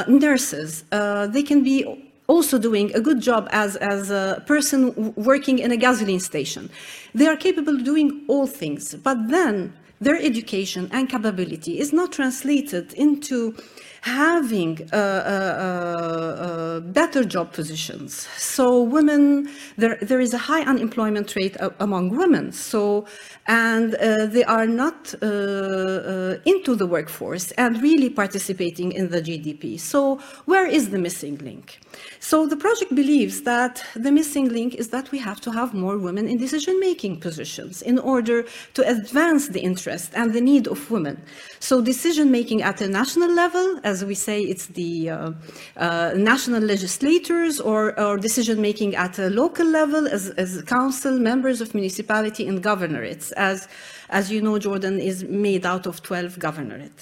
nurses. 0.08 0.86
they 0.92 1.44
can 1.44 1.62
be 1.62 2.03
also 2.28 2.58
doing 2.58 2.94
a 2.96 3.02
good 3.02 3.22
job 3.22 3.48
as, 3.52 3.76
as 3.78 4.10
a 4.10 4.44
person 4.48 5.14
working 5.16 5.60
in 5.60 5.72
a 5.72 5.78
gasoline 5.78 6.20
station. 6.20 6.70
They 7.14 7.28
are 7.28 7.36
capable 7.36 7.76
of 7.76 7.84
doing 7.84 8.24
all 8.28 8.48
things, 8.48 8.96
but 8.96 9.28
then 9.30 9.74
their 10.00 10.18
education 10.18 10.90
and 10.92 11.10
capability 11.10 11.80
is 11.80 11.94
not 11.94 12.12
translated 12.12 12.94
into 12.94 13.56
having 14.04 14.90
uh, 14.92 14.96
uh, 14.96 15.00
uh, 15.00 16.80
better 16.82 17.24
job 17.24 17.54
positions. 17.54 18.28
So 18.38 18.82
women, 18.82 19.50
there, 19.78 19.98
there 20.02 20.20
is 20.20 20.34
a 20.34 20.38
high 20.38 20.64
unemployment 20.64 21.34
rate 21.38 21.56
among 21.80 22.18
women. 22.18 22.52
So, 22.52 23.06
and 23.48 23.94
they 24.34 24.44
are 24.44 24.68
not 24.68 25.14
into 25.24 26.76
the 26.76 26.86
workforce 26.86 27.52
and 27.52 27.82
really 27.82 28.10
participating 28.10 28.92
in 28.92 29.10
the 29.10 29.22
GDP. 29.22 29.80
So 29.80 30.20
where 30.46 30.68
is 30.68 30.90
the 30.90 31.00
missing 31.00 31.38
link? 31.38 31.80
So 32.20 32.46
the 32.46 32.58
project 32.58 32.94
believes 32.96 33.44
that 33.44 33.84
the 33.96 34.12
missing 34.12 34.50
link 34.50 34.76
is 34.76 34.90
that 34.90 35.12
we 35.12 35.20
have 35.20 35.40
to 35.42 35.52
have 35.52 35.74
more 35.74 35.98
women 35.98 36.28
in 36.28 36.38
decision-making 36.38 37.20
positions 37.20 37.82
in 37.82 38.00
order 38.00 38.46
to 38.74 38.82
advance 38.88 39.50
the 39.50 39.62
interest 39.62 40.12
and 40.14 40.34
the 40.34 40.42
need 40.42 40.68
of 40.68 40.90
women. 40.92 41.22
So 41.60 41.82
decision-making 41.82 42.62
at 42.62 42.82
a 42.82 42.88
national 42.88 43.32
level, 43.34 43.80
as 43.94 44.00
we 44.12 44.16
say, 44.28 44.38
it's 44.54 44.68
the 44.82 44.94
uh, 45.10 45.32
uh, 45.78 46.14
national 46.32 46.64
legislators 46.74 47.54
or, 47.72 47.82
or 48.04 48.18
decision-making 48.18 48.92
at 49.06 49.14
a 49.20 49.30
local 49.42 49.68
level 49.82 50.04
as, 50.08 50.24
as 50.44 50.50
council, 50.78 51.14
members 51.32 51.58
of 51.64 51.68
municipality 51.80 52.44
and 52.50 52.58
governorates. 52.72 53.26
As, 53.50 53.68
as 54.10 54.32
you 54.34 54.40
know, 54.46 54.56
Jordan 54.68 54.96
is 55.12 55.18
made 55.48 55.64
out 55.74 55.86
of 55.86 55.96
12 56.02 56.40
governorates. 56.48 57.02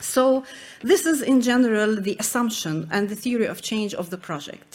So 0.00 0.44
this 0.82 1.02
is 1.12 1.18
in 1.22 1.40
general 1.40 1.90
the 2.08 2.16
assumption 2.18 2.88
and 2.90 3.08
the 3.08 3.18
theory 3.24 3.46
of 3.46 3.56
change 3.62 3.92
of 3.94 4.10
the 4.10 4.18
project. 4.18 4.72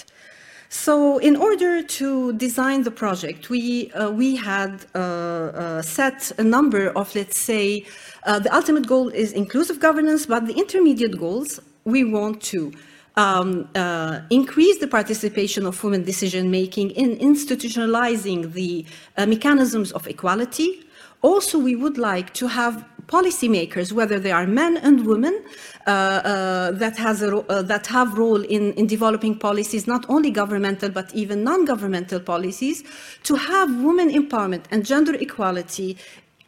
So 0.73 1.19
in 1.19 1.35
order 1.35 1.83
to 1.99 2.33
design 2.33 2.79
the 2.81 2.95
project, 3.03 3.41
we, 3.49 3.91
uh, 3.91 4.09
we 4.09 4.35
had 4.35 4.73
uh, 4.95 4.97
uh, 4.97 5.81
set 5.83 6.31
a 6.39 6.43
number 6.43 6.83
of, 6.99 7.13
let's 7.13 7.37
say, 7.37 7.85
uh, 8.25 8.39
the 8.39 8.53
ultimate 8.55 8.87
goal 8.87 9.09
is 9.09 9.31
inclusive 9.33 9.79
governance, 9.79 10.25
but 10.25 10.47
the 10.47 10.53
intermediate 10.53 11.19
goals, 11.19 11.59
we 11.85 12.03
want 12.03 12.41
to 12.41 12.71
um, 13.15 13.69
uh, 13.75 14.21
increase 14.29 14.79
the 14.79 14.87
participation 14.87 15.65
of 15.65 15.83
women 15.83 16.03
decision-making 16.03 16.91
in 16.91 17.17
institutionalizing 17.17 18.53
the 18.53 18.85
uh, 19.17 19.25
mechanisms 19.25 19.91
of 19.91 20.07
equality. 20.07 20.85
Also, 21.21 21.57
we 21.57 21.75
would 21.75 21.97
like 21.97 22.33
to 22.33 22.47
have 22.47 22.85
policymakers, 23.07 23.91
whether 23.91 24.19
they 24.19 24.31
are 24.31 24.47
men 24.47 24.77
and 24.77 25.05
women, 25.05 25.43
uh, 25.85 25.89
uh, 25.89 26.71
that, 26.71 26.97
has 26.97 27.21
a, 27.21 27.37
uh, 27.37 27.61
that 27.61 27.85
have 27.87 28.17
role 28.17 28.41
in, 28.41 28.73
in 28.73 28.87
developing 28.87 29.37
policies, 29.37 29.85
not 29.87 30.05
only 30.09 30.31
governmental, 30.31 30.89
but 30.89 31.13
even 31.13 31.43
non-governmental 31.43 32.19
policies, 32.19 32.83
to 33.23 33.35
have 33.35 33.69
women 33.83 34.09
empowerment 34.09 34.63
and 34.71 34.85
gender 34.85 35.15
equality 35.15 35.97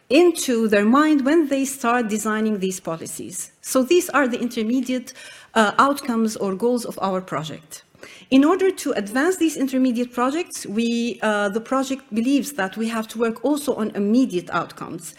into 0.10 0.68
their 0.68 0.86
mind 0.86 1.26
when 1.26 1.48
they 1.48 1.66
start 1.66 2.08
designing 2.08 2.60
these 2.60 2.80
policies. 2.80 3.52
So 3.62 3.84
these 3.84 4.10
are 4.10 4.28
the 4.28 4.40
intermediate 4.40 5.14
uh, 5.54 5.72
outcomes 5.78 6.36
or 6.36 6.56
goals 6.56 6.86
of 6.86 7.00
our 7.02 7.22
project. 7.22 7.84
In 8.30 8.44
order 8.44 8.72
to 8.72 8.92
advance 8.92 9.38
these 9.38 9.58
intermediate 9.58 10.14
projects, 10.14 10.66
we, 10.66 11.20
uh, 11.22 11.50
the 11.50 11.62
project 11.62 12.14
believes 12.14 12.54
that 12.54 12.78
we 12.78 12.88
have 12.90 13.08
to 13.10 13.20
work 13.20 13.44
also 13.44 13.76
on 13.76 13.92
immediate 13.92 14.50
outcomes. 14.52 15.16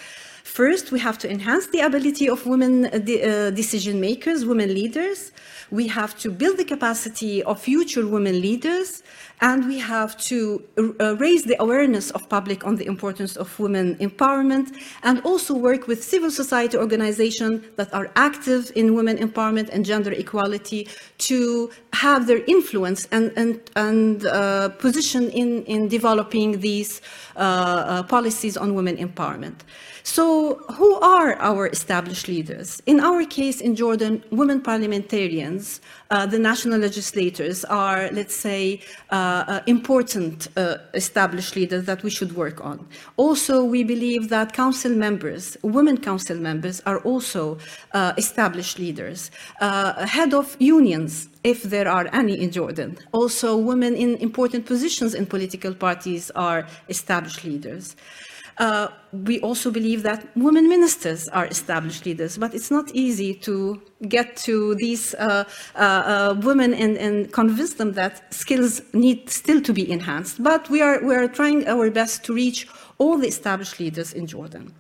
First, 0.46 0.92
we 0.92 1.00
have 1.00 1.18
to 1.18 1.30
enhance 1.30 1.66
the 1.66 1.80
ability 1.80 2.28
of 2.28 2.46
women 2.46 2.86
uh, 2.86 2.90
uh, 2.90 3.50
decision 3.50 4.00
makers, 4.00 4.46
women 4.46 4.72
leaders. 4.72 5.32
We 5.72 5.88
have 5.88 6.16
to 6.20 6.30
build 6.30 6.56
the 6.56 6.64
capacity 6.64 7.42
of 7.42 7.60
future 7.60 8.06
women 8.06 8.40
leaders, 8.40 9.02
and 9.40 9.66
we 9.66 9.80
have 9.80 10.16
to 10.30 10.62
uh, 10.78 11.16
raise 11.16 11.42
the 11.44 11.60
awareness 11.60 12.12
of 12.12 12.28
public 12.28 12.64
on 12.64 12.76
the 12.76 12.86
importance 12.86 13.36
of 13.36 13.58
women 13.58 13.96
empowerment, 13.96 14.68
and 15.02 15.20
also 15.22 15.52
work 15.52 15.88
with 15.88 16.02
civil 16.02 16.30
society 16.30 16.78
organizations 16.78 17.64
that 17.74 17.92
are 17.92 18.08
active 18.14 18.70
in 18.76 18.94
women 18.94 19.18
empowerment 19.18 19.68
and 19.70 19.84
gender 19.84 20.12
equality 20.12 20.88
to 21.18 21.70
have 21.92 22.28
their 22.28 22.42
influence 22.46 23.08
and, 23.10 23.32
and, 23.36 23.60
and 23.74 24.24
uh, 24.26 24.68
position 24.68 25.28
in, 25.30 25.64
in 25.64 25.88
developing 25.88 26.60
these 26.60 27.02
uh, 27.34 27.40
uh 27.40 28.02
policies 28.04 28.56
on 28.56 28.74
women 28.74 28.96
empowerment. 28.96 29.58
So 30.06 30.54
who 30.78 31.00
are 31.00 31.34
our 31.40 31.66
established 31.66 32.28
leaders? 32.28 32.80
In 32.86 33.00
our 33.00 33.24
case 33.24 33.60
in 33.60 33.74
Jordan, 33.74 34.22
women 34.30 34.60
parliamentarians, 34.60 35.80
uh, 36.12 36.26
the 36.26 36.38
national 36.38 36.78
legislators 36.78 37.64
are, 37.64 38.08
let's 38.12 38.36
say, 38.36 38.80
uh, 39.10 39.14
uh, 39.48 39.60
important 39.66 40.46
uh, 40.56 40.76
established 40.94 41.56
leaders 41.56 41.86
that 41.86 42.04
we 42.04 42.10
should 42.10 42.36
work 42.36 42.64
on. 42.64 42.86
Also, 43.16 43.64
we 43.64 43.82
believe 43.82 44.28
that 44.28 44.52
council 44.52 44.92
members, 44.92 45.56
women 45.62 45.98
council 45.98 46.36
members, 46.36 46.80
are 46.86 47.00
also 47.00 47.58
uh, 47.92 48.12
established 48.16 48.78
leaders. 48.78 49.32
Head 49.58 50.32
of 50.32 50.56
unions, 50.60 51.28
if 51.42 51.64
there 51.64 51.88
are 51.88 52.08
any 52.12 52.40
in 52.40 52.52
Jordan. 52.52 52.96
Also, 53.10 53.56
women 53.56 53.96
in 53.96 54.14
important 54.18 54.66
positions 54.66 55.14
in 55.14 55.26
political 55.26 55.74
parties 55.74 56.30
are 56.36 56.64
established 56.88 57.42
leaders. 57.42 57.96
Uh, 58.58 58.88
we 59.12 59.38
also 59.40 59.70
believe 59.70 60.02
that 60.02 60.26
women 60.34 60.66
ministers 60.68 61.28
are 61.28 61.46
established 61.46 62.06
leaders, 62.06 62.38
but 62.38 62.54
it's 62.54 62.70
not 62.70 62.90
easy 62.94 63.34
to 63.34 63.80
get 64.08 64.34
to 64.36 64.74
these 64.76 65.14
uh, 65.14 65.44
uh, 65.74 65.78
uh, 65.78 66.34
women 66.42 66.72
and, 66.72 66.96
and, 66.96 67.32
convince 67.32 67.74
them 67.74 67.92
that 67.92 68.32
skills 68.32 68.80
need 68.94 69.28
still 69.28 69.60
to 69.60 69.72
be 69.74 69.90
enhanced. 69.90 70.42
But 70.42 70.70
we 70.70 70.80
are, 70.80 71.04
we 71.04 71.14
are 71.14 71.28
trying 71.28 71.68
our 71.68 71.90
best 71.90 72.24
to 72.24 72.34
reach 72.34 72.66
all 72.98 73.18
the 73.18 73.28
established 73.28 73.78
leaders 73.78 74.14
in 74.14 74.26
Jordan. 74.26 74.74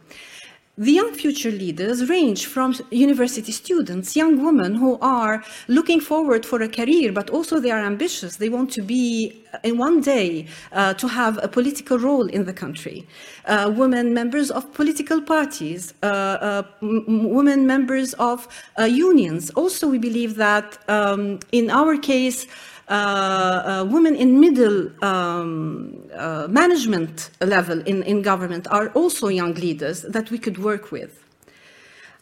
The 0.78 0.92
young 0.92 1.14
future 1.14 1.50
leaders 1.50 2.06
range 2.10 2.44
from 2.44 2.74
university 2.90 3.50
students, 3.50 4.14
young 4.14 4.44
women 4.44 4.74
who 4.74 4.98
are 5.00 5.42
looking 5.68 6.00
forward 6.02 6.44
for 6.44 6.60
a 6.60 6.68
career, 6.68 7.12
but 7.12 7.30
also 7.30 7.58
they 7.60 7.70
are 7.70 7.80
ambitious. 7.80 8.36
They 8.36 8.50
want 8.50 8.72
to 8.72 8.82
be, 8.82 9.42
in 9.64 9.78
one 9.78 10.02
day, 10.02 10.48
uh, 10.72 10.92
to 10.92 11.08
have 11.08 11.42
a 11.42 11.48
political 11.48 11.98
role 11.98 12.26
in 12.26 12.44
the 12.44 12.52
country. 12.52 13.08
Uh, 13.46 13.72
women 13.74 14.12
members 14.12 14.50
of 14.50 14.70
political 14.74 15.22
parties, 15.22 15.94
uh, 16.02 16.06
uh 16.06 16.62
women 16.82 17.66
members 17.66 18.12
of 18.14 18.46
uh, 18.78 18.84
unions. 18.84 19.48
Also, 19.52 19.88
we 19.88 19.96
believe 19.96 20.36
that 20.36 20.76
um, 20.90 21.38
in 21.52 21.70
our 21.70 21.96
case, 21.96 22.44
uh, 22.44 22.48
uh, 22.48 22.75
women 22.88 24.14
in 24.14 24.40
middle 24.40 24.90
um, 25.04 26.02
uh, 26.14 26.46
management 26.48 27.30
level 27.40 27.80
in, 27.82 28.02
in 28.04 28.22
government 28.22 28.66
are 28.70 28.88
also 28.90 29.28
young 29.28 29.54
leaders 29.54 30.02
that 30.02 30.30
we 30.30 30.38
could 30.38 30.58
work 30.58 30.92
with. 30.92 31.22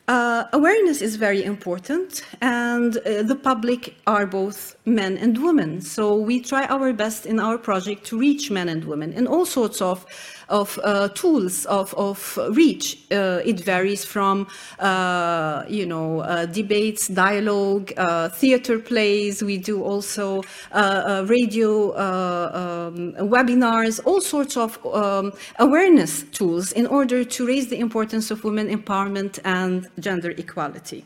Uh, 0.07 0.45
awareness 0.53 1.01
is 1.01 1.17
very 1.17 1.43
important, 1.43 2.27
and 2.43 2.99
uh, 2.99 3.23
the 3.23 3.35
public 3.35 3.95
are 4.07 4.27
both 4.27 4.77
men 4.85 5.17
and 5.17 5.43
women. 5.43 5.81
So 5.81 6.15
we 6.15 6.41
try 6.41 6.67
our 6.67 6.93
best 6.93 7.25
in 7.25 7.41
our 7.41 7.57
project 7.57 8.05
to 8.09 8.19
reach 8.19 8.51
men 8.51 8.69
and 8.69 8.85
women 8.85 9.15
in 9.15 9.27
all 9.27 9.47
sorts 9.47 9.81
of 9.81 10.05
of 10.49 10.79
uh, 10.83 11.09
tools 11.09 11.67
of, 11.67 11.95
of 11.95 12.39
reach. 12.51 12.99
Uh, 13.11 13.41
it 13.45 13.61
varies 13.61 14.05
from, 14.05 14.47
uh, 14.79 15.65
you 15.69 15.87
know, 15.87 16.21
uh, 16.21 16.47
debates, 16.47 17.09
dialogue, 17.09 17.93
uh, 17.97 18.29
theater 18.29 18.79
plays. 18.79 19.43
We 19.43 19.59
do 19.59 19.83
also 19.83 20.43
uh, 20.73 21.25
radio 21.29 21.97
um, 21.97 23.13
webinars, 23.15 24.01
all 24.05 24.21
sorts 24.21 24.57
of 24.57 24.85
um, 24.87 25.33
awareness 25.59 26.23
tools 26.33 26.73
in 26.73 26.87
order 26.87 27.25
to 27.25 27.47
raise 27.47 27.69
the 27.69 27.79
importance 27.79 28.31
of 28.31 28.45
women 28.45 28.69
empowerment 28.69 29.39
and 29.45 29.89
gender 29.99 30.31
equality. 30.31 31.05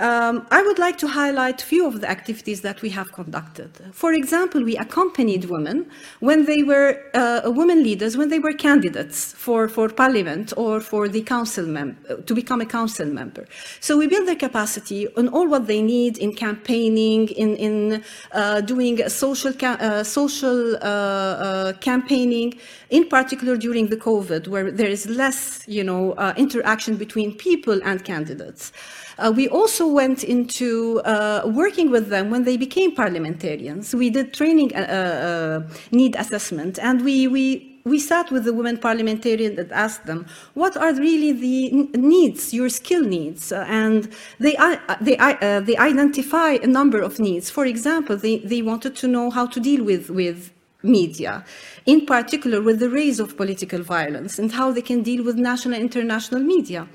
Um, 0.00 0.46
I 0.50 0.62
would 0.62 0.78
like 0.78 0.96
to 0.98 1.08
highlight 1.08 1.62
a 1.62 1.66
few 1.66 1.86
of 1.86 2.00
the 2.00 2.08
activities 2.08 2.62
that 2.62 2.80
we 2.80 2.88
have 2.88 3.12
conducted. 3.12 3.70
For 3.92 4.14
example, 4.14 4.64
we 4.64 4.74
accompanied 4.78 5.44
women 5.44 5.90
when 6.20 6.46
they 6.46 6.62
were 6.62 6.98
uh, 7.12 7.42
women 7.44 7.82
leaders, 7.82 8.16
when 8.16 8.30
they 8.30 8.38
were 8.38 8.54
candidates 8.54 9.34
for, 9.34 9.68
for 9.68 9.90
parliament 9.90 10.54
or 10.56 10.80
for 10.80 11.06
the 11.06 11.20
council 11.20 11.66
mem- 11.66 11.98
to 12.24 12.34
become 12.34 12.62
a 12.62 12.66
council 12.66 13.04
member. 13.04 13.46
So 13.80 13.98
we 13.98 14.06
build 14.06 14.26
their 14.26 14.36
capacity 14.36 15.06
on 15.18 15.28
all 15.28 15.46
what 15.46 15.66
they 15.66 15.82
need 15.82 16.16
in 16.16 16.32
campaigning, 16.32 17.28
in, 17.28 17.56
in 17.56 18.02
uh, 18.32 18.62
doing 18.62 19.06
social, 19.10 19.52
ca- 19.52 19.76
uh, 19.80 20.02
social 20.02 20.76
uh, 20.76 20.78
uh, 20.78 21.72
campaigning, 21.74 22.58
in 22.88 23.06
particular 23.06 23.54
during 23.58 23.88
the 23.88 23.98
COVID, 23.98 24.48
where 24.48 24.70
there 24.70 24.88
is 24.88 25.06
less, 25.10 25.62
you 25.68 25.84
know, 25.84 26.12
uh, 26.12 26.32
interaction 26.38 26.96
between 26.96 27.36
people 27.36 27.78
and 27.84 28.02
candidates. 28.02 28.72
Uh, 29.20 29.30
we 29.30 29.48
also 29.48 29.86
went 29.86 30.24
into 30.24 31.00
uh, 31.00 31.42
working 31.44 31.90
with 31.90 32.08
them 32.08 32.30
when 32.30 32.44
they 32.44 32.56
became 32.56 32.94
parliamentarians. 32.94 33.94
We 33.94 34.08
did 34.10 34.32
training 34.32 34.74
uh, 34.74 34.78
uh 34.78 35.74
need 35.90 36.16
assessment, 36.16 36.78
and 36.78 37.02
we, 37.04 37.28
we 37.28 37.70
we 37.84 37.98
sat 37.98 38.30
with 38.30 38.44
the 38.44 38.52
women 38.52 38.76
parliamentarians 38.76 39.58
and 39.58 39.72
asked 39.72 40.06
them, 40.06 40.26
what 40.54 40.76
are 40.76 40.92
really 40.94 41.32
the 41.32 41.88
needs, 41.98 42.52
your 42.52 42.68
skill 42.68 43.02
needs? 43.02 43.52
Uh, 43.52 43.64
and 43.68 44.12
they, 44.38 44.54
they, 45.00 45.16
uh, 45.16 45.60
they 45.60 45.76
identify 45.76 46.50
a 46.62 46.66
number 46.66 47.00
of 47.00 47.18
needs. 47.18 47.48
For 47.50 47.64
example, 47.64 48.16
they, 48.16 48.38
they 48.38 48.62
wanted 48.62 48.96
to 48.96 49.08
know 49.08 49.30
how 49.30 49.46
to 49.46 49.60
deal 49.60 49.82
with, 49.82 50.10
with 50.10 50.52
media, 50.82 51.44
in 51.86 52.06
particular 52.06 52.60
with 52.60 52.80
the 52.80 52.90
rise 52.90 53.20
of 53.20 53.36
political 53.36 53.82
violence 53.82 54.38
and 54.38 54.52
how 54.52 54.72
they 54.72 54.82
can 54.82 55.02
deal 55.02 55.24
with 55.24 55.36
national 55.36 55.74
and 55.74 55.82
international 55.82 56.42
media. 56.42 56.86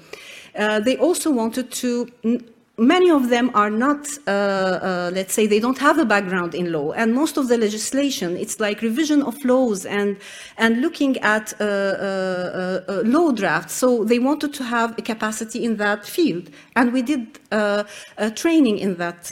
Uh, 0.58 0.80
they 0.80 0.97
also 0.97 1.32
wanted 1.32 1.72
to 1.72 2.10
many 2.78 3.10
of 3.10 3.30
them 3.30 3.51
are 3.53 3.70
not, 3.70 4.08
uh, 4.28 4.32
uh, 4.32 5.12
let's 5.14 5.34
say, 5.34 5.47
they 5.47 5.60
don't 5.60 5.78
have 5.78 5.97
a 5.97 6.06
background 6.06 6.53
in 6.53 6.72
law, 6.72 6.91
and 6.91 7.14
most 7.14 7.38
of 7.38 7.47
the 7.47 7.58
legislation, 7.58 8.36
it's 8.36 8.60
like 8.60 8.82
revision 8.82 9.22
of 9.24 9.43
laws 9.45 9.86
and 9.86 10.18
and 10.58 10.82
looking 10.82 11.18
at 11.20 11.53
uh, 11.60 11.64
uh, 11.64 12.82
uh 12.88 13.01
law 13.06 13.32
drafts. 13.32 13.74
So 13.74 14.03
they 14.03 14.20
wanted 14.20 14.53
to 14.56 14.64
have 14.64 14.97
a 14.97 15.01
capacity 15.01 15.64
in 15.64 15.78
that 15.78 16.06
field, 16.06 16.49
and 16.76 16.91
we 16.91 17.01
did 17.01 17.39
training 18.36 18.80
in 18.80 18.95
that 18.97 19.32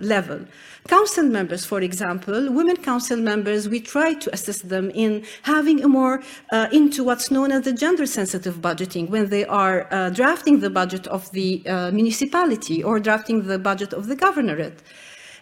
level. 0.00 0.40
Council 0.88 1.24
members, 1.24 1.64
for 1.64 1.80
example, 1.80 2.52
women 2.52 2.76
council 2.76 3.16
members, 3.16 3.68
we 3.68 3.80
try 3.80 4.14
to 4.14 4.32
assist 4.32 4.68
them 4.68 4.90
in 4.90 5.24
having 5.42 5.82
a 5.82 5.88
more 5.88 6.22
uh, 6.52 6.68
into 6.72 7.02
what's 7.02 7.30
known 7.30 7.50
as 7.50 7.62
the 7.64 7.72
gender 7.72 8.06
sensitive 8.06 8.56
budgeting 8.56 9.08
when 9.08 9.28
they 9.28 9.44
are 9.46 9.88
uh, 9.90 10.10
drafting 10.10 10.60
the 10.60 10.70
budget 10.70 11.06
of 11.08 11.30
the 11.32 11.66
uh, 11.66 11.90
municipality 11.90 12.82
or 12.82 13.00
drafting 13.00 13.46
the 13.46 13.58
budget 13.58 13.92
of 13.92 14.06
the 14.06 14.16
governorate. 14.16 14.78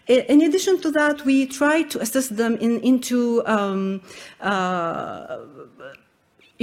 In 0.07 0.43
addition 0.43 0.81
to 0.83 0.91
that, 0.91 1.25
we 1.25 1.47
try 1.47 1.83
to 1.83 1.99
assist 2.01 2.37
them 2.37 2.57
in, 2.57 2.79
into 2.81 3.43
um, 3.47 4.03
uh, 4.41 5.39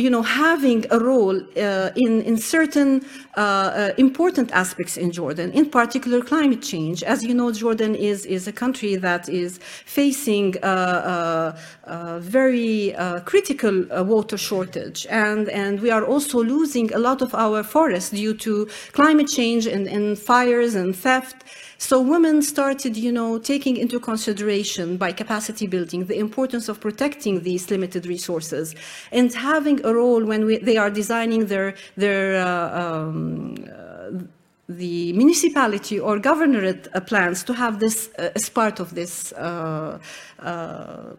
you 0.02 0.10
know, 0.10 0.24
having 0.24 0.86
a 0.92 1.00
role 1.00 1.38
uh, 1.40 1.90
in, 1.96 2.22
in 2.24 2.38
certain 2.38 3.06
uh, 3.38 3.40
uh, 3.40 3.94
important 3.98 4.52
aspects 4.52 4.98
in 4.98 5.12
Jordan, 5.12 5.52
in 5.52 5.70
particular 5.70 6.22
climate 6.22 6.62
change. 6.62 7.04
As 7.04 7.24
you 7.24 7.34
know, 7.34 7.52
Jordan 7.52 7.94
is, 7.96 8.26
is 8.26 8.48
a 8.48 8.52
country 8.52 8.96
that 8.96 9.30
is 9.30 9.60
facing 9.86 10.56
a, 10.64 10.68
a, 10.68 11.60
a 11.84 12.20
very 12.20 12.96
uh, 12.96 13.20
critical 13.22 13.76
uh, 13.92 14.04
water 14.04 14.38
shortage. 14.38 15.06
And, 15.10 15.50
and 15.50 15.80
we 15.82 15.92
are 15.92 16.06
also 16.06 16.44
losing 16.44 16.94
a 16.94 17.00
lot 17.00 17.22
of 17.22 17.36
our 17.36 17.64
forests 17.64 18.10
due 18.10 18.34
to 18.46 18.68
climate 18.94 19.28
change 19.28 19.68
and, 19.68 19.88
and 19.88 20.18
fires 20.18 20.76
and 20.76 20.96
theft. 20.96 21.44
So 21.82 22.00
women 22.00 22.44
started, 22.44 22.96
you 22.96 23.12
know, 23.12 23.40
taking 23.40 23.76
into 23.76 24.00
consideration 24.00 24.98
by 24.98 25.12
capacity 25.14 25.66
building 25.66 26.06
the 26.06 26.20
importance 26.20 26.70
of 26.70 26.80
protecting 26.80 27.42
these 27.42 27.72
limited 27.72 28.06
resources 28.06 28.76
and 29.12 29.34
having 29.34 29.84
a 29.84 29.92
role 29.92 30.24
when 30.24 30.46
we, 30.46 30.58
they 30.60 30.78
are 30.78 30.92
designing 30.92 31.48
their 31.48 31.74
their 31.98 32.46
uh, 32.46 32.82
um, 32.82 33.56
uh, 33.66 34.12
the 34.70 35.12
municipality 35.14 36.00
or 36.00 36.20
governorate 36.20 36.88
uh, 36.94 37.02
plans 37.02 37.44
to 37.46 37.54
have 37.54 37.80
this 37.80 38.12
uh, 38.20 38.30
as 38.36 38.48
part 38.48 38.80
of 38.80 38.94
this 38.94 39.34
uh, 39.34 39.98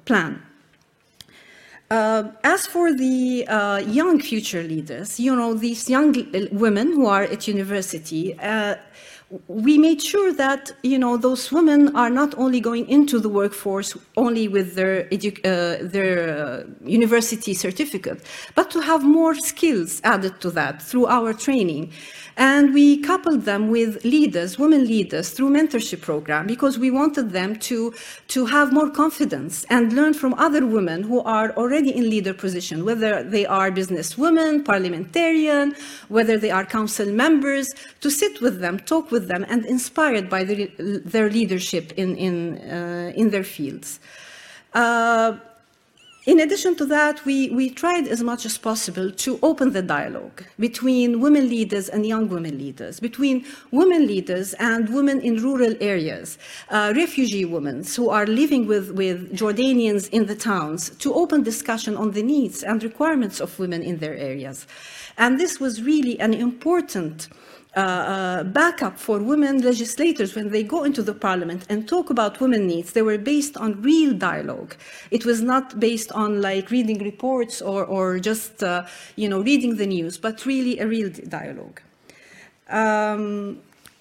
plan. 0.04 0.40
uh, 1.92 2.30
as 2.42 2.66
for 2.66 2.94
the 2.94 3.46
uh, 3.48 3.78
young 4.00 4.18
future 4.18 4.62
leaders, 4.62 5.20
you 5.20 5.36
know, 5.36 5.52
these 5.52 5.90
young 5.90 6.10
women 6.50 6.86
who 6.96 7.04
are 7.06 7.24
at 7.24 7.46
university, 7.46 8.38
uh, 8.38 8.74
we 9.48 9.78
made 9.78 10.02
sure 10.02 10.32
that 10.32 10.72
you 10.82 10.98
know 10.98 11.16
those 11.16 11.50
women 11.50 11.94
are 11.96 12.10
not 12.10 12.36
only 12.36 12.60
going 12.60 12.88
into 12.88 13.18
the 13.18 13.28
workforce 13.28 13.96
only 14.16 14.46
with 14.48 14.74
their 14.74 15.06
uh, 15.06 15.78
their 15.80 16.18
uh, 16.36 16.64
university 16.84 17.54
certificate, 17.54 18.20
but 18.54 18.70
to 18.70 18.80
have 18.80 19.04
more 19.04 19.34
skills 19.34 20.00
added 20.04 20.40
to 20.40 20.50
that 20.50 20.82
through 20.82 21.06
our 21.06 21.32
training. 21.32 21.92
And 22.36 22.72
we 22.72 22.96
coupled 22.96 23.42
them 23.42 23.68
with 23.70 24.04
leaders, 24.04 24.58
women 24.58 24.86
leaders, 24.86 25.30
through 25.30 25.50
mentorship 25.50 26.00
program 26.00 26.46
because 26.46 26.78
we 26.78 26.90
wanted 26.90 27.30
them 27.30 27.56
to, 27.56 27.92
to 28.28 28.46
have 28.46 28.72
more 28.72 28.88
confidence 28.90 29.64
and 29.68 29.92
learn 29.92 30.14
from 30.14 30.32
other 30.34 30.64
women 30.66 31.02
who 31.02 31.20
are 31.20 31.50
already 31.52 31.94
in 31.94 32.08
leader 32.08 32.32
position, 32.32 32.86
whether 32.86 33.22
they 33.22 33.44
are 33.44 33.70
business 33.70 34.16
women, 34.16 34.64
parliamentarian, 34.64 35.74
whether 36.08 36.38
they 36.38 36.50
are 36.50 36.64
council 36.64 37.06
members, 37.06 37.74
to 38.00 38.10
sit 38.10 38.40
with 38.40 38.60
them, 38.60 38.78
talk 38.78 39.10
with 39.10 39.21
them, 39.28 39.44
and 39.48 39.64
inspired 39.64 40.28
by 40.28 40.44
the, 40.44 40.70
their 41.04 41.30
leadership 41.30 41.92
in, 41.96 42.16
in, 42.16 42.58
uh, 42.58 43.12
in 43.14 43.30
their 43.30 43.44
fields. 43.44 44.00
Uh, 44.74 45.36
in 46.24 46.38
addition 46.38 46.76
to 46.76 46.86
that, 46.86 47.24
we, 47.24 47.50
we 47.50 47.68
tried 47.68 48.06
as 48.06 48.22
much 48.22 48.46
as 48.46 48.56
possible 48.56 49.10
to 49.10 49.40
open 49.42 49.72
the 49.72 49.82
dialogue 49.82 50.44
between 50.56 51.20
women 51.20 51.48
leaders 51.48 51.88
and 51.88 52.06
young 52.06 52.28
women 52.28 52.58
leaders, 52.58 53.00
between 53.00 53.44
women 53.72 54.06
leaders 54.06 54.54
and 54.60 54.88
women 54.94 55.20
in 55.20 55.42
rural 55.42 55.74
areas, 55.80 56.38
uh, 56.68 56.92
refugee 56.94 57.44
women 57.44 57.82
who 57.96 58.08
are 58.08 58.24
living 58.24 58.68
with, 58.68 58.92
with 58.92 59.36
Jordanians 59.36 60.08
in 60.10 60.26
the 60.26 60.36
towns, 60.36 60.90
to 61.00 61.12
open 61.12 61.42
discussion 61.42 61.96
on 61.96 62.12
the 62.12 62.22
needs 62.22 62.62
and 62.62 62.84
requirements 62.84 63.40
of 63.40 63.58
women 63.58 63.82
in 63.82 63.98
their 63.98 64.14
areas. 64.14 64.68
And 65.18 65.40
this 65.40 65.58
was 65.58 65.82
really 65.82 66.20
an 66.20 66.34
important 66.34 67.30
uh, 67.74 67.80
uh, 67.80 68.44
backup 68.44 68.98
for 68.98 69.18
women 69.18 69.62
legislators 69.62 70.34
when 70.34 70.50
they 70.50 70.62
go 70.62 70.84
into 70.84 71.02
the 71.02 71.14
parliament 71.14 71.64
and 71.70 71.88
talk 71.88 72.10
about 72.10 72.38
women 72.38 72.66
needs. 72.66 72.92
They 72.92 73.00
were 73.00 73.16
based 73.16 73.56
on 73.56 73.80
real 73.80 74.12
dialogue. 74.12 74.76
It 75.10 75.24
was 75.24 75.40
not 75.40 75.80
based 75.80 76.12
on 76.12 76.42
like 76.42 76.70
reading 76.70 76.98
reports 76.98 77.62
or, 77.62 77.84
or 77.86 78.18
just, 78.18 78.62
uh, 78.62 78.84
you 79.16 79.26
know, 79.26 79.40
reading 79.40 79.76
the 79.76 79.86
news, 79.86 80.18
but 80.18 80.44
really 80.44 80.78
a 80.80 80.86
real 80.86 81.08
dialogue. 81.08 81.80
Um, 82.68 83.60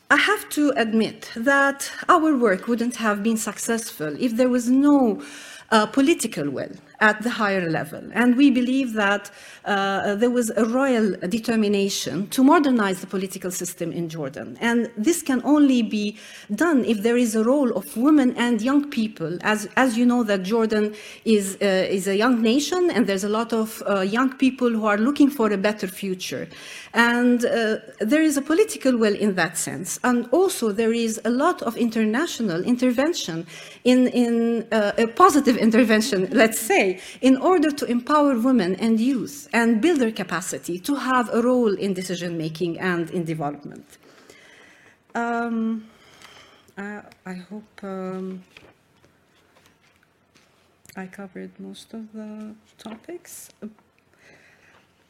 I 0.10 0.18
have 0.18 0.50
to 0.50 0.74
admit 0.76 1.32
that 1.38 1.90
our 2.10 2.36
work 2.36 2.68
wouldn't 2.68 2.98
have 2.98 3.24
been 3.24 3.38
successful 3.38 4.14
if 4.20 4.36
there 4.36 4.50
was 4.50 4.70
no 4.70 5.22
uh, 5.72 5.86
political 5.86 6.50
will 6.50 6.74
at 7.00 7.22
the 7.22 7.30
higher 7.30 7.70
level. 7.70 8.04
And 8.14 8.36
we 8.36 8.52
believe 8.52 8.94
that 8.94 9.32
uh, 9.66 10.16
there 10.16 10.30
was 10.30 10.50
a 10.52 10.66
royal 10.66 11.12
determination 11.30 12.28
to 12.30 12.44
modernize 12.44 13.02
the 13.02 13.08
political 13.08 13.52
system 13.52 13.92
in 13.92 14.10
Jordan. 14.10 14.58
And 14.60 14.92
this 14.98 15.22
can 15.22 15.42
only 15.44 15.82
be 15.82 16.18
done 16.56 16.84
if 16.86 17.04
there 17.04 17.18
is 17.18 17.36
a 17.36 17.44
role 17.44 17.72
of 17.74 17.96
women 17.96 18.36
and 18.38 18.62
young 18.62 18.90
people. 18.90 19.38
As, 19.42 19.70
as 19.76 19.98
you 19.98 20.06
know, 20.06 20.24
that 20.24 20.44
Jordan 20.44 20.96
is, 21.26 21.58
uh, 21.62 21.66
is 21.66 22.08
a 22.08 22.16
young 22.16 22.42
nation 22.42 22.90
and 22.92 23.06
there's 23.08 23.24
a 23.24 23.30
lot 23.30 23.54
of 23.54 23.84
uh, 23.88 24.02
young 24.02 24.34
people 24.38 24.70
who 24.70 24.86
are 24.86 24.98
looking 24.98 25.30
for 25.30 25.52
a 25.52 25.58
better 25.58 25.88
future. 25.88 26.48
And 26.94 27.46
uh, 27.46 27.78
there 28.00 28.22
is 28.22 28.38
a 28.38 28.42
political 28.42 28.98
will 28.98 29.16
in 29.16 29.36
that 29.36 29.58
sense. 29.58 30.00
And 30.04 30.28
also 30.32 30.72
there 30.72 30.92
is 30.92 31.22
a 31.24 31.30
lot 31.30 31.62
of 31.62 31.78
international 31.78 32.64
intervention 32.64 33.46
in, 33.84 34.08
in 34.08 34.68
uh, 34.72 34.94
a 34.98 35.08
positive 35.08 35.58
intervention, 35.68 36.28
let's 36.32 36.60
say, 36.60 37.00
in 37.22 37.38
order 37.38 37.72
to 37.72 37.86
empower 37.86 38.38
women 38.38 38.76
and 38.76 39.00
youth 39.00 39.48
and 39.54 39.82
build 39.82 40.00
their 40.00 40.12
capacity 40.12 40.80
to 40.80 40.96
have 40.96 41.30
a 41.34 41.42
role 41.42 41.74
in 41.74 41.94
decision 41.94 42.38
making 42.38 42.80
and 42.80 43.10
in 43.10 43.24
development. 43.26 43.98
Um, 45.14 45.90
I, 46.78 47.02
I, 47.26 47.34
hope 47.34 47.84
um, 47.84 48.44
I 50.96 51.06
covered 51.08 51.52
most 51.60 51.94
of 51.94 52.12
the 52.14 52.56
topics. 52.78 53.50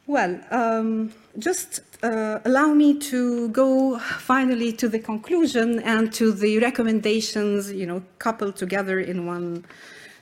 Well, 0.06 0.40
um, 0.50 1.12
just 1.38 1.80
uh, 2.02 2.40
allow 2.44 2.74
me 2.74 2.98
to 2.98 3.48
go 3.50 3.98
finally 4.00 4.72
to 4.72 4.88
the 4.88 4.98
conclusion 4.98 5.78
and 5.78 6.12
to 6.14 6.32
the 6.32 6.58
recommendations, 6.58 7.70
you 7.70 7.86
know, 7.86 8.02
coupled 8.18 8.56
together 8.56 8.98
in 8.98 9.26
one 9.26 9.64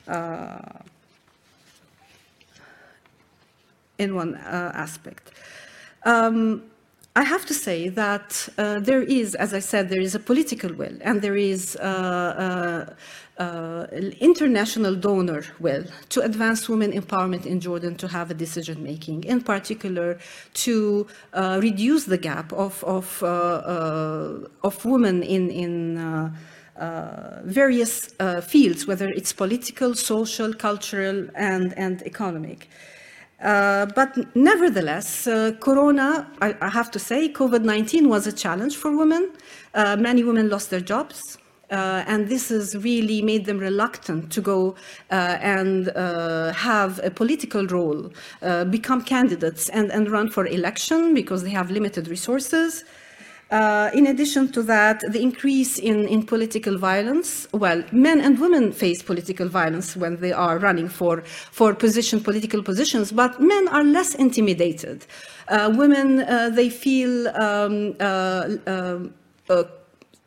uh, 0.07 0.59
in 4.01 4.15
one 4.15 4.35
uh, 4.35 4.71
aspect. 4.75 5.31
Um, 6.03 6.63
I 7.13 7.23
have 7.23 7.45
to 7.47 7.53
say 7.53 7.89
that 7.89 8.47
uh, 8.57 8.79
there 8.79 9.01
is, 9.01 9.35
as 9.35 9.53
I 9.53 9.59
said, 9.59 9.89
there 9.89 9.99
is 9.99 10.15
a 10.15 10.19
political 10.19 10.71
will 10.73 10.97
and 11.01 11.21
there 11.21 11.35
is 11.35 11.75
uh, 11.75 12.93
uh, 13.37 13.43
uh, 13.43 13.87
international 14.21 14.95
donor 14.95 15.43
will 15.59 15.83
to 16.07 16.21
advance 16.21 16.69
women 16.69 16.93
empowerment 16.93 17.45
in 17.45 17.59
Jordan 17.59 17.95
to 17.95 18.07
have 18.07 18.31
a 18.31 18.33
decision 18.33 18.81
making, 18.81 19.25
in 19.25 19.41
particular 19.41 20.19
to 20.53 21.05
uh, 21.33 21.59
reduce 21.61 22.05
the 22.05 22.17
gap 22.17 22.53
of, 22.53 22.81
of, 22.85 23.21
of 23.23 24.85
women 24.85 25.21
in, 25.21 25.49
in 25.51 26.33
various 27.43 28.05
fields, 28.43 28.87
whether 28.87 29.09
it's 29.09 29.33
political, 29.33 29.95
social, 29.95 30.53
cultural, 30.53 31.27
and, 31.35 31.73
and 31.77 32.03
economic. 32.03 32.69
Uh, 33.41 33.87
but 33.95 34.15
nevertheless, 34.35 35.25
uh, 35.25 35.51
Corona, 35.59 36.29
I, 36.41 36.55
I, 36.61 36.69
have 36.69 36.91
to 36.91 36.99
say, 36.99 37.27
COVID-19 37.27 38.07
was 38.07 38.27
a 38.27 38.31
challenge 38.31 38.77
for 38.77 38.95
women. 38.95 39.31
Uh, 39.73 39.95
many 39.95 40.23
women 40.23 40.49
lost 40.49 40.69
their 40.69 40.79
jobs. 40.79 41.39
Uh, 41.71 42.03
and 42.05 42.27
this 42.27 42.49
has 42.49 42.75
really 42.75 43.21
made 43.21 43.45
them 43.45 43.57
reluctant 43.57 44.29
to 44.29 44.41
go 44.41 44.75
uh, 45.09 45.37
and 45.41 45.87
have 46.53 46.99
a 47.01 47.09
political 47.09 47.65
role, 47.65 48.11
become 48.69 49.01
candidates 49.01 49.69
and, 49.69 49.89
and 49.89 50.11
run 50.11 50.29
for 50.29 50.45
election 50.45 51.13
because 51.13 51.43
they 51.43 51.49
have 51.49 51.71
limited 51.71 52.09
resources. 52.09 52.83
Uh, 53.51 53.91
in 53.93 54.07
addition 54.07 54.49
to 54.49 54.63
that, 54.63 55.01
the 55.11 55.21
increase 55.21 55.77
in, 55.77 56.07
in 56.07 56.25
political 56.25 56.77
violence, 56.77 57.47
well, 57.51 57.83
men 57.91 58.21
and 58.21 58.39
women 58.39 58.71
face 58.71 59.03
political 59.03 59.49
violence 59.49 59.93
when 59.95 60.15
they 60.21 60.31
are 60.31 60.57
running 60.57 60.87
for, 60.87 61.21
for 61.51 61.73
position, 61.75 62.21
political 62.21 62.63
positions, 62.63 63.11
but 63.11 63.41
men 63.41 63.67
are 63.67 63.83
less 63.83 64.15
intimidated. 64.15 65.05
Uh, 65.49 65.73
women, 65.75 66.21
uh, 66.21 66.49
they 66.49 66.69
feel 66.69 67.27
um, 67.29 67.93
uh, 67.99 68.47
uh, 69.49 69.63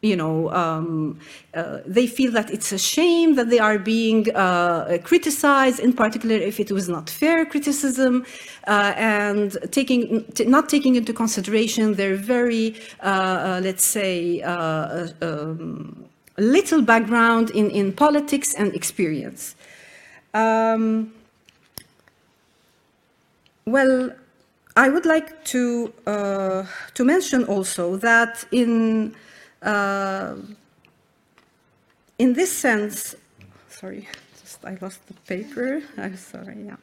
you 0.04 0.16
know, 0.16 0.50
um, 0.52 1.18
uh, 1.54 1.78
they 1.86 2.06
feel 2.06 2.30
that 2.32 2.50
it's 2.50 2.72
a 2.72 2.78
shame 2.78 3.36
that 3.36 3.48
they 3.48 3.58
are 3.58 3.78
being 3.78 4.30
uh, 4.34 4.98
criticized, 5.02 5.80
in 5.80 5.94
particular 5.94 6.36
if 6.36 6.60
it 6.60 6.70
was 6.70 6.88
not 6.88 7.08
fair 7.08 7.46
criticism, 7.46 8.26
uh, 8.66 8.92
and 8.96 9.56
taking 9.70 10.24
not 10.40 10.68
taking 10.68 10.94
into 10.94 11.12
consideration 11.12 11.94
their 11.94 12.16
very, 12.16 12.76
uh, 13.00 13.06
uh, 13.06 13.60
let's 13.62 13.84
say, 13.84 14.42
uh, 14.42 15.08
um, 15.22 16.04
little 16.36 16.82
background 16.82 17.50
in, 17.50 17.70
in 17.70 17.92
politics 17.92 18.54
and 18.54 18.74
experience. 18.74 19.54
Um, 20.34 21.14
well, 23.64 24.10
I 24.76 24.90
would 24.90 25.06
like 25.06 25.44
to 25.44 25.92
to 26.04 27.04
mention 27.04 27.44
also 27.44 27.96
that 27.96 28.44
in 28.50 29.14
uh, 29.64 30.36
in 32.18 32.34
this 32.34 32.56
sense, 32.56 33.16
sorry, 33.68 34.08
just 34.40 34.64
I 34.64 34.76
lost 34.80 35.06
the 35.08 35.14
paper. 35.26 35.82
I'm 35.96 36.16
sorry, 36.16 36.66
yeah. 36.66 36.76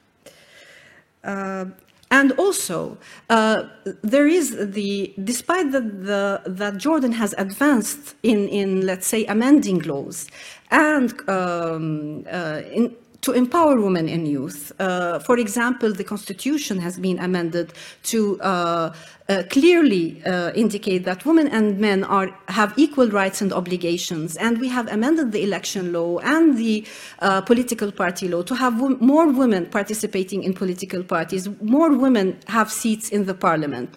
Uh, 1.24 1.66
and 2.12 2.34
also, 2.34 2.98
uh, 3.30 3.64
there 4.02 4.28
is 4.28 4.58
the, 4.74 5.14
despite 5.24 5.72
that, 5.72 6.04
the, 6.04 6.42
that 6.46 6.76
Jordan 6.76 7.14
has 7.14 7.34
advanced 7.38 8.16
in, 8.22 8.50
in, 8.50 8.86
let's 8.86 9.08
say, 9.08 9.24
amending 9.26 9.80
laws 9.84 10.28
and 10.70 11.14
um, 11.30 12.26
uh, 12.30 12.62
in, 12.70 12.94
to 13.22 13.32
empower 13.34 13.80
women 13.80 14.10
and 14.10 14.28
youth. 14.28 14.72
Uh, 14.80 15.20
for 15.20 15.38
example, 15.38 15.94
the 15.94 16.04
constitution 16.04 16.80
has 16.80 17.00
been 17.00 17.20
amended 17.20 17.74
to 18.04 18.42
uh, 18.42 18.94
uh, 19.30 19.44
clearly 19.50 20.22
uh, 20.26 20.52
indicate 20.54 21.06
that 21.06 21.26
women 21.26 21.48
and 21.48 21.80
men 21.80 22.04
are, 22.04 22.30
have 22.48 22.74
equal 22.78 23.10
rights 23.10 23.42
and 23.42 23.54
obligations. 23.54 24.36
And 24.38 24.60
we 24.60 24.68
have 24.70 24.88
amended 24.92 25.32
the 25.32 25.44
election 25.44 25.94
law 25.94 26.18
and 26.20 26.58
the 26.58 26.86
uh, 27.20 27.42
political 27.42 27.92
party 27.92 28.28
law 28.28 28.42
to 28.44 28.56
have 28.56 28.74
more 29.02 29.32
women 29.32 29.68
participating 29.68 30.44
in 30.44 30.54
political 30.54 31.04
parties, 31.04 31.48
more 31.62 31.96
women 31.96 32.38
have 32.48 32.72
seats 32.72 33.10
in 33.10 33.26
the 33.26 33.34
parliament. 33.34 33.96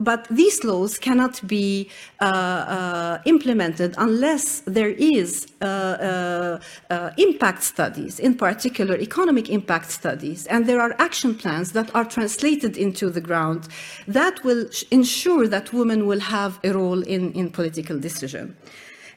But 0.00 0.28
these 0.28 0.62
laws 0.62 0.98
cannot 0.98 1.44
be 1.46 1.90
uh, 2.20 2.24
uh, 2.24 3.18
implemented 3.24 3.94
unless 3.98 4.60
there 4.60 4.90
is 4.90 5.48
uh, 5.60 5.64
uh, 5.64 6.60
uh, 6.90 7.10
impact 7.16 7.62
studies, 7.64 8.20
in 8.20 8.34
particular 8.36 8.96
economic 8.96 9.50
impact 9.50 9.90
studies, 9.90 10.46
and 10.46 10.66
there 10.66 10.80
are 10.80 10.94
action 10.98 11.34
plans 11.34 11.72
that 11.72 11.92
are 11.94 12.04
translated 12.04 12.76
into 12.76 13.10
the 13.10 13.20
ground 13.20 13.68
that 14.06 14.44
will 14.44 14.66
ensure 14.90 15.48
that 15.48 15.72
women 15.72 16.06
will 16.06 16.20
have 16.20 16.60
a 16.62 16.72
role 16.72 17.02
in, 17.02 17.32
in 17.32 17.50
political 17.50 17.98
decision. 17.98 18.56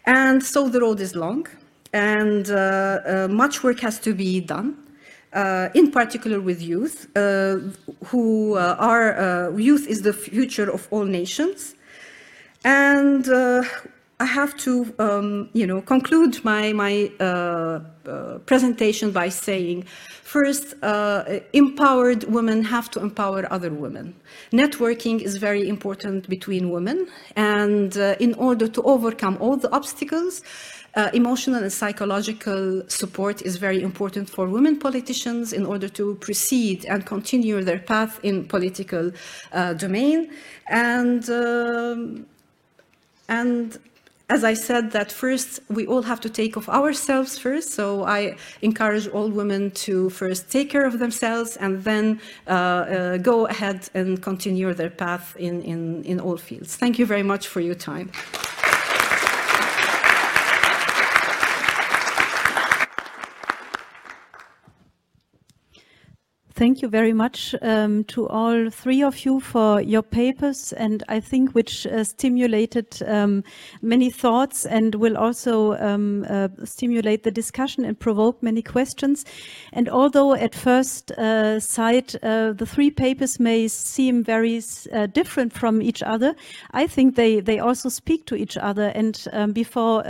And 0.05 0.43
so 0.43 0.67
the 0.67 0.81
road 0.81 0.99
is 0.99 1.15
long, 1.15 1.45
and 1.93 2.49
uh, 2.49 3.27
much 3.29 3.63
work 3.63 3.79
has 3.81 3.99
to 3.99 4.13
be 4.13 4.39
done 4.39 4.77
uh, 5.33 5.69
in 5.73 5.91
particular 5.91 6.39
with 6.39 6.61
youth, 6.61 7.07
uh, 7.15 7.57
who 8.05 8.55
uh, 8.55 8.75
are, 8.79 9.17
uh, 9.17 9.57
youth 9.57 9.87
is 9.87 10.01
the 10.01 10.13
future 10.13 10.69
of 10.69 10.87
all 10.91 11.05
nations. 11.05 11.75
And 12.63 13.27
uh, 13.29 13.63
I 14.19 14.25
have 14.25 14.55
to, 14.57 14.93
um, 14.99 15.49
you 15.53 15.65
know, 15.65 15.81
conclude 15.81 16.43
my, 16.43 16.73
my 16.73 17.11
uh, 17.19 17.79
presentation 18.45 19.11
by 19.11 19.29
saying, 19.29 19.85
first, 20.23 20.75
empowered 21.53 22.25
women 22.25 22.63
have 22.63 22.91
to 22.91 22.99
empower 22.99 23.51
other 23.51 23.71
women. 23.71 24.13
Networking 24.51 25.21
is 25.21 25.37
very 25.37 25.67
important 25.67 26.29
between 26.29 26.69
women. 26.69 27.07
And 27.35 27.95
in 28.19 28.35
order 28.35 28.67
to 28.67 28.81
overcome 28.83 29.37
all 29.39 29.57
the 29.57 29.71
obstacles, 29.73 30.43
uh, 30.95 31.09
emotional 31.13 31.61
and 31.61 31.71
psychological 31.71 32.83
support 32.87 33.41
is 33.41 33.57
very 33.57 33.81
important 33.81 34.29
for 34.29 34.47
women 34.47 34.77
politicians 34.77 35.53
in 35.53 35.65
order 35.65 35.87
to 35.89 36.15
proceed 36.15 36.85
and 36.85 37.05
continue 37.05 37.63
their 37.63 37.79
path 37.79 38.19
in 38.23 38.45
political 38.45 39.11
uh, 39.53 39.73
domain. 39.73 40.31
And, 40.67 41.29
um, 41.29 42.25
and 43.29 43.77
as 44.29 44.43
I 44.45 44.53
said, 44.53 44.91
that 44.91 45.11
first 45.11 45.59
we 45.69 45.85
all 45.87 46.01
have 46.03 46.21
to 46.21 46.29
take 46.29 46.55
of 46.55 46.69
ourselves 46.69 47.37
first. 47.37 47.71
So 47.71 48.05
I 48.05 48.37
encourage 48.61 49.07
all 49.07 49.29
women 49.29 49.71
to 49.85 50.09
first 50.09 50.49
take 50.49 50.69
care 50.69 50.85
of 50.85 50.99
themselves 50.99 51.57
and 51.57 51.83
then 51.83 52.21
uh, 52.47 52.51
uh, 52.51 53.17
go 53.17 53.47
ahead 53.47 53.89
and 53.93 54.21
continue 54.21 54.73
their 54.73 54.89
path 54.89 55.35
in, 55.37 55.61
in, 55.63 56.03
in 56.03 56.19
all 56.19 56.37
fields. 56.37 56.75
Thank 56.77 56.97
you 56.97 57.05
very 57.05 57.23
much 57.23 57.47
for 57.47 57.59
your 57.59 57.75
time. 57.75 58.11
Thank 66.61 66.83
you 66.83 66.89
very 66.89 67.11
much 67.11 67.55
um, 67.63 68.03
to 68.03 68.29
all 68.29 68.69
three 68.69 69.01
of 69.01 69.25
you 69.25 69.39
for 69.39 69.81
your 69.81 70.03
papers 70.03 70.71
and 70.73 71.03
I 71.09 71.19
think 71.19 71.55
which 71.55 71.87
uh, 71.87 72.03
stimulated 72.03 73.01
um, 73.07 73.43
many 73.81 74.11
thoughts 74.11 74.67
and 74.67 74.93
will 74.93 75.17
also 75.17 75.73
um, 75.77 76.23
uh, 76.29 76.49
stimulate 76.63 77.23
the 77.23 77.31
discussion 77.31 77.83
and 77.83 77.99
provoke 77.99 78.43
many 78.43 78.61
questions. 78.61 79.25
And 79.73 79.89
although 79.89 80.35
at 80.35 80.53
first 80.53 81.09
uh, 81.13 81.59
sight 81.59 82.13
uh, 82.21 82.53
the 82.53 82.67
three 82.67 82.91
papers 82.91 83.39
may 83.39 83.67
seem 83.67 84.23
very 84.23 84.61
uh, 84.93 85.07
different 85.07 85.53
from 85.53 85.81
each 85.81 86.03
other, 86.03 86.35
I 86.73 86.85
think 86.85 87.15
they, 87.15 87.39
they 87.39 87.57
also 87.57 87.89
speak 87.89 88.27
to 88.27 88.35
each 88.35 88.55
other. 88.55 88.91
And 88.93 89.19
um, 89.33 89.51
before 89.51 90.07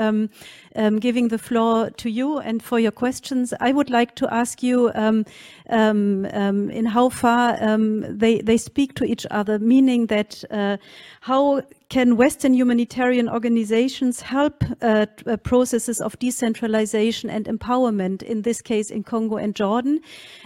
um, 0.76 1.00
giving 1.00 1.30
the 1.30 1.38
floor 1.38 1.90
to 1.90 2.10
you 2.10 2.40
and 2.40 2.64
for 2.64 2.80
your 2.80 2.92
questions. 2.92 3.54
I 3.60 3.72
would 3.72 3.90
like 3.90 4.16
to 4.16 4.34
ask 4.34 4.64
you 4.64 4.92
um, 4.96 5.26
um, 5.70 6.26
um 6.34 6.70
in 6.70 6.86
how 6.86 7.10
far 7.10 7.58
um, 7.62 8.06
they, 8.18 8.42
they 8.42 8.58
speak 8.58 8.96
to 8.96 9.04
each 9.06 9.26
other, 9.32 9.60
meaning 9.60 10.08
that 10.08 10.44
uh, 10.52 10.78
how 11.22 11.62
can 11.92 12.16
Western 12.16 12.54
humanitarian 12.54 13.28
organizations 13.28 14.22
help 14.22 14.64
uh, 14.82 15.06
uh, 15.26 15.36
processes 15.36 16.00
of 16.00 16.18
decentralization 16.20 17.30
and 17.30 17.48
empowerment, 17.48 18.24
in 18.24 18.44
this 18.44 18.62
case 18.62 18.90
in 18.90 19.04
Congo 19.04 19.36
and 19.36 19.54
Jordan? 19.54 20.00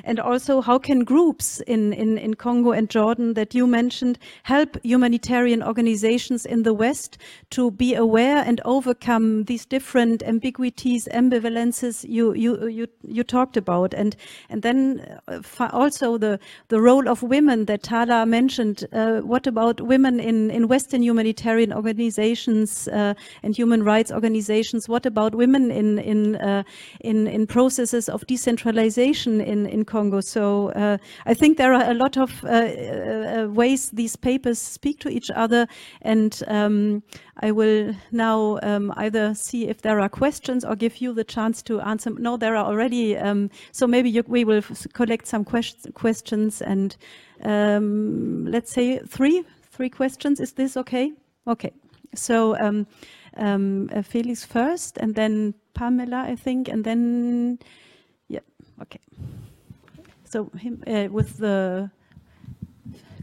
And 0.04 0.20
also 0.20 0.60
how 0.60 0.80
can 0.80 1.04
groups 1.04 1.62
in, 1.68 1.94
in, 1.94 2.18
in 2.18 2.34
Congo 2.34 2.72
and 2.72 2.90
Jordan 2.90 3.36
that 3.36 3.54
you 3.54 3.68
mentioned 3.68 4.18
help 4.42 4.76
humanitarian 4.84 5.62
organizations 5.62 6.48
in 6.48 6.64
the 6.64 6.74
West 6.74 7.20
to 7.52 7.70
be 7.70 7.94
aware 7.94 8.44
and 8.44 8.60
overcome 8.66 9.44
these 9.44 9.68
different 9.68 10.24
ambiguities, 10.24 11.08
ambivalences 11.14 12.04
you, 12.10 12.34
you, 12.34 12.68
you, 12.68 12.88
you 13.04 13.24
talked 13.24 13.56
about? 13.56 13.94
And, 13.94 14.16
and 14.50 14.64
then 14.64 15.20
uh, 15.28 15.42
also 15.72 16.18
the, 16.18 16.40
the 16.70 16.82
role 16.82 17.08
of 17.08 17.22
women 17.22 17.66
that 17.66 17.84
Tala 17.84 18.26
mentioned. 18.26 18.88
Uh, 18.92 19.20
what 19.20 19.46
about 19.46 19.80
women 19.80 20.20
in, 20.20 20.50
in 20.50 20.68
Western 20.68 21.04
humanitarian 21.04 21.35
humanitarian 21.36 21.74
organizations 21.74 22.88
uh, 22.88 23.14
and 23.44 23.56
human 23.56 23.84
rights 23.84 24.12
organizations? 24.12 24.88
What 24.90 25.06
about 25.06 25.36
women 25.36 25.72
in 25.72 26.00
in 26.00 26.36
uh, 26.36 26.64
in, 27.02 27.28
in 27.28 27.48
processes 27.48 28.10
of 28.10 28.26
decentralization 28.28 29.42
in 29.42 29.66
in 29.66 29.86
Congo? 29.86 30.22
So 30.22 30.70
uh, 30.72 30.98
I 31.26 31.34
think 31.34 31.58
there 31.58 31.74
are 31.74 31.90
a 31.90 31.94
lot 31.94 32.18
of 32.18 32.44
ways 33.56 33.92
these 33.92 34.16
papers 34.16 34.60
speak 34.60 35.00
to 35.00 35.10
each 35.10 35.32
other, 35.36 35.68
and 36.02 36.44
um, 36.48 37.04
I 37.44 37.52
will 37.52 37.96
now 38.12 38.60
um, 38.64 38.94
either 38.98 39.34
see 39.36 39.68
if 39.68 39.82
there 39.82 40.00
are 40.00 40.10
questions 40.10 40.66
or 40.66 40.76
give 40.76 41.02
you 41.02 41.14
the 41.14 41.24
chance 41.24 41.64
to 41.64 41.82
answer. 41.82 42.12
No, 42.12 42.38
there 42.38 42.56
are 42.56 42.66
already. 42.66 43.18
Um, 43.18 43.50
so 43.72 43.88
maybe 43.88 44.10
you, 44.10 44.24
we 44.28 44.46
will 44.46 44.62
collect 44.94 45.28
some 45.28 45.44
quest 45.44 45.88
questions 45.94 46.62
and 46.62 46.96
um, 47.44 48.46
let's 48.46 48.72
say 48.72 49.00
three 49.00 49.44
three 49.76 49.90
questions. 49.90 50.40
Is 50.40 50.54
this 50.54 50.78
okay? 50.78 51.12
Okay, 51.48 51.72
so 52.16 52.58
um, 52.60 52.88
um, 53.38 53.90
uh, 53.94 54.02
Felix 54.02 54.46
first, 54.46 54.98
and 54.98 55.16
then 55.16 55.54
Pamela, 55.74 56.26
I 56.28 56.36
think, 56.36 56.68
and 56.68 56.84
then 56.84 57.60
yeah, 58.28 58.40
okay. 58.82 59.00
So 60.24 60.50
him 60.58 60.84
uh, 60.88 61.08
with 61.12 61.38
the 61.38 61.90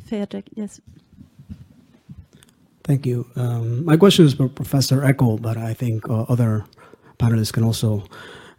Fairdeck, 0.09 0.45
yes. 0.55 0.81
Thank 2.85 3.07
you. 3.07 3.27
Um, 3.37 3.85
my 3.85 3.97
question 3.97 4.27
is 4.27 4.35
for 4.35 4.49
Professor 4.49 5.01
Eckel, 5.03 5.41
but 5.41 5.57
I 5.57 5.75
think 5.75 6.09
uh, 6.09 6.23
other 6.29 6.65
panelists 7.19 7.53
can 7.53 7.65
also 7.65 8.05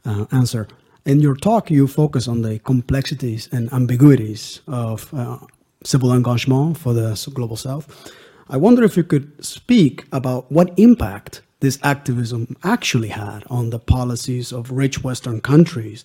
uh, 0.05 0.25
answer. 0.31 0.67
In 1.05 1.19
your 1.19 1.35
talk, 1.35 1.69
you 1.69 1.87
focus 1.87 2.27
on 2.27 2.41
the 2.41 2.59
complexities 2.59 3.49
and 3.51 3.71
ambiguities 3.73 4.61
of 4.67 5.13
uh, 5.13 5.37
civil 5.83 6.13
engagement 6.13 6.77
for 6.77 6.93
the 6.93 7.31
global 7.33 7.57
south. 7.57 8.13
I 8.49 8.57
wonder 8.57 8.83
if 8.83 8.97
you 8.97 9.03
could 9.03 9.43
speak 9.43 10.05
about 10.11 10.51
what 10.51 10.77
impact 10.77 11.41
this 11.59 11.79
activism 11.81 12.57
actually 12.63 13.07
had 13.07 13.43
on 13.49 13.69
the 13.69 13.79
policies 13.79 14.51
of 14.51 14.69
rich 14.71 15.03
Western 15.03 15.39
countries 15.39 16.03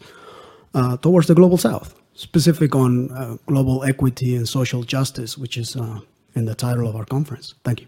uh, 0.75 0.97
towards 0.99 1.27
the 1.27 1.35
global 1.35 1.57
south, 1.57 1.95
specific 2.15 2.75
on 2.77 3.11
uh, 3.11 3.37
global 3.47 3.83
equity 3.83 4.37
and 4.37 4.49
social 4.49 4.85
justice, 4.85 5.37
which 5.37 5.57
is 5.57 5.75
uh, 5.77 5.99
in 6.35 6.45
the 6.45 6.55
title 6.55 6.87
of 6.89 6.95
our 6.95 7.05
conference. 7.05 7.55
Thank 7.65 7.81
you. 7.81 7.87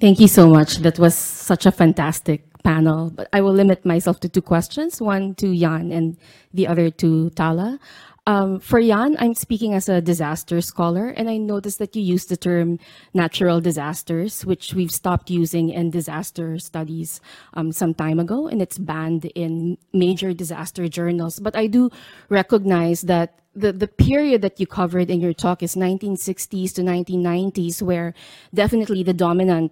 Thank 0.00 0.20
you 0.20 0.28
so 0.28 0.48
much. 0.48 0.78
That 0.78 0.98
was 0.98 1.14
such 1.14 1.66
a 1.66 1.72
fantastic 1.72 2.53
panel, 2.64 3.10
but 3.10 3.28
I 3.32 3.40
will 3.42 3.52
limit 3.52 3.84
myself 3.84 4.18
to 4.20 4.28
two 4.28 4.42
questions, 4.42 5.00
one 5.00 5.34
to 5.36 5.54
Jan 5.54 5.92
and 5.92 6.16
the 6.52 6.66
other 6.66 6.90
to 6.90 7.30
Tala. 7.30 7.78
Um, 8.26 8.58
for 8.58 8.80
Jan, 8.80 9.16
I'm 9.20 9.34
speaking 9.34 9.74
as 9.74 9.86
a 9.86 10.00
disaster 10.00 10.62
scholar, 10.62 11.08
and 11.08 11.28
I 11.28 11.36
noticed 11.36 11.78
that 11.78 11.94
you 11.94 12.00
used 12.00 12.30
the 12.30 12.38
term 12.38 12.78
natural 13.12 13.60
disasters, 13.60 14.46
which 14.46 14.72
we've 14.72 14.90
stopped 14.90 15.28
using 15.28 15.68
in 15.68 15.90
disaster 15.90 16.58
studies 16.58 17.20
um, 17.52 17.70
some 17.70 17.92
time 17.92 18.18
ago, 18.18 18.48
and 18.48 18.62
it's 18.62 18.78
banned 18.78 19.26
in 19.34 19.76
major 19.92 20.32
disaster 20.32 20.88
journals. 20.88 21.38
But 21.38 21.54
I 21.54 21.66
do 21.66 21.90
recognize 22.30 23.02
that 23.02 23.40
the, 23.54 23.72
the 23.72 23.88
period 23.88 24.40
that 24.40 24.58
you 24.58 24.66
covered 24.66 25.10
in 25.10 25.20
your 25.20 25.34
talk 25.34 25.62
is 25.62 25.76
1960s 25.76 26.72
to 26.74 26.82
1990s, 26.82 27.82
where 27.82 28.14
definitely 28.54 29.02
the 29.02 29.12
dominant 29.12 29.70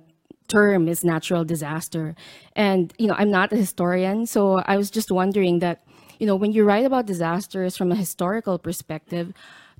term 0.52 0.88
is 0.92 1.04
natural 1.14 1.44
disaster. 1.44 2.14
And, 2.54 2.92
you 3.00 3.06
know, 3.08 3.16
I'm 3.20 3.32
not 3.38 3.52
a 3.52 3.56
historian, 3.56 4.26
so 4.26 4.40
I 4.72 4.76
was 4.76 4.90
just 4.98 5.10
wondering 5.10 5.60
that, 5.60 5.76
you 6.20 6.26
know, 6.28 6.36
when 6.42 6.52
you 6.52 6.62
write 6.64 6.86
about 6.90 7.06
disasters 7.06 7.76
from 7.76 7.90
a 7.92 7.96
historical 8.04 8.58
perspective, 8.58 9.26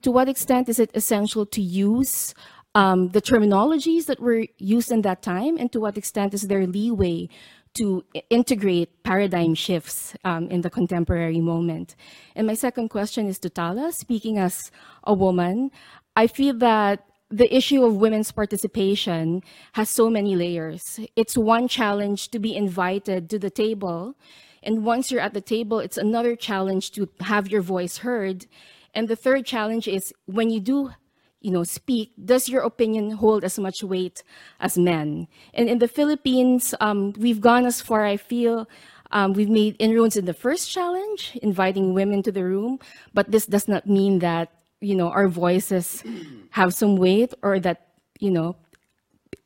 to 0.04 0.10
what 0.10 0.28
extent 0.28 0.68
is 0.68 0.78
it 0.78 0.90
essential 0.94 1.44
to 1.46 1.62
use 1.86 2.34
um, 2.74 3.10
the 3.10 3.22
terminologies 3.30 4.06
that 4.06 4.18
were 4.18 4.46
used 4.58 4.90
in 4.90 5.02
that 5.02 5.20
time, 5.22 5.54
and 5.60 5.70
to 5.72 5.78
what 5.84 5.96
extent 5.98 6.34
is 6.34 6.42
there 6.48 6.66
leeway 6.66 7.28
to 7.74 8.04
integrate 8.28 8.88
paradigm 9.02 9.54
shifts 9.54 10.14
um, 10.24 10.48
in 10.50 10.60
the 10.62 10.70
contemporary 10.70 11.40
moment? 11.40 11.96
And 12.36 12.46
my 12.46 12.54
second 12.54 12.88
question 12.88 13.28
is 13.28 13.38
to 13.40 13.50
Tala, 13.50 13.92
speaking 13.92 14.38
as 14.38 14.70
a 15.04 15.14
woman, 15.14 15.70
I 16.16 16.26
feel 16.26 16.56
that 16.58 17.04
the 17.32 17.54
issue 17.54 17.82
of 17.84 17.96
women's 17.96 18.30
participation 18.32 19.42
has 19.72 19.88
so 19.88 20.10
many 20.10 20.36
layers. 20.36 21.00
It's 21.16 21.36
one 21.36 21.68
challenge 21.68 22.28
to 22.30 22.38
be 22.38 22.54
invited 22.54 23.30
to 23.30 23.38
the 23.38 23.50
table 23.50 24.16
And 24.62 24.84
once 24.84 25.10
you're 25.10 25.20
at 25.20 25.34
the 25.34 25.40
table, 25.40 25.80
it's 25.80 25.98
another 25.98 26.36
challenge 26.36 26.92
to 26.92 27.08
have 27.20 27.48
your 27.48 27.62
voice 27.62 27.98
heard. 27.98 28.46
And 28.94 29.08
the 29.08 29.16
third 29.16 29.44
challenge 29.44 29.88
is 29.88 30.14
when 30.26 30.50
you 30.50 30.60
do 30.60 30.92
you 31.40 31.50
know, 31.50 31.64
speak, 31.64 32.12
does 32.24 32.48
your 32.48 32.62
opinion 32.62 33.10
hold 33.10 33.42
as 33.42 33.58
much 33.58 33.82
weight 33.82 34.22
as 34.60 34.78
men? 34.78 35.26
And 35.52 35.68
in 35.68 35.78
the 35.80 35.88
Philippines, 35.88 36.72
um, 36.80 37.12
we've 37.18 37.40
gone 37.40 37.66
as 37.66 37.80
far, 37.80 38.04
I 38.06 38.16
feel, 38.16 38.68
um, 39.10 39.32
we've 39.32 39.50
made 39.50 39.74
inroads 39.80 40.16
in 40.16 40.24
the 40.24 40.34
first 40.34 40.70
challenge, 40.70 41.36
inviting 41.42 41.94
women 41.94 42.22
to 42.22 42.30
the 42.30 42.44
room, 42.44 42.78
but 43.12 43.32
this 43.32 43.46
does 43.46 43.66
not 43.66 43.88
mean 43.88 44.20
that, 44.20 44.52
you 44.82 44.96
know, 44.96 45.10
our 45.10 45.28
voices 45.28 46.02
have 46.50 46.74
some 46.74 46.96
weight 46.96 47.32
or 47.42 47.60
that, 47.60 47.88
you 48.18 48.30
know, 48.30 48.56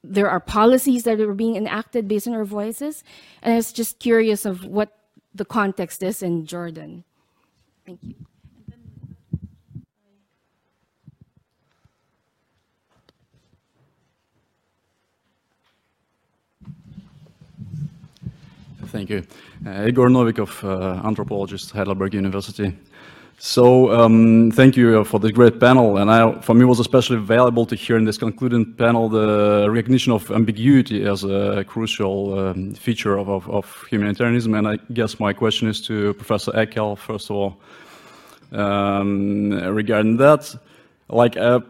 there 0.03 0.30
are 0.30 0.41
policies 0.41 1.05
that 1.05 1.20
are 1.20 1.34
being 1.34 1.57
enacted 1.57 2.09
based 2.09 2.26
on 2.26 2.34
our 2.34 2.45
voices. 2.45 3.05
And 3.43 3.53
I 3.53 3.57
was 3.57 3.72
just 3.72 3.99
curious 3.99 4.47
of 4.47 4.64
what 4.64 4.97
the 5.34 5.45
context 5.45 6.03
is 6.03 6.22
in 6.22 6.47
Jordan. 6.47 7.05
Thank 7.84 8.03
you. 8.03 8.14
Thank 18.87 19.11
you. 19.11 19.26
Uh, 19.66 19.89
Igor 19.89 20.09
Novikov, 20.09 20.64
uh, 20.64 21.07
anthropologist, 21.07 21.72
Heidelberg 21.72 22.14
University. 22.14 22.72
So 23.39 23.93
um, 23.93 24.51
thank 24.51 24.78
you 24.78 25.05
for 25.05 25.20
this 25.20 25.30
great 25.30 25.61
panel, 25.61 25.99
and 25.99 26.11
I, 26.11 26.41
for 26.41 26.55
me 26.55 26.64
was 26.64 26.80
especially 26.80 27.18
valuable 27.18 27.66
to 27.66 27.76
hear 27.76 27.99
in 27.99 28.05
this 28.05 28.16
concluding 28.16 28.72
panel 28.72 29.11
the 29.11 29.68
recognition 29.70 30.12
of 30.12 30.30
ambiguity 30.30 31.05
as 31.05 31.22
a 31.22 31.62
crucial 31.68 32.39
um, 32.39 32.72
feature 32.74 33.18
of, 33.18 33.28
of, 33.28 33.49
of, 33.51 33.84
humanitarianism. 33.91 34.55
And 34.55 34.66
I 34.66 34.76
guess 34.95 35.20
my 35.20 35.34
question 35.34 35.68
is 35.68 35.82
to 35.82 36.14
Professor 36.14 36.51
Eckel, 36.53 36.97
first 36.97 37.28
of 37.28 37.37
all, 37.37 37.61
um, 38.53 39.51
regarding 39.51 40.16
that. 40.16 40.55
Like, 41.09 41.37
uh, 41.37 41.61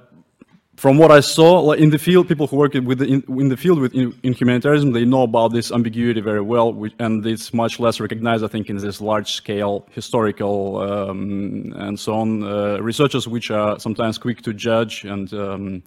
from 0.76 0.98
what 0.98 1.10
I 1.10 1.20
saw 1.20 1.60
like 1.60 1.80
in 1.80 1.90
the 1.90 1.98
field, 1.98 2.28
people 2.28 2.46
who 2.46 2.56
work 2.56 2.74
with 2.74 2.98
the, 2.98 3.06
in, 3.06 3.24
in, 3.28 3.48
the 3.48 3.56
field 3.56 3.80
with 3.80 3.94
in, 3.94 4.14
in, 4.22 4.34
humanitarianism, 4.34 4.92
they 4.92 5.06
know 5.06 5.22
about 5.22 5.52
this 5.52 5.72
ambiguity 5.72 6.20
very 6.20 6.42
well, 6.42 6.68
and 6.98 7.24
it's 7.26 7.54
much 7.54 7.80
less 7.80 7.98
recognized, 7.98 8.44
I 8.44 8.48
think, 8.48 8.68
in 8.68 8.76
this 8.76 9.00
large-scale 9.00 9.86
historical 9.92 10.78
um, 10.78 11.72
and 11.76 11.98
so 11.98 12.14
on 12.14 12.42
uh, 12.42 12.78
researchers, 12.82 13.26
which 13.26 13.50
are 13.50 13.78
sometimes 13.80 14.18
quick 14.18 14.42
to 14.42 14.52
judge 14.52 15.04
and 15.04 15.32
um, 15.32 15.82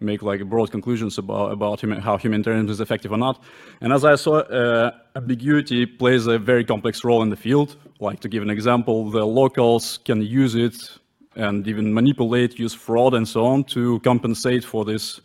make 0.00 0.22
like 0.22 0.42
broad 0.48 0.70
conclusions 0.70 1.18
about 1.18 1.52
about 1.52 1.80
how 2.00 2.16
humanitarianism 2.16 2.70
is 2.70 2.80
effective 2.80 3.12
or 3.12 3.18
not. 3.18 3.42
And 3.82 3.92
as 3.92 4.04
I 4.04 4.14
saw, 4.14 4.38
uh, 4.38 4.92
ambiguity 5.14 5.84
plays 5.84 6.26
a 6.26 6.38
very 6.38 6.64
complex 6.64 7.04
role 7.04 7.22
in 7.22 7.28
the 7.28 7.36
field. 7.36 7.76
Like 8.00 8.20
to 8.20 8.28
give 8.28 8.42
an 8.42 8.50
example, 8.50 9.10
the 9.10 9.26
locals 9.26 9.98
can 10.04 10.22
use 10.22 10.54
it 10.54 10.98
and 11.36 11.66
even 11.68 11.92
manipulate, 11.92 12.58
use 12.58 12.74
fraud 12.74 13.14
and 13.14 13.26
so 13.26 13.44
on 13.46 13.64
to 13.64 14.00
compensate 14.00 14.64
for 14.64 14.84
this, 14.84 15.20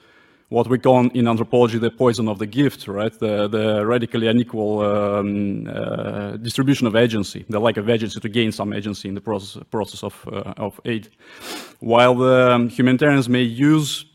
what 0.49 0.68
we 0.68 0.78
call 0.78 1.09
in 1.09 1.28
anthropology 1.28 1.78
the 1.78 1.89
poison 1.89 2.28
of 2.28 2.38
the 2.38 2.45
gift, 2.45 2.88
right? 2.88 3.18
The, 3.18 3.47
the 3.47 3.86
radically 3.86 4.28
unequal 4.28 4.82
um, 4.82 5.68
uh, 5.68 6.38
distribution 6.38 6.88
of 6.88 6.95
agency, 6.95 7.45
the 7.49 7.59
lack 7.59 7.78
of 7.78 7.89
agency 7.89 8.20
to 8.20 8.30
gain 8.30 8.51
some 8.51 8.74
agency 8.74 9.07
in 9.07 9.16
the 9.16 9.22
process, 9.22 9.64
process 9.72 10.03
of, 10.03 10.28
uh, 10.28 10.53
of 10.57 10.80
aid. 10.86 11.09
While 11.80 12.16
the 12.16 12.51
um, 12.51 12.70
humanitarians 12.70 13.30
may 13.30 13.43
use 13.43 14.05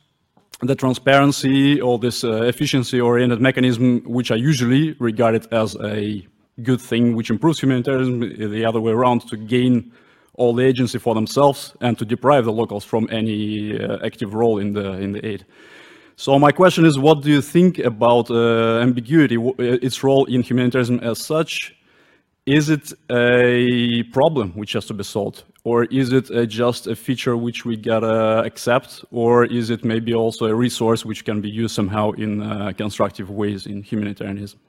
the 0.60 0.74
transparency 0.74 1.80
or 1.80 1.98
this 1.98 2.24
uh, 2.24 2.42
efficiency-oriented 2.42 3.40
mechanism, 3.40 4.02
which 4.04 4.30
are 4.30 4.38
usually 4.38 4.92
regarded 4.98 5.46
as 5.52 5.76
a 5.82 6.26
good 6.62 6.80
thing, 6.80 7.14
which 7.14 7.30
improves 7.30 7.60
humanitarianism, 7.60 8.50
the 8.50 8.64
other 8.64 8.80
way 8.80 8.92
around, 8.92 9.28
to 9.28 9.36
gain 9.36 9.92
all 10.36 10.54
the 10.54 10.64
agency 10.64 10.98
for 10.98 11.14
themselves 11.14 11.74
and 11.80 11.98
to 11.98 12.04
deprive 12.04 12.44
the 12.44 12.52
locals 12.52 12.84
from 12.84 13.08
any 13.10 13.78
uh, 13.78 13.98
active 14.04 14.34
role 14.34 14.58
in 14.58 14.72
the 14.72 14.92
in 15.04 15.12
the 15.12 15.26
aid. 15.26 15.44
So 16.16 16.38
my 16.38 16.50
question 16.50 16.86
is, 16.86 16.98
what 16.98 17.22
do 17.22 17.30
you 17.30 17.42
think 17.42 17.78
about 17.78 18.30
uh, 18.30 18.80
ambiguity, 18.80 19.36
uh, 19.36 19.52
its 19.58 20.02
role 20.02 20.24
in 20.24 20.42
humanitarianism 20.42 21.00
as 21.00 21.18
such? 21.18 21.74
Is 22.46 22.70
it 22.70 22.92
a 23.10 24.04
problem 24.12 24.52
which 24.52 24.72
has 24.74 24.86
to 24.86 24.94
be 24.94 25.02
solved? 25.02 25.42
Or 25.64 25.84
is 25.86 26.12
it 26.12 26.30
just 26.46 26.86
a 26.86 26.94
feature 26.94 27.36
which 27.36 27.64
we 27.64 27.76
gotta 27.76 28.44
accept? 28.46 29.04
Or 29.10 29.44
is 29.44 29.68
it 29.68 29.84
maybe 29.84 30.14
also 30.14 30.46
a 30.46 30.54
resource 30.54 31.04
which 31.04 31.24
can 31.24 31.40
be 31.40 31.50
used 31.50 31.74
somehow 31.74 32.12
in 32.12 32.40
uh, 32.40 32.72
constructive 32.72 33.30
ways 33.30 33.66
in 33.66 33.82
humanitarianism? 33.82 34.60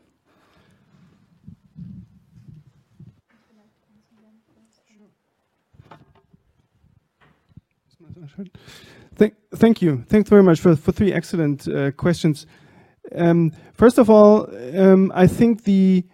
Thank, 9.15 9.33
thank 9.55 9.81
you. 9.81 10.03
Thanks 10.07 10.29
very 10.29 10.43
much 10.43 10.59
for, 10.59 10.75
for 10.75 10.91
three 10.91 11.11
excellent 11.11 11.67
uh, 11.67 11.91
questions. 11.91 12.45
Um, 13.15 13.51
first 13.73 13.97
of 13.97 14.09
all, 14.09 14.47
um, 14.77 15.11
I 15.15 15.27
think 15.27 15.63
the 15.63 16.05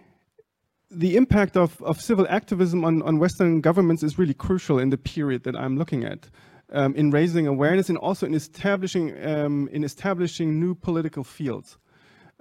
the 0.95 1.17
impact 1.17 1.57
of, 1.57 1.81
of 1.81 1.99
civil 1.99 2.27
activism 2.29 2.85
on, 2.85 3.01
on 3.01 3.17
Western 3.17 3.61
governments 3.61 4.03
is 4.03 4.19
really 4.19 4.33
crucial 4.35 4.77
in 4.77 4.91
the 4.91 4.97
period 4.97 5.43
that 5.43 5.55
I'm 5.55 5.75
looking 5.75 6.03
at, 6.03 6.29
um, 6.71 6.93
in 6.93 7.09
raising 7.09 7.47
awareness 7.47 7.89
and 7.89 7.97
also 7.97 8.27
in 8.27 8.35
establishing 8.35 9.11
um, 9.25 9.67
in 9.71 9.83
establishing 9.83 10.59
new 10.59 10.75
political 10.75 11.23
fields. 11.23 11.77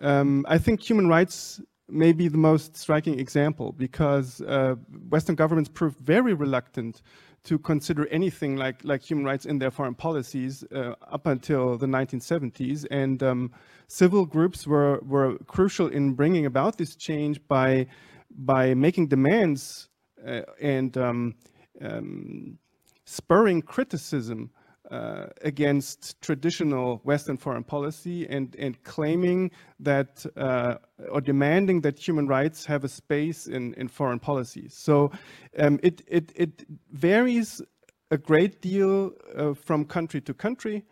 Um, 0.00 0.44
I 0.48 0.58
think 0.58 0.82
human 0.82 1.08
rights 1.08 1.62
may 1.88 2.12
be 2.12 2.28
the 2.28 2.38
most 2.38 2.76
striking 2.76 3.18
example 3.18 3.72
because 3.72 4.40
uh, 4.42 4.74
Western 5.08 5.34
governments 5.34 5.70
proved 5.72 5.98
very 5.98 6.34
reluctant 6.34 7.02
to 7.44 7.58
consider 7.58 8.06
anything 8.08 8.56
like, 8.56 8.84
like 8.84 9.02
human 9.02 9.24
rights 9.24 9.46
in 9.46 9.58
their 9.58 9.70
foreign 9.70 9.94
policies 9.94 10.64
uh, 10.74 10.94
up 11.10 11.26
until 11.26 11.76
the 11.76 11.86
1970s. 11.86 12.86
And 12.90 13.22
um, 13.22 13.50
civil 13.88 14.26
groups 14.26 14.66
were, 14.66 15.00
were 15.00 15.38
crucial 15.46 15.88
in 15.88 16.14
bringing 16.14 16.46
about 16.46 16.78
this 16.78 16.94
change 16.94 17.40
by, 17.48 17.86
by 18.30 18.74
making 18.74 19.08
demands 19.08 19.88
uh, 20.26 20.42
and 20.60 20.96
um, 20.96 21.34
um, 21.80 22.58
spurring 23.04 23.60
criticism 23.60 24.50
uh, 24.92 25.26
against 25.40 26.20
traditional 26.20 27.00
Western 27.04 27.38
foreign 27.38 27.64
policy 27.64 28.26
and, 28.28 28.54
and 28.58 28.74
claiming 28.82 29.50
that 29.80 30.26
uh, 30.36 30.74
or 31.10 31.20
demanding 31.20 31.80
that 31.80 31.98
human 31.98 32.26
rights 32.28 32.66
have 32.66 32.84
a 32.84 32.88
space 32.88 33.46
in, 33.46 33.74
in 33.74 33.88
foreign 33.88 34.18
policy. 34.18 34.68
So 34.68 35.10
um, 35.58 35.80
it, 35.82 36.02
it, 36.06 36.32
it 36.36 36.66
varies 36.90 37.62
a 38.10 38.18
great 38.18 38.60
deal 38.60 39.12
uh, 39.34 39.54
from 39.54 39.86
country 39.86 40.20
to 40.20 40.34
country. 40.34 40.84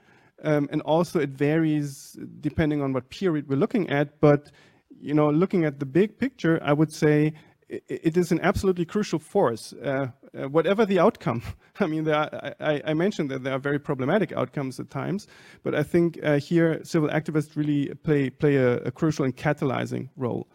Um, 0.43 0.71
and 0.73 0.81
also 0.83 1.21
it 1.21 1.31
varies 1.31 2.17
depending 2.41 2.81
on 2.81 2.95
what 2.95 3.11
period 3.11 3.49
we're 3.51 3.57
looking 3.57 3.91
at. 3.91 4.19
But, 4.21 4.51
you 4.99 5.13
know, 5.13 5.29
looking 5.31 5.65
at 5.67 5.79
the 5.79 5.87
big 5.87 6.17
picture, 6.17 6.59
I 6.63 6.73
would 6.73 6.93
say 6.93 7.35
it 7.69 8.17
is 8.17 8.33
an 8.33 8.41
absolutely 8.41 8.85
crucial 8.85 9.19
force, 9.19 9.75
uh, 10.39 10.49
whatever 10.49 10.87
the 10.87 10.99
outcome. 10.99 11.43
I 11.81 11.87
mean, 11.87 12.09
are, 12.09 12.55
I, 12.61 12.83
I, 12.85 12.95
mentioned 12.95 13.31
that 13.31 13.43
there 13.43 13.55
are 13.55 13.59
very 13.59 13.79
problematic 13.79 14.33
outcomes 14.33 14.79
at 14.79 14.91
times, 14.91 15.27
but 15.63 15.75
I 15.75 15.83
think 15.83 16.19
uh, 16.23 16.39
here 16.39 16.81
civil 16.85 17.09
activists 17.09 17.57
really 17.57 17.95
play, 18.03 18.31
play 18.31 18.57
a, 18.57 18.79
a 18.79 18.91
crucial 18.91 19.25
and 19.25 19.37
catalyzing 19.37 20.09
role. 20.17 20.49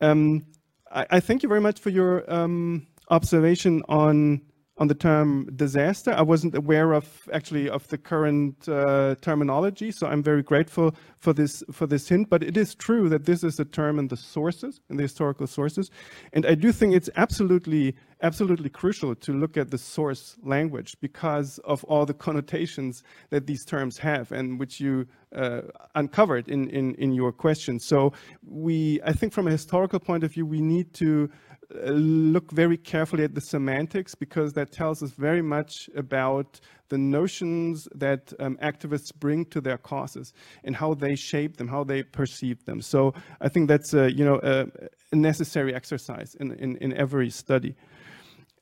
Um, 0.00 0.44
I, 0.90 1.06
I, 1.10 1.20
thank 1.20 1.42
you 1.42 1.48
very 1.48 1.60
much 1.60 1.80
for 1.80 1.90
your 1.90 2.30
um, 2.32 2.86
observation 3.10 3.82
on 3.88 4.42
on 4.76 4.88
the 4.88 4.94
term 4.94 5.48
disaster. 5.54 6.12
I 6.12 6.22
wasn't 6.22 6.54
aware 6.54 6.92
of 6.92 7.28
actually 7.32 7.68
of 7.68 7.86
the 7.88 7.98
current 7.98 8.68
uh, 8.68 9.14
terminology, 9.20 9.92
so 9.92 10.06
I'm 10.06 10.22
very 10.22 10.42
grateful 10.42 10.94
for 11.18 11.32
this 11.32 11.62
for 11.70 11.86
this 11.86 12.08
hint. 12.08 12.28
But 12.28 12.42
it 12.42 12.56
is 12.56 12.74
true 12.74 13.08
that 13.08 13.24
this 13.24 13.44
is 13.44 13.60
a 13.60 13.64
term 13.64 13.98
in 13.98 14.08
the 14.08 14.16
sources, 14.16 14.80
in 14.90 14.96
the 14.96 15.02
historical 15.02 15.46
sources, 15.46 15.90
and 16.32 16.44
I 16.44 16.54
do 16.54 16.72
think 16.72 16.94
it's 16.94 17.10
absolutely 17.16 17.94
absolutely 18.22 18.70
crucial 18.70 19.14
to 19.14 19.32
look 19.32 19.56
at 19.56 19.70
the 19.70 19.78
source 19.78 20.36
language 20.42 20.96
because 21.00 21.58
of 21.58 21.84
all 21.84 22.06
the 22.06 22.14
connotations 22.14 23.02
that 23.30 23.46
these 23.46 23.64
terms 23.64 23.98
have 23.98 24.32
and 24.32 24.58
which 24.58 24.80
you 24.80 25.06
uh, 25.36 25.60
uncovered 25.94 26.48
in, 26.48 26.68
in 26.70 26.94
in 26.96 27.12
your 27.12 27.32
question. 27.32 27.78
So 27.78 28.12
we, 28.46 29.00
I 29.04 29.12
think, 29.12 29.32
from 29.32 29.46
a 29.46 29.50
historical 29.50 30.00
point 30.00 30.24
of 30.24 30.32
view, 30.32 30.46
we 30.46 30.60
need 30.60 30.92
to 30.94 31.30
look 31.70 32.50
very 32.50 32.76
carefully 32.76 33.24
at 33.24 33.34
the 33.34 33.40
semantics 33.40 34.14
because 34.14 34.52
that 34.52 34.72
tells 34.72 35.02
us 35.02 35.10
very 35.12 35.42
much 35.42 35.88
about 35.96 36.60
the 36.88 36.98
notions 36.98 37.88
that 37.94 38.32
um, 38.38 38.58
activists 38.62 39.14
bring 39.14 39.44
to 39.46 39.60
their 39.60 39.78
causes 39.78 40.32
and 40.62 40.76
how 40.76 40.94
they 40.94 41.14
shape 41.14 41.56
them, 41.56 41.68
how 41.68 41.84
they 41.84 42.02
perceive 42.02 42.64
them. 42.64 42.80
So 42.80 43.14
I 43.40 43.48
think 43.48 43.68
that's 43.68 43.94
a, 43.94 44.12
you 44.12 44.24
know, 44.24 44.40
a, 44.42 44.66
a 45.12 45.16
necessary 45.16 45.74
exercise 45.74 46.34
in, 46.38 46.52
in, 46.52 46.76
in 46.76 46.92
every 46.94 47.30
study. 47.30 47.74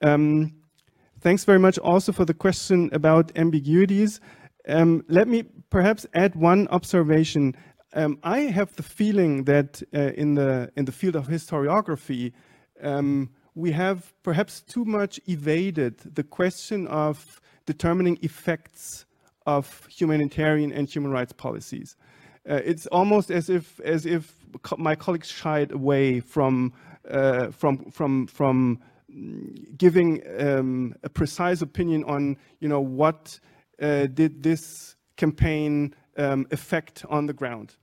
Um, 0.03 0.55
thanks 1.21 1.45
very 1.45 1.59
much 1.59 1.79
also 1.79 2.13
for 2.13 2.25
the 2.25 2.35
question 2.35 2.91
about 2.93 3.33
ambiguities. 3.37 4.21
Um, 4.69 5.05
let 5.09 5.29
me 5.29 5.45
perhaps 5.71 6.07
add 6.15 6.37
one 6.37 6.69
observation. 6.69 7.57
Um, 7.95 8.19
I 8.23 8.41
have 8.41 8.75
the 8.77 8.83
feeling 8.83 9.45
that 9.45 9.83
uh, 9.95 10.13
in 10.15 10.35
the 10.35 10.71
in 10.77 10.85
the 10.85 10.93
field 10.93 11.17
of 11.17 11.27
historiography, 11.27 12.33
um, 12.83 13.31
we 13.55 13.73
have 13.73 14.13
perhaps 14.23 14.61
too 14.61 14.85
much 14.85 15.21
evaded 15.27 15.99
the 16.15 16.23
question 16.23 16.87
of 16.89 17.41
determining 17.67 18.19
effects 18.23 19.05
of 19.47 19.87
humanitarian 19.87 20.73
and 20.73 20.89
human 20.89 21.11
rights 21.11 21.33
policies. 21.33 21.97
Uh, 22.49 22.61
it's 22.65 22.87
almost 22.89 23.31
as 23.31 23.49
if, 23.49 23.81
as 23.81 24.07
if 24.07 24.35
co 24.63 24.77
my 24.77 24.95
colleagues 24.95 25.29
shied 25.29 25.71
away 25.73 26.21
from, 26.21 26.73
uh, 27.09 27.51
from, 27.51 27.91
from, 27.91 28.27
from 28.27 28.81
giving 29.77 30.23
um, 30.41 30.95
a 31.03 31.09
precise 31.09 31.63
opinion 31.63 32.03
on, 32.05 32.37
you 32.61 32.69
know, 32.69 32.81
what 32.81 33.39
uh, 33.81 34.07
did 34.07 34.43
this 34.43 34.97
campaign 35.17 35.95
um, 36.17 36.47
affect 36.51 37.05
on 37.09 37.27
the 37.27 37.33
ground. 37.33 37.77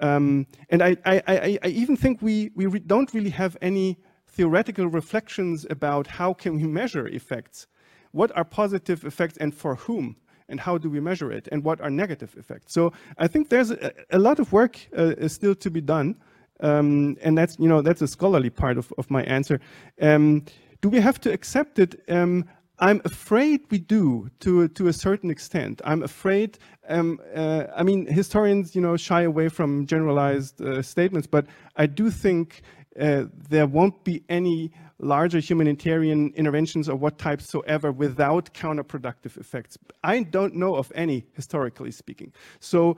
Um, 0.00 0.46
and 0.68 0.82
I, 0.82 0.96
I, 1.04 1.22
I, 1.26 1.58
I, 1.62 1.68
even 1.68 1.96
think 1.96 2.20
we, 2.20 2.50
we 2.54 2.66
re 2.66 2.80
don't 2.80 3.12
really 3.14 3.30
have 3.30 3.56
any 3.62 3.96
theoretical 4.36 4.86
reflections 4.86 5.66
about 5.70 6.06
how 6.06 6.34
can 6.34 6.56
we 6.56 6.64
measure 6.64 7.06
effects. 7.08 7.66
What 8.12 8.30
are 8.36 8.44
positive 8.44 9.04
effects 9.04 9.36
and 9.38 9.54
for 9.54 9.74
whom? 9.74 10.16
And 10.48 10.60
how 10.60 10.78
do 10.78 10.88
we 10.88 11.00
measure 11.00 11.32
it? 11.32 11.48
And 11.50 11.64
what 11.64 11.80
are 11.80 11.90
negative 11.90 12.36
effects? 12.38 12.72
So 12.72 12.92
I 13.18 13.26
think 13.26 13.48
there's 13.48 13.72
a, 13.72 13.92
a 14.10 14.18
lot 14.18 14.38
of 14.38 14.52
work 14.52 14.78
uh, 14.96 15.26
still 15.26 15.56
to 15.56 15.70
be 15.70 15.80
done. 15.80 16.14
Um, 16.60 17.16
and 17.20 17.36
that's, 17.36 17.58
you 17.58 17.68
know, 17.68 17.82
that's 17.82 18.02
a 18.02 18.06
scholarly 18.06 18.50
part 18.50 18.78
of, 18.78 18.92
of 18.96 19.10
my 19.10 19.22
answer. 19.24 19.60
Um, 20.00 20.44
do 20.82 20.88
we 20.88 21.00
have 21.00 21.20
to 21.22 21.32
accept 21.32 21.78
it? 21.78 22.00
Um, 22.08 22.44
I'm 22.78 23.00
afraid 23.04 23.60
we 23.70 23.78
do 23.78 24.30
to, 24.40 24.68
to 24.68 24.88
a 24.88 24.92
certain 24.92 25.30
extent. 25.30 25.80
I'm 25.84 26.02
afraid, 26.02 26.58
um, 26.88 27.18
uh, 27.34 27.64
I 27.74 27.82
mean, 27.82 28.06
historians, 28.06 28.74
you 28.76 28.82
know, 28.82 28.96
shy 28.96 29.22
away 29.22 29.48
from 29.48 29.86
generalized 29.86 30.60
uh, 30.60 30.82
statements, 30.82 31.26
but 31.26 31.46
I 31.76 31.86
do 31.86 32.10
think 32.10 32.62
there 32.96 33.66
won't 33.66 34.04
be 34.04 34.22
any 34.28 34.72
larger 34.98 35.38
humanitarian 35.38 36.32
interventions 36.34 36.88
of 36.88 37.00
what 37.00 37.18
type 37.18 37.42
soever 37.42 37.92
without 37.92 38.52
counterproductive 38.54 39.36
effects. 39.36 39.76
I 40.02 40.22
don't 40.22 40.54
know 40.54 40.76
of 40.76 40.90
any, 40.94 41.26
historically 41.34 41.90
speaking. 41.90 42.32
So 42.60 42.96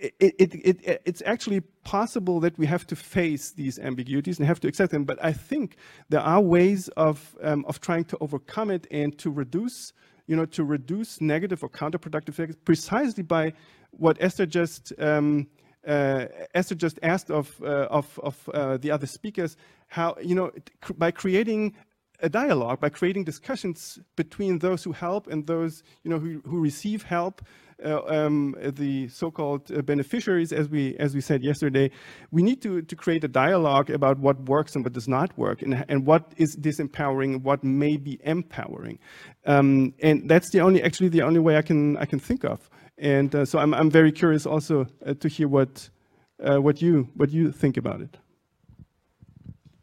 it, 0.00 0.34
it, 0.38 0.54
it, 0.54 1.02
it's 1.04 1.22
actually 1.26 1.60
possible 1.84 2.40
that 2.40 2.58
we 2.58 2.66
have 2.66 2.86
to 2.88 2.96
face 2.96 3.52
these 3.52 3.78
ambiguities 3.78 4.38
and 4.38 4.46
have 4.48 4.58
to 4.60 4.68
accept 4.68 4.90
them. 4.90 5.04
But 5.04 5.22
I 5.22 5.32
think 5.32 5.76
there 6.08 6.20
are 6.20 6.40
ways 6.40 6.88
of, 6.96 7.36
um, 7.42 7.64
of 7.66 7.80
trying 7.80 8.04
to 8.06 8.18
overcome 8.20 8.70
it 8.70 8.86
and 8.90 9.16
to 9.18 9.30
reduce, 9.30 9.92
you 10.26 10.34
know, 10.34 10.46
to 10.46 10.64
reduce 10.64 11.20
negative 11.20 11.62
or 11.62 11.68
counterproductive 11.68 12.30
effects 12.30 12.56
precisely 12.64 13.22
by 13.22 13.52
what 13.90 14.16
Esther 14.18 14.46
just 14.46 14.92
um, 14.98 15.46
uh, 15.46 15.61
Esther 15.84 16.74
just 16.74 16.98
asked 17.02 17.30
of 17.30 17.60
uh, 17.62 17.86
of, 17.90 18.18
of 18.22 18.48
uh, 18.48 18.76
the 18.76 18.90
other 18.90 19.06
speakers, 19.06 19.56
how 19.88 20.16
you 20.22 20.34
know 20.34 20.50
by 20.96 21.10
creating 21.10 21.74
a 22.20 22.28
dialogue, 22.28 22.80
by 22.80 22.88
creating 22.88 23.24
discussions 23.24 23.98
between 24.14 24.60
those 24.60 24.84
who 24.84 24.92
help 24.92 25.26
and 25.26 25.46
those 25.46 25.82
you 26.04 26.10
know 26.10 26.18
who, 26.18 26.40
who 26.46 26.60
receive 26.60 27.02
help, 27.02 27.42
uh, 27.84 28.02
um, 28.06 28.54
the 28.60 29.08
so-called 29.08 29.70
uh, 29.72 29.82
beneficiaries, 29.82 30.52
as 30.52 30.68
we 30.68 30.96
as 30.98 31.14
we 31.14 31.20
said 31.20 31.42
yesterday, 31.42 31.90
we 32.30 32.42
need 32.42 32.62
to 32.62 32.82
to 32.82 32.96
create 32.96 33.24
a 33.24 33.28
dialogue 33.28 33.90
about 33.90 34.18
what 34.18 34.40
works 34.48 34.76
and 34.76 34.84
what 34.84 34.92
does 34.92 35.08
not 35.08 35.36
work, 35.36 35.62
and 35.62 35.84
and 35.88 36.06
what 36.06 36.32
is 36.36 36.56
disempowering, 36.56 37.42
what 37.42 37.64
may 37.64 37.96
be 37.96 38.20
empowering, 38.22 38.98
um, 39.46 39.92
and 40.00 40.28
that's 40.28 40.50
the 40.50 40.60
only 40.60 40.82
actually 40.82 41.08
the 41.08 41.22
only 41.22 41.40
way 41.40 41.56
I 41.56 41.62
can 41.62 41.96
I 41.96 42.04
can 42.04 42.20
think 42.20 42.44
of. 42.44 42.70
And 42.98 43.34
uh, 43.34 43.44
so 43.44 43.58
I'm 43.58 43.74
I'm 43.74 43.90
very 43.90 44.12
curious 44.12 44.46
also 44.46 44.86
uh, 45.04 45.14
to 45.14 45.28
hear 45.28 45.48
what 45.48 45.90
uh, 46.38 46.60
what 46.60 46.82
you 46.82 47.08
what 47.14 47.30
you 47.30 47.52
think 47.52 47.76
about 47.76 48.00
it. 48.00 48.16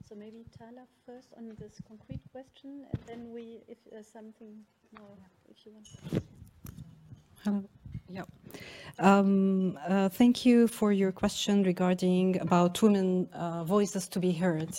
So 0.07 0.15
maybe 0.15 0.45
Tala 0.57 0.85
first 1.05 1.33
on 1.37 1.55
this 1.59 1.81
concrete 1.87 2.21
question, 2.31 2.85
and 2.91 3.01
then 3.07 3.31
we 3.33 3.61
if 3.67 3.77
something 4.05 4.65
more 4.97 5.17
if 5.49 5.65
you 5.65 5.73
want. 5.73 6.23
Hello. 7.43 7.63
Yeah. 8.09 8.23
Um, 8.97 9.77
uh, 9.87 10.09
thank 10.09 10.45
you 10.45 10.67
for 10.67 10.91
your 10.91 11.11
question 11.11 11.63
regarding 11.63 12.39
about 12.41 12.81
women 12.81 13.29
uh, 13.33 13.63
voices 13.63 14.07
to 14.09 14.19
be 14.19 14.31
heard. 14.31 14.69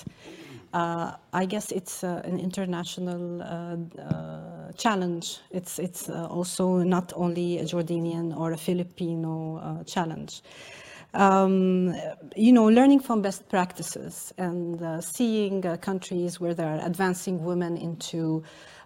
Uh, 0.72 1.12
I 1.32 1.46
guess 1.46 1.72
it's 1.72 2.04
uh, 2.04 2.22
an 2.24 2.38
international 2.38 3.42
uh, 3.42 3.76
uh, 4.00 4.72
challenge. 4.76 5.38
It's, 5.50 5.78
it's 5.78 6.08
also 6.08 6.78
not 6.78 7.12
only 7.16 7.58
a 7.58 7.64
Jordanian 7.64 8.36
or 8.36 8.52
a 8.52 8.56
Filipino 8.56 9.82
challenge. 9.86 10.42
Um, 11.12 11.92
you 12.36 12.52
know, 12.52 12.66
learning 12.66 13.00
from 13.00 13.20
best 13.20 13.48
practices 13.48 14.32
and 14.38 15.04
seeing 15.04 15.62
countries 15.78 16.38
where 16.40 16.54
they're 16.54 16.80
advancing 16.86 17.44
women 17.44 17.76
into 17.76 18.44
uh, 18.44 18.46
uh, 18.46 18.79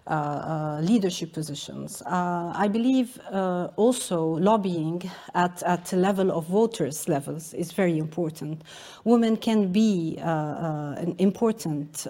leadership 0.81 1.33
positions. 1.33 2.01
Uh, 2.01 2.51
I 2.55 2.67
believe 2.67 3.19
also 3.75 4.23
lobbying 4.23 5.09
at, 5.33 5.63
at 5.63 5.85
the 5.85 5.97
level 5.97 6.31
of 6.31 6.45
voters 6.45 7.07
levels 7.07 7.53
is 7.53 7.71
very 7.71 7.97
important. 7.97 8.61
Women 9.03 9.37
can 9.37 9.71
be 9.71 10.17
an 10.21 11.15
important 11.17 12.07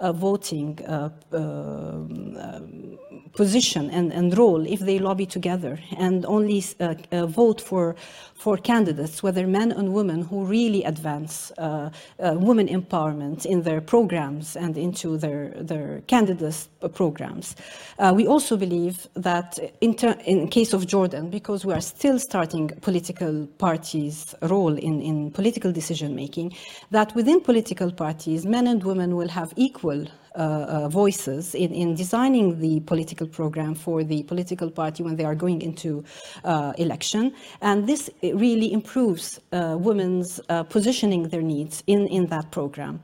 voting 0.00 0.78
um, 0.88 2.98
position 3.34 3.90
and, 3.90 4.12
and 4.12 4.36
role 4.36 4.66
if 4.66 4.80
they 4.80 4.98
lobby 4.98 5.26
together 5.26 5.78
and 5.96 6.24
only 6.26 6.64
uh, 6.80 6.94
uh, 7.12 7.26
vote 7.26 7.60
for, 7.60 7.94
for 8.34 8.56
candidates, 8.56 9.22
whether 9.22 9.46
men 9.46 9.72
and 9.72 9.92
women, 9.92 10.22
who 10.22 10.44
really 10.44 10.84
advance 10.84 11.52
uh, 11.58 11.90
women 12.18 12.68
empowerment 12.68 13.46
in 13.46 13.62
their 13.62 13.80
programs 13.80 14.56
and 14.56 14.76
into 14.76 15.16
their, 15.18 15.50
their 15.60 16.02
candidates 16.06 16.68
programs 16.94 17.17
programs. 17.18 17.56
Uh, 17.98 18.12
we 18.14 18.26
also 18.26 18.56
believe 18.56 19.08
that 19.14 19.58
in, 19.80 19.94
in 20.24 20.48
case 20.48 20.72
of 20.72 20.86
Jordan, 20.86 21.30
because 21.30 21.64
we 21.64 21.72
are 21.72 21.80
still 21.80 22.18
starting 22.18 22.68
political 22.80 23.46
parties' 23.58 24.34
role 24.42 24.76
in, 24.76 25.02
in 25.02 25.30
political 25.32 25.72
decision 25.72 26.14
making, 26.14 26.54
that 26.90 27.14
within 27.14 27.40
political 27.40 27.90
parties, 27.92 28.46
men 28.46 28.66
and 28.66 28.84
women 28.84 29.16
will 29.16 29.28
have 29.28 29.52
equal 29.56 30.06
voices 30.90 31.54
in, 31.54 31.72
in 31.72 31.94
designing 31.94 32.60
the 32.60 32.80
political 32.80 33.26
program 33.26 33.74
for 33.74 34.04
the 34.04 34.22
political 34.24 34.70
party 34.70 35.02
when 35.02 35.16
they 35.16 35.24
are 35.24 35.34
going 35.34 35.62
into 35.62 36.04
uh, 36.44 36.72
election. 36.78 37.32
And 37.60 37.86
this 37.86 38.10
really 38.22 38.72
improves 38.72 39.40
women's 39.52 40.40
positioning 40.68 41.28
their 41.28 41.42
needs 41.42 41.82
in, 41.86 42.06
in 42.08 42.26
that 42.26 42.50
program. 42.50 43.00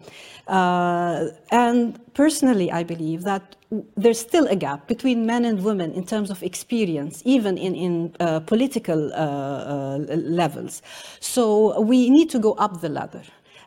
and 0.49 1.99
personally, 2.15 2.71
I 2.71 2.83
believe 2.85 3.23
that 3.23 3.57
there's 3.97 4.21
still 4.21 4.47
a 4.47 4.57
gap 4.57 4.87
between 4.87 5.27
men 5.27 5.45
and 5.45 5.63
women 5.65 5.93
in 5.93 6.05
terms 6.05 6.31
of 6.31 6.43
experience, 6.43 7.23
even 7.25 7.59
in, 7.59 7.75
in 7.75 8.15
uh, 8.21 8.41
political 8.41 9.13
uh, 9.13 9.17
uh, 9.17 9.99
levels. 10.17 10.83
So 11.21 11.81
we 11.81 12.11
need 12.11 12.31
to 12.31 12.39
go 12.39 12.53
up 12.55 12.81
the 12.81 12.89
ladder. 12.89 13.23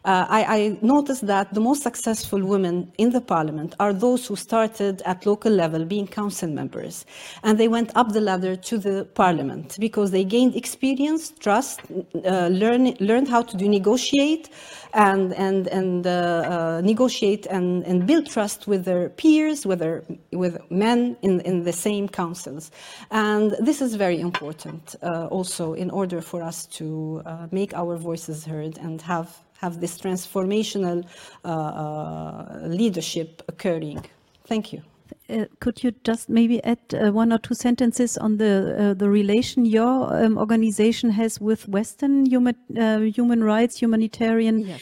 Uh, 0.07 0.25
I, 0.29 0.43
I, 0.57 0.77
noticed 0.81 1.27
that 1.27 1.53
the 1.53 1.59
most 1.59 1.83
successful 1.83 2.41
women 2.41 2.89
in 2.97 3.09
the 3.09 3.19
parliament 3.19 3.75
are 3.77 3.91
those 3.91 4.25
who 4.25 4.37
started 4.37 5.01
at 5.01 5.25
local 5.25 5.51
level 5.51 5.83
being 5.83 6.07
council 6.07 6.47
members. 6.47 7.05
And 7.43 7.59
they 7.59 7.67
went 7.67 7.91
up 7.93 8.13
the 8.13 8.21
ladder 8.21 8.55
to 8.55 8.77
the 8.77 9.03
parliament 9.15 9.75
because 9.81 10.11
they 10.11 10.23
gained 10.23 10.55
experience, 10.55 11.31
trust, 11.31 11.81
uh, 12.23 12.47
learn, 12.47 12.95
learned 13.01 13.27
how 13.27 13.41
to 13.41 13.57
do 13.57 13.67
negotiate 13.67 14.47
and, 14.93 15.33
and, 15.33 15.67
and 15.67 16.07
uh, 16.07 16.09
uh, 16.09 16.81
negotiate 16.81 17.45
and, 17.47 17.83
and 17.83 18.07
build 18.07 18.29
trust 18.29 18.65
with 18.65 18.85
their 18.85 19.09
peers, 19.09 19.65
whether 19.65 20.05
with 20.31 20.57
men 20.71 21.17
in, 21.21 21.41
in 21.41 21.63
the 21.63 21.73
same 21.73 22.07
councils. 22.07 22.71
And 23.11 23.57
this 23.59 23.81
is 23.81 23.95
very 23.95 24.21
important 24.21 24.95
uh, 25.03 25.27
also 25.27 25.73
in 25.73 25.89
order 25.89 26.21
for 26.21 26.41
us 26.41 26.65
to 26.77 27.21
uh, 27.25 27.47
make 27.51 27.73
our 27.73 27.97
voices 27.97 28.45
heard 28.45 28.77
and 28.77 29.01
have 29.01 29.37
have 29.57 29.79
this 29.79 29.97
transformational 29.97 31.05
uh, 31.43 31.47
uh, 31.47 32.59
leadership 32.67 33.41
occurring. 33.47 34.03
Thank 34.45 34.73
you. 34.73 34.81
Uh, 35.29 35.45
could 35.59 35.83
you 35.83 35.91
just 36.03 36.29
maybe 36.29 36.63
add 36.63 36.79
uh, 36.93 37.11
one 37.11 37.33
or 37.33 37.37
two 37.37 37.53
sentences 37.53 38.17
on 38.17 38.37
the 38.37 38.75
uh, 38.79 38.93
the 38.93 39.09
relation 39.09 39.65
your 39.65 40.13
um, 40.13 40.37
organization 40.37 41.09
has 41.09 41.41
with 41.41 41.67
Western 41.67 42.25
human 42.25 42.55
uh, 42.77 42.99
human 42.99 43.43
rights 43.43 43.77
humanitarian 43.77 44.59
yes. 44.59 44.81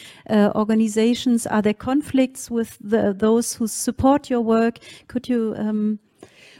organizations? 0.54 1.46
Are 1.46 1.62
there 1.62 1.74
conflicts 1.74 2.50
with 2.50 2.78
the, 2.80 3.12
those 3.12 3.54
who 3.54 3.66
support 3.66 4.30
your 4.30 4.40
work? 4.40 4.78
Could 5.08 5.28
you? 5.28 5.54
Um... 5.58 5.98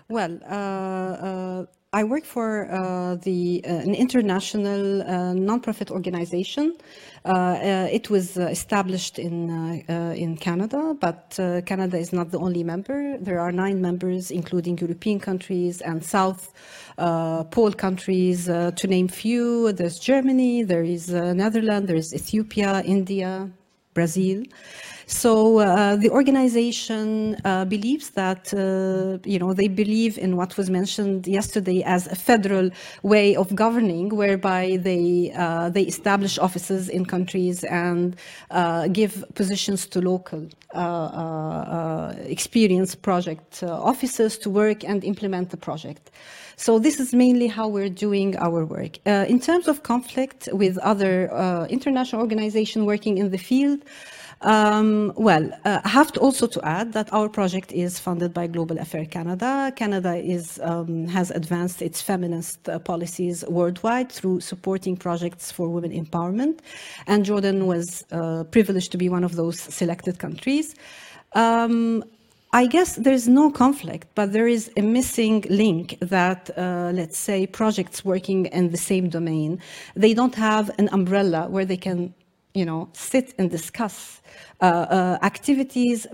well, 0.08 1.66
I 1.92 2.02
work 2.02 2.24
for 2.24 2.68
uh, 2.70 3.14
the 3.14 3.62
uh, 3.64 3.68
an 3.68 3.94
international 3.94 5.02
uh, 5.02 5.06
nonprofit 5.32 5.90
organization. 5.90 6.76
Uh, 7.24 7.28
uh, 7.28 7.88
it 7.90 8.10
was 8.10 8.36
established 8.36 9.18
in 9.18 9.50
uh, 9.88 10.12
in 10.16 10.36
Canada, 10.36 10.96
but 11.00 11.38
Canada 11.64 11.96
is 11.96 12.12
not 12.12 12.32
the 12.32 12.38
only 12.38 12.64
member. 12.64 13.16
There 13.18 13.40
are 13.40 13.52
nine 13.52 13.80
members, 13.80 14.30
including 14.30 14.78
European 14.78 15.20
countries 15.20 15.80
and 15.80 16.04
South 16.04 16.52
Pole 16.96 17.72
countries, 17.72 18.46
to 18.46 18.86
name 18.88 19.08
few. 19.08 19.72
There's 19.72 19.98
Germany, 19.98 20.64
there 20.64 20.82
is 20.82 21.10
Netherlands, 21.10 21.86
there 21.86 21.96
is 21.96 22.12
Ethiopia, 22.12 22.82
India, 22.84 23.48
Brazil. 23.94 24.44
So 25.08 25.60
uh, 25.60 25.94
the 25.94 26.10
organization 26.10 27.36
uh, 27.44 27.64
believes 27.64 28.10
that, 28.10 28.52
uh, 28.52 29.18
you 29.24 29.38
know, 29.38 29.52
they 29.54 29.68
believe 29.68 30.18
in 30.18 30.36
what 30.36 30.56
was 30.56 30.68
mentioned 30.68 31.28
yesterday 31.28 31.84
as 31.84 32.08
a 32.08 32.16
federal 32.16 32.70
way 33.04 33.36
of 33.36 33.54
governing, 33.54 34.08
whereby 34.16 34.78
they, 34.82 35.32
uh, 35.36 35.70
they 35.70 35.82
establish 35.82 36.38
offices 36.38 36.88
in 36.88 37.06
countries 37.06 37.62
and 37.62 38.16
uh, 38.50 38.88
give 38.88 39.24
positions 39.36 39.86
to 39.86 40.00
local 40.00 40.48
uh, 40.74 42.12
experienced 42.24 43.02
project 43.02 43.62
officers 43.62 44.36
to 44.38 44.50
work 44.50 44.82
and 44.82 45.04
implement 45.04 45.50
the 45.50 45.56
project. 45.56 46.10
So 46.56 46.80
this 46.80 46.98
is 46.98 47.14
mainly 47.14 47.46
how 47.46 47.68
we're 47.68 47.90
doing 47.90 48.36
our 48.38 48.64
work. 48.64 48.98
In 49.06 49.38
terms 49.38 49.68
of 49.68 49.84
conflict 49.84 50.48
with 50.52 50.78
other 50.78 51.66
international 51.68 52.22
organizations 52.22 52.84
working 52.86 53.18
in 53.18 53.30
the 53.30 53.38
field, 53.38 53.84
um, 54.46 55.12
well, 55.16 55.50
uh, 55.64 55.80
I 55.84 55.88
have 55.88 56.12
to 56.12 56.20
also 56.20 56.46
to 56.46 56.60
add 56.64 56.92
that 56.92 57.12
our 57.12 57.28
project 57.28 57.72
is 57.72 57.98
funded 57.98 58.32
by 58.32 58.46
Global 58.46 58.78
Affair 58.78 59.04
Canada. 59.04 59.72
Canada 59.76 60.14
is, 60.14 60.60
um, 60.62 61.08
has 61.08 61.30
advanced 61.30 61.82
its 61.82 62.00
feminist 62.00 62.68
uh, 62.68 62.78
policies 62.78 63.44
worldwide 63.48 64.10
through 64.10 64.40
supporting 64.40 64.96
projects 64.96 65.50
for 65.50 65.68
women 65.68 65.90
empowerment. 65.90 66.60
And 67.06 67.24
Jordan 67.24 67.66
was 67.66 68.04
uh, 68.12 68.44
privileged 68.44 68.92
to 68.92 68.98
be 68.98 69.08
one 69.08 69.24
of 69.24 69.34
those 69.34 69.58
selected 69.60 70.18
countries. 70.18 70.76
Um, 71.32 72.04
I 72.52 72.66
guess 72.66 72.96
there's 72.96 73.28
no 73.28 73.50
conflict, 73.50 74.08
but 74.14 74.32
there 74.32 74.46
is 74.46 74.70
a 74.76 74.80
missing 74.80 75.44
link 75.50 75.98
that, 76.00 76.50
uh, 76.56 76.90
let's 76.94 77.18
say, 77.18 77.46
projects 77.46 78.04
working 78.04 78.46
in 78.46 78.70
the 78.70 78.78
same 78.78 79.08
domain, 79.08 79.60
they 79.94 80.14
don't 80.14 80.34
have 80.36 80.70
an 80.78 80.88
umbrella 80.92 81.48
where 81.50 81.64
they 81.66 81.76
can, 81.76 82.14
you 82.56 82.64
know, 82.64 82.88
sit 82.94 83.34
and 83.38 83.50
discuss 83.50 84.22
uh, 84.62 84.64
uh, 84.64 85.18
activities, 85.22 86.06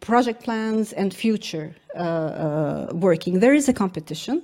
project 0.00 0.44
plans, 0.44 0.92
and 0.92 1.14
future 1.14 1.74
uh, 1.94 1.98
uh, 1.98 2.88
working. 2.92 3.40
There 3.40 3.54
is 3.54 3.68
a 3.68 3.72
competition. 3.72 4.42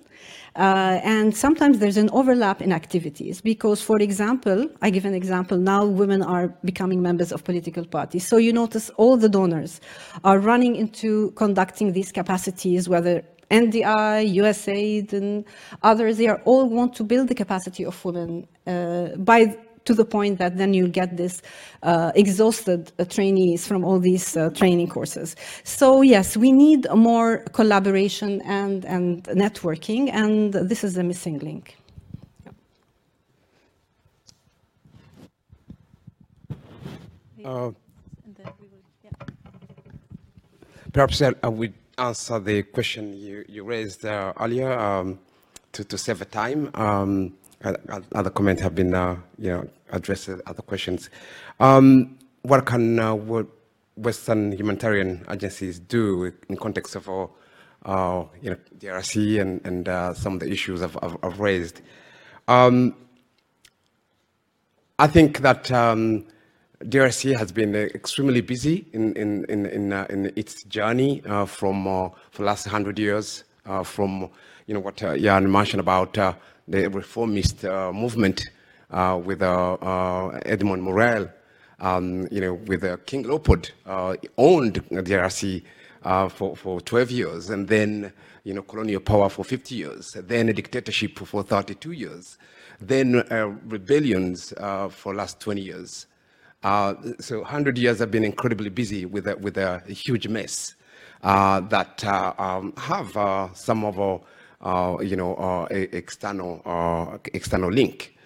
Uh, 0.55 1.01
and 1.03 1.35
sometimes 1.35 1.79
there's 1.79 1.97
an 1.97 2.11
overlap 2.12 2.61
in 2.61 2.73
activities 2.73 3.41
because, 3.41 3.81
for 3.81 3.99
example, 3.99 4.69
I 4.83 4.91
give 4.91 5.07
an 5.07 5.15
example, 5.15 5.57
now 5.57 5.87
women 5.87 6.23
are 6.23 6.49
becoming 6.62 7.01
members 7.01 7.33
of 7.33 7.43
political 7.43 7.87
parties. 7.87 8.27
So 8.27 8.37
you 8.37 8.53
notice 8.53 8.91
all 8.97 9.16
the 9.16 9.31
donors 9.31 9.81
are 10.24 10.39
running 10.39 10.77
into 10.77 11.31
conducting 11.33 11.93
these 11.93 12.12
capacities, 12.12 12.87
whether 12.87 13.23
NDI, 13.51 14.35
USAID, 14.37 15.12
and 15.15 15.45
others, 15.83 16.19
they 16.19 16.29
are 16.29 16.41
all 16.45 16.69
want 16.69 16.95
to 16.97 17.05
build 17.05 17.29
the 17.29 17.35
capacity 17.35 17.85
of 17.85 18.03
women 18.05 18.47
uh, 18.66 19.09
by 19.16 19.57
to 19.85 19.95
the 19.95 20.05
point 20.05 20.39
that 20.39 20.57
then 20.57 20.75
you'll 20.75 20.89
get 20.89 21.17
this 21.17 21.43
uh, 21.83 22.13
exhausted 22.15 22.93
uh, 22.99 23.05
trainees 23.05 23.67
from 23.67 23.85
all 23.85 23.99
these 23.99 24.37
uh, 24.37 24.51
training 24.51 24.89
courses. 24.89 25.37
So 25.65 26.03
yes, 26.03 26.37
we 26.37 26.53
need 26.53 26.87
more 26.95 27.39
collaboration 27.53 28.41
and, 28.43 28.85
and 28.85 29.25
networking, 29.25 30.11
and 30.13 30.53
this 30.53 30.85
is 30.85 30.95
the 30.95 31.03
missing 31.03 31.39
link. 31.39 31.77
Uh, 37.45 37.73
perhaps 40.93 41.21
I 41.23 41.49
would 41.49 41.75
answer 41.99 42.39
the 42.39 42.63
question 42.63 43.17
you, 43.17 43.45
you 43.49 43.65
raised 43.65 44.05
uh, 44.05 44.33
earlier 44.39 44.73
um, 44.79 45.19
to, 45.73 45.85
to 45.85 45.99
save 45.99 46.31
time. 46.31 46.71
Um, 46.75 47.35
other 47.65 48.31
comments 48.31 48.63
have 48.63 48.75
been, 48.75 48.95
uh, 48.95 49.17
you 49.39 49.51
know, 49.51 49.69
addressed 49.91 50.29
other 50.47 50.63
questions. 50.63 51.11
Um, 51.61 52.19
what 52.43 52.67
can 52.67 52.99
uh, 52.99 53.15
Western 53.97 54.53
humanitarian 54.53 55.25
agencies 55.31 55.79
do 55.79 56.33
in 56.49 56.57
context 56.57 56.97
of, 56.97 57.09
uh, 57.09 57.27
uh 57.85 58.25
you 58.41 58.51
know, 58.51 58.57
DRC 58.79 59.41
and, 59.41 59.65
and 59.65 59.89
uh, 59.89 60.15
some 60.15 60.35
of 60.35 60.41
the 60.41 60.51
issues 60.51 60.83
I've, 60.83 60.99
I've, 61.03 61.17
I've 61.23 61.41
raised? 61.41 61.81
Um, 62.49 62.97
I 64.99 65.07
think 65.07 65.39
that 65.39 65.71
um, 65.71 66.27
DRC 66.85 67.37
has 67.37 67.53
been 67.53 67.75
extremely 67.75 68.41
busy 68.41 68.87
in, 68.93 69.15
in, 69.15 69.45
in, 69.49 69.67
in, 69.67 69.93
uh, 69.93 70.07
in 70.11 70.33
its 70.37 70.65
journey 70.65 71.23
uh, 71.27 71.45
from 71.45 71.87
uh, 71.87 72.09
for 72.31 72.43
the 72.43 72.45
last 72.45 72.67
100 72.67 72.99
years, 72.99 73.45
uh, 73.67 73.83
from 73.83 74.31
you 74.67 74.75
know, 74.75 74.81
what 74.81 74.97
Jan 74.97 75.51
mentioned 75.51 75.81
about 75.81 76.17
the 76.69 76.89
reformist 76.89 77.65
uh, 77.65 77.93
movement 77.93 78.51
uh, 78.91 79.21
with 79.25 79.43
uh, 79.43 80.29
Edmund 80.45 80.83
Morel, 80.83 81.29
um, 81.81 82.29
you 82.31 82.41
know, 82.41 82.55
with 82.55 82.85
King 83.07 83.23
Leopold 83.25 83.73
owned 84.39 84.87
DRC 84.91 85.63
for, 86.31 86.57
for 86.57 86.81
12 86.81 87.11
years, 87.11 87.51
and 87.51 87.69
then, 87.69 88.13
you 88.45 88.55
know, 88.55 88.63
colonial 88.63 89.01
power 89.01 89.29
for 89.29 89.45
50 89.45 89.75
years, 89.75 90.17
then 90.27 90.49
a 90.49 90.53
dictatorship 90.53 91.19
for 91.19 91.43
32 91.43 91.93
years, 91.93 92.39
then 92.81 93.25
rebellions 93.67 94.53
for 94.91 95.15
last 95.15 95.41
20 95.41 95.61
years. 95.61 96.07
Uh, 96.63 96.95
so 97.19 97.39
100 97.39 97.77
years 97.77 97.99
have 97.99 98.11
been 98.11 98.25
incredibly 98.25 98.69
busy 98.69 99.05
with 99.05 99.27
a, 99.27 99.37
with 99.39 99.57
a 99.59 99.81
huge 99.89 100.29
mess 100.29 100.77
uh, 101.23 101.61
that 101.61 102.05
uh, 102.05 102.33
um, 102.39 102.73
have 102.77 103.57
some 103.57 103.85
of 103.85 103.99
our 103.99 104.21
you 104.65 105.17
know, 105.17 105.35
uh, 105.35 105.67
external, 105.71 106.63
uh, 106.65 107.19
external 107.35 107.71
link 107.71 108.17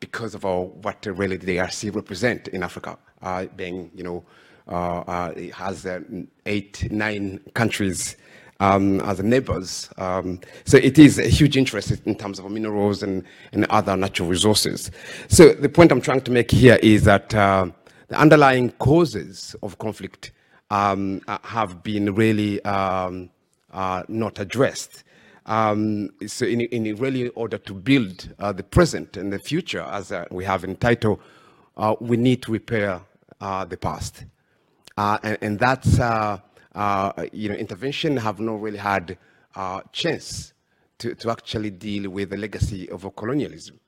because 0.00 0.34
of 0.34 0.44
what 0.44 1.06
really 1.06 1.36
the 1.36 1.56
DRC 1.56 1.94
represent 1.94 2.48
in 2.48 2.62
Africa, 2.62 2.98
being, 3.56 3.90
you 3.94 4.04
know, 4.04 4.24
it 5.36 5.54
has 5.54 5.86
eight, 6.46 6.90
nine 6.92 7.40
countries 7.54 8.16
um, 8.60 9.00
as 9.00 9.20
neighbors. 9.22 9.90
Um, 9.96 10.40
so 10.64 10.76
it 10.76 10.98
is 10.98 11.18
a 11.18 11.28
huge 11.28 11.56
interest 11.56 11.90
in 12.04 12.14
terms 12.14 12.38
of 12.38 12.50
minerals 12.50 13.02
and, 13.02 13.24
and 13.52 13.64
other 13.66 13.96
natural 13.96 14.28
resources. 14.28 14.90
So 15.28 15.52
the 15.52 15.68
point 15.68 15.90
I'm 15.90 16.00
trying 16.00 16.20
to 16.22 16.30
make 16.30 16.50
here 16.50 16.78
is 16.82 17.04
that 17.04 17.34
uh, 17.34 17.70
the 18.08 18.20
underlying 18.20 18.70
causes 18.72 19.56
of 19.62 19.78
conflict 19.78 20.32
um, 20.70 21.22
have 21.42 21.82
been 21.82 22.14
really 22.14 22.62
um, 22.64 23.30
uh, 23.72 24.04
not 24.08 24.38
addressed. 24.38 25.04
Um, 25.46 26.10
so 26.26 26.44
in, 26.44 26.60
in 26.60 26.94
really 26.96 27.28
order 27.30 27.58
to 27.58 27.74
build 27.74 28.28
uh, 28.38 28.52
the 28.52 28.62
present 28.62 29.16
and 29.16 29.32
the 29.32 29.38
future, 29.38 29.82
as 29.82 30.12
uh, 30.12 30.26
we 30.30 30.44
have 30.44 30.64
in 30.64 30.76
title, 30.76 31.20
uh, 31.76 31.94
we 32.00 32.16
need 32.16 32.42
to 32.42 32.52
repair 32.52 33.00
uh, 33.40 33.64
the 33.64 33.76
past. 33.76 34.24
Uh, 34.96 35.18
and, 35.22 35.38
and 35.40 35.58
that's, 35.58 35.98
uh, 35.98 36.38
you 37.32 37.48
know, 37.48 37.54
intervention 37.54 38.16
have 38.16 38.38
not 38.38 38.60
really 38.60 38.78
had 38.78 39.16
a 39.56 39.82
chance 39.92 40.52
to, 40.98 41.14
to 41.14 41.30
actually 41.30 41.70
deal 41.70 42.10
with 42.10 42.30
the 42.30 42.36
legacy 42.36 42.88
of 42.90 43.10
colonialism. 43.16 43.80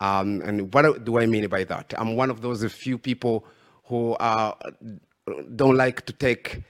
Um, 0.00 0.42
and 0.42 0.72
what 0.72 1.04
do 1.04 1.18
I 1.18 1.26
mean 1.26 1.48
by 1.48 1.64
that? 1.64 1.94
I'm 1.96 2.16
one 2.16 2.30
of 2.30 2.40
those 2.40 2.64
few 2.72 2.98
people 2.98 3.46
who 3.84 4.16
don't 5.56 5.76
like 5.76 6.04
to 6.06 6.12
take, 6.12 6.62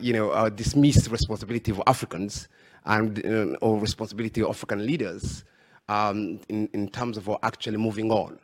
you 0.00 0.12
know, 0.12 0.48
dismiss 0.50 1.08
responsibility 1.08 1.70
of 1.70 1.82
Africans 1.86 2.48
and 2.84 3.24
uh, 3.24 3.56
or 3.60 3.78
responsibility 3.78 4.42
of 4.42 4.50
African 4.50 4.86
leaders 4.86 5.44
um, 5.88 6.40
in, 6.48 6.68
in 6.72 6.88
terms 6.88 7.16
of 7.16 7.30
actually 7.42 7.76
moving 7.76 8.10
on. 8.10 8.38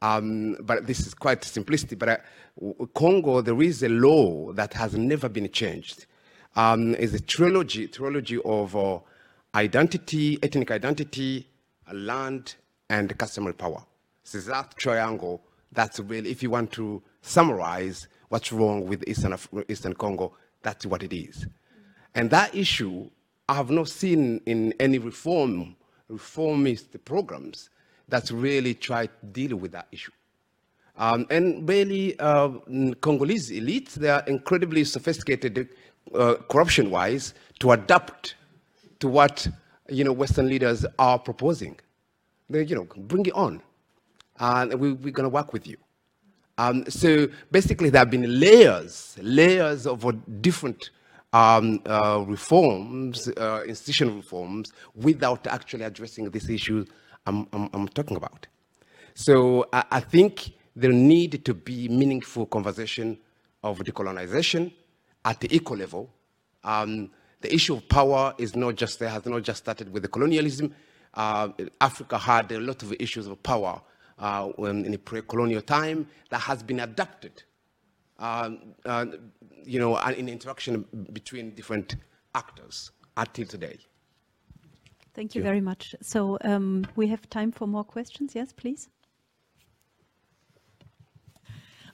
Um, 0.00 0.56
but 0.60 0.86
this 0.86 1.06
is 1.06 1.14
quite 1.14 1.42
simplistic. 1.42 1.98
But 1.98 2.08
uh, 2.08 2.86
Congo, 2.94 3.40
there 3.40 3.60
is 3.62 3.82
a 3.82 3.88
law 3.88 4.52
that 4.52 4.74
has 4.74 4.96
never 4.96 5.28
been 5.28 5.50
changed. 5.50 6.06
Um, 6.56 6.94
is 6.94 7.14
a 7.14 7.20
trilogy, 7.20 7.86
trilogy 7.88 8.40
of 8.44 8.74
uh, 8.74 8.98
identity, 9.54 10.38
ethnic 10.42 10.70
identity, 10.70 11.46
land, 11.92 12.56
and 12.90 13.16
customary 13.18 13.54
power. 13.54 13.84
So 14.24 14.38
that 14.40 14.76
triangle, 14.76 15.42
that's 15.72 16.00
really, 16.00 16.30
if 16.30 16.42
you 16.42 16.50
want 16.50 16.72
to 16.72 17.02
summarize 17.22 18.08
what's 18.28 18.52
wrong 18.52 18.86
with 18.86 19.06
Eastern, 19.06 19.36
Eastern 19.68 19.94
Congo, 19.94 20.34
that's 20.62 20.84
what 20.86 21.02
it 21.02 21.12
is. 21.12 21.46
And 22.14 22.30
that 22.30 22.54
issue 22.54 23.08
I 23.48 23.54
have 23.54 23.70
not 23.70 23.88
seen 23.88 24.40
in 24.44 24.74
any 24.78 24.98
reform, 24.98 25.74
reformist 26.08 27.02
programs 27.04 27.70
that 28.08 28.30
really 28.30 28.74
try 28.74 29.06
to 29.06 29.26
deal 29.32 29.56
with 29.56 29.72
that 29.72 29.88
issue. 29.90 30.12
Um, 30.96 31.26
and 31.30 31.66
really, 31.66 32.18
uh, 32.18 32.48
Congolese 33.00 33.50
elites, 33.50 33.94
they 33.94 34.10
are 34.10 34.24
incredibly 34.26 34.84
sophisticated 34.84 35.68
uh, 36.14 36.34
corruption-wise 36.50 37.34
to 37.60 37.70
adapt 37.72 38.34
to 39.00 39.08
what, 39.08 39.46
you 39.88 40.04
know, 40.04 40.12
Western 40.12 40.48
leaders 40.48 40.84
are 40.98 41.18
proposing. 41.18 41.78
They, 42.50 42.64
you 42.64 42.74
know, 42.74 42.86
bring 42.96 43.26
it 43.26 43.34
on, 43.34 43.62
and 44.40 44.74
we, 44.74 44.90
are 44.90 45.12
going 45.12 45.24
to 45.24 45.28
work 45.28 45.52
with 45.52 45.66
you. 45.66 45.76
Um, 46.58 46.84
so 46.90 47.28
basically, 47.52 47.90
there 47.90 48.00
have 48.00 48.10
been 48.10 48.40
layers, 48.40 49.16
layers 49.22 49.86
of 49.86 50.04
different 50.42 50.90
um, 51.32 51.80
uh, 51.86 52.24
reforms, 52.26 53.28
uh, 53.28 53.62
institutional 53.66 54.16
reforms, 54.16 54.72
without 54.94 55.46
actually 55.46 55.84
addressing 55.84 56.30
this 56.30 56.48
issue 56.48 56.84
I'm, 57.26 57.46
I'm, 57.52 57.68
I'm 57.74 57.88
talking 57.88 58.16
about. 58.16 58.46
So 59.14 59.66
I, 59.72 59.84
I, 59.90 60.00
think 60.00 60.52
there 60.74 60.92
need 60.92 61.44
to 61.44 61.54
be 61.54 61.88
meaningful 61.88 62.46
conversation 62.46 63.18
of 63.62 63.78
decolonization 63.80 64.72
at 65.24 65.40
the 65.40 65.54
eco 65.54 65.76
level. 65.76 66.10
Um, 66.64 67.10
the 67.40 67.54
issue 67.54 67.74
of 67.74 67.88
power 67.88 68.34
is 68.38 68.56
not 68.56 68.76
just 68.76 68.98
there, 68.98 69.10
has 69.10 69.26
not 69.26 69.42
just 69.42 69.58
started 69.58 69.92
with 69.92 70.02
the 70.02 70.08
colonialism. 70.08 70.74
Uh, 71.14 71.48
Africa 71.80 72.16
had 72.16 72.50
a 72.52 72.60
lot 72.60 72.82
of 72.82 72.94
issues 72.98 73.26
of 73.26 73.42
power 73.42 73.80
uh, 74.18 74.48
in 74.58 74.94
a 74.94 74.98
pre-colonial 74.98 75.62
time 75.62 76.06
that 76.30 76.40
has 76.40 76.62
been 76.62 76.80
adapted, 76.80 77.42
um, 78.18 78.74
uh, 78.84 79.06
you 79.64 79.78
know, 79.78 79.96
in 79.98 80.28
interaction 80.28 80.84
between 81.12 81.54
different 81.54 81.96
actors 82.34 82.90
until 83.16 83.46
today. 83.46 83.78
Thank 85.14 85.34
you 85.34 85.42
very 85.42 85.60
much. 85.60 85.96
So 86.00 86.38
um, 86.42 86.86
we 86.94 87.08
have 87.08 87.28
time 87.28 87.50
for 87.50 87.66
more 87.66 87.84
questions. 87.84 88.34
Yes, 88.34 88.52
please. 88.52 88.88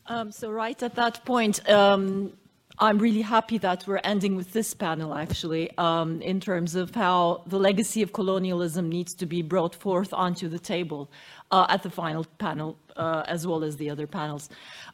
Um, 0.06 0.30
so 0.30 0.50
right 0.50 0.82
at 0.82 0.94
that 0.96 1.24
point, 1.24 1.66
um, 1.70 2.34
I'm 2.80 2.98
really 2.98 3.22
happy 3.22 3.58
that 3.58 3.86
we're 3.86 4.00
ending 4.02 4.34
with 4.34 4.52
this 4.52 4.74
panel, 4.74 5.14
actually, 5.14 5.70
um, 5.78 6.20
in 6.22 6.40
terms 6.40 6.74
of 6.74 6.92
how 6.92 7.42
the 7.46 7.58
legacy 7.58 8.02
of 8.02 8.12
colonialism 8.12 8.88
needs 8.88 9.14
to 9.14 9.26
be 9.26 9.42
brought 9.42 9.76
forth 9.76 10.12
onto 10.12 10.48
the 10.48 10.58
table 10.58 11.08
uh, 11.52 11.66
at 11.68 11.84
the 11.84 11.90
final 11.90 12.26
panel, 12.38 12.76
uh, 12.96 13.22
as 13.28 13.46
well 13.46 13.62
as 13.62 13.76
the 13.76 13.88
other 13.88 14.08
panels. 14.08 14.48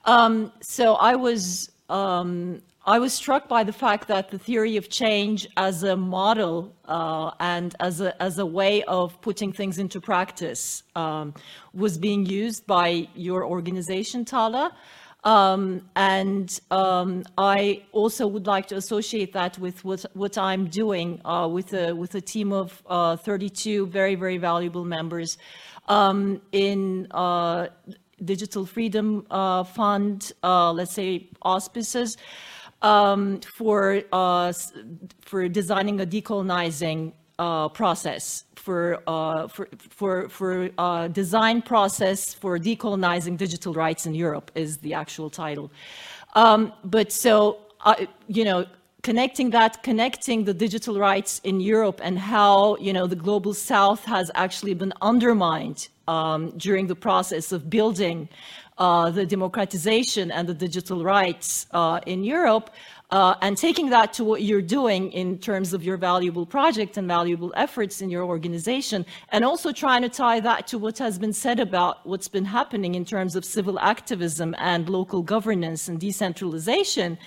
Um, 0.04 0.52
so 0.60 0.96
I 0.96 1.14
was, 1.16 1.70
um, 1.88 2.60
I 2.84 2.98
was 2.98 3.14
struck 3.14 3.48
by 3.48 3.64
the 3.64 3.72
fact 3.72 4.08
that 4.08 4.30
the 4.30 4.38
theory 4.38 4.76
of 4.76 4.90
change 4.90 5.48
as 5.56 5.82
a 5.82 5.96
model 5.96 6.74
uh, 6.84 7.30
and 7.40 7.74
as 7.80 8.02
a, 8.02 8.22
as 8.22 8.38
a 8.38 8.44
way 8.44 8.82
of 8.84 9.18
putting 9.22 9.54
things 9.54 9.78
into 9.78 10.02
practice 10.02 10.82
um, 10.96 11.32
was 11.72 11.96
being 11.96 12.26
used 12.26 12.66
by 12.66 13.08
your 13.14 13.42
organization, 13.42 14.26
Tala. 14.26 14.76
Um, 15.24 15.82
and 15.96 16.58
um, 16.70 17.24
I 17.36 17.82
also 17.92 18.26
would 18.26 18.46
like 18.46 18.66
to 18.68 18.76
associate 18.76 19.32
that 19.34 19.58
with 19.58 19.84
what, 19.84 20.04
what 20.14 20.38
I'm 20.38 20.68
doing 20.68 21.20
uh, 21.24 21.48
with, 21.50 21.74
a, 21.74 21.92
with 21.92 22.14
a 22.14 22.20
team 22.20 22.52
of 22.52 22.82
uh, 22.86 23.16
32 23.16 23.86
very, 23.86 24.14
very 24.14 24.38
valuable 24.38 24.84
members 24.84 25.36
um, 25.88 26.40
in 26.52 27.06
uh, 27.10 27.68
Digital 28.24 28.64
Freedom 28.64 29.26
uh, 29.30 29.64
Fund, 29.64 30.32
uh, 30.42 30.72
let's 30.72 30.92
say 30.92 31.28
auspices, 31.42 32.16
um, 32.82 33.40
for, 33.40 34.02
uh, 34.12 34.52
for 35.20 35.48
designing 35.48 36.00
a 36.00 36.06
decolonizing 36.06 37.12
process 37.68 38.44
for, 38.56 39.02
uh, 39.06 39.48
for, 39.48 39.68
for, 39.98 40.28
for 40.28 40.70
uh, 40.78 41.08
design 41.08 41.62
process 41.62 42.34
for 42.34 42.58
decolonizing 42.58 43.36
digital 43.36 43.72
rights 43.72 44.06
in 44.06 44.14
Europe 44.14 44.50
is 44.54 44.78
the 44.78 44.92
actual 44.94 45.30
title. 45.30 45.70
Um, 46.34 46.72
but 46.84 47.10
so, 47.10 47.58
uh, 47.84 48.06
you 48.28 48.44
know, 48.44 48.66
connecting 49.02 49.50
that, 49.50 49.82
connecting 49.82 50.44
the 50.44 50.54
digital 50.54 50.98
rights 50.98 51.40
in 51.44 51.60
Europe 51.60 52.00
and 52.02 52.18
how, 52.18 52.76
you 52.76 52.92
know, 52.92 53.06
the 53.06 53.16
global 53.16 53.54
south 53.54 54.04
has 54.04 54.30
actually 54.34 54.74
been 54.74 54.92
undermined 55.00 55.88
um, 56.06 56.50
during 56.56 56.86
the 56.86 56.94
process 56.94 57.52
of 57.52 57.70
building 57.70 58.28
uh, 58.78 59.10
the 59.10 59.26
democratization 59.26 60.30
and 60.30 60.48
the 60.48 60.54
digital 60.54 61.04
rights 61.04 61.66
uh, 61.72 62.00
in 62.06 62.24
Europe, 62.24 62.70
uh, 63.10 63.34
and 63.42 63.56
taking 63.56 63.90
that 63.90 64.12
to 64.12 64.24
what 64.24 64.42
you're 64.42 64.62
doing 64.62 65.10
in 65.12 65.38
terms 65.38 65.72
of 65.74 65.82
your 65.82 65.96
valuable 65.96 66.46
project 66.46 66.96
and 66.96 67.08
valuable 67.08 67.52
efforts 67.56 68.00
in 68.00 68.08
your 68.10 68.24
organization, 68.24 69.04
and 69.30 69.44
also 69.44 69.72
trying 69.72 70.02
to 70.02 70.08
tie 70.08 70.40
that 70.40 70.66
to 70.66 70.78
what 70.78 70.98
has 70.98 71.18
been 71.18 71.32
said 71.32 71.58
about 71.60 72.06
what's 72.06 72.28
been 72.28 72.44
happening 72.44 72.94
in 72.94 73.04
terms 73.04 73.34
of 73.36 73.44
civil 73.44 73.78
activism 73.80 74.54
and 74.58 74.88
local 74.88 75.22
governance 75.22 75.88
and 75.88 75.98
decentralization 75.98 77.18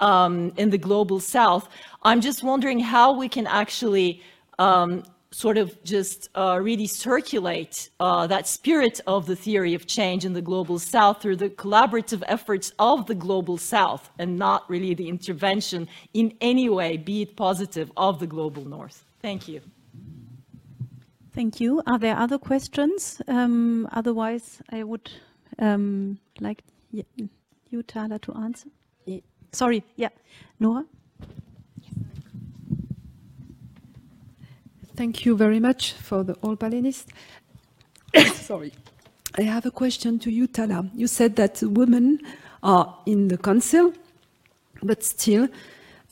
um, 0.00 0.52
in 0.56 0.70
the 0.70 0.78
global 0.78 1.20
south. 1.20 1.68
I'm 2.02 2.20
just 2.20 2.42
wondering 2.42 2.80
how 2.80 3.12
we 3.12 3.28
can 3.28 3.46
actually 3.46 4.22
um, 4.58 5.04
sort 5.32 5.56
of 5.56 5.82
just 5.84 6.28
uh, 6.34 6.58
really 6.60 6.86
circulate 6.86 7.90
uh, 8.00 8.26
that 8.26 8.46
spirit 8.48 9.00
of 9.06 9.26
the 9.26 9.36
theory 9.36 9.74
of 9.74 9.86
change 9.86 10.24
in 10.24 10.32
the 10.32 10.42
global 10.42 10.78
south 10.78 11.22
through 11.22 11.36
the 11.36 11.48
collaborative 11.48 12.22
efforts 12.26 12.72
of 12.78 13.06
the 13.06 13.14
global 13.14 13.56
south 13.56 14.10
and 14.18 14.36
not 14.36 14.68
really 14.68 14.92
the 14.94 15.08
intervention 15.08 15.88
in 16.14 16.36
any 16.40 16.68
way, 16.68 16.96
be 16.96 17.22
it 17.22 17.36
positive, 17.36 17.92
of 17.96 18.18
the 18.18 18.26
global 18.26 18.64
north. 18.64 19.04
Thank 19.22 19.46
you. 19.46 19.60
Thank 21.32 21.60
you. 21.60 21.80
Are 21.86 21.98
there 21.98 22.16
other 22.16 22.38
questions? 22.38 23.22
Um, 23.28 23.88
otherwise, 23.92 24.60
I 24.70 24.82
would 24.82 25.10
um, 25.60 26.18
like 26.40 26.62
you, 26.90 27.82
Tala, 27.84 28.18
to 28.18 28.32
answer. 28.34 28.68
Sorry, 29.52 29.84
yeah. 29.96 30.10
Nora? 30.58 30.84
Thank 35.00 35.24
you 35.24 35.34
very 35.34 35.60
much 35.60 35.92
for 35.92 36.22
the 36.22 36.34
all 36.42 36.56
panelists. 36.56 37.06
Sorry. 38.34 38.70
I 39.38 39.44
have 39.44 39.64
a 39.64 39.70
question 39.70 40.18
to 40.18 40.30
you, 40.30 40.46
Tala. 40.46 40.90
You 40.94 41.06
said 41.06 41.36
that 41.36 41.62
women 41.62 42.20
are 42.62 42.98
in 43.06 43.28
the 43.28 43.38
council, 43.38 43.94
but 44.82 45.02
still, 45.02 45.48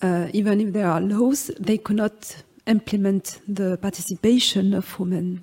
uh, 0.00 0.28
even 0.32 0.62
if 0.62 0.72
there 0.72 0.86
are 0.86 1.02
laws, 1.02 1.50
they 1.60 1.76
cannot 1.76 2.42
implement 2.66 3.40
the 3.46 3.76
participation 3.76 4.72
of 4.72 4.98
women. 4.98 5.42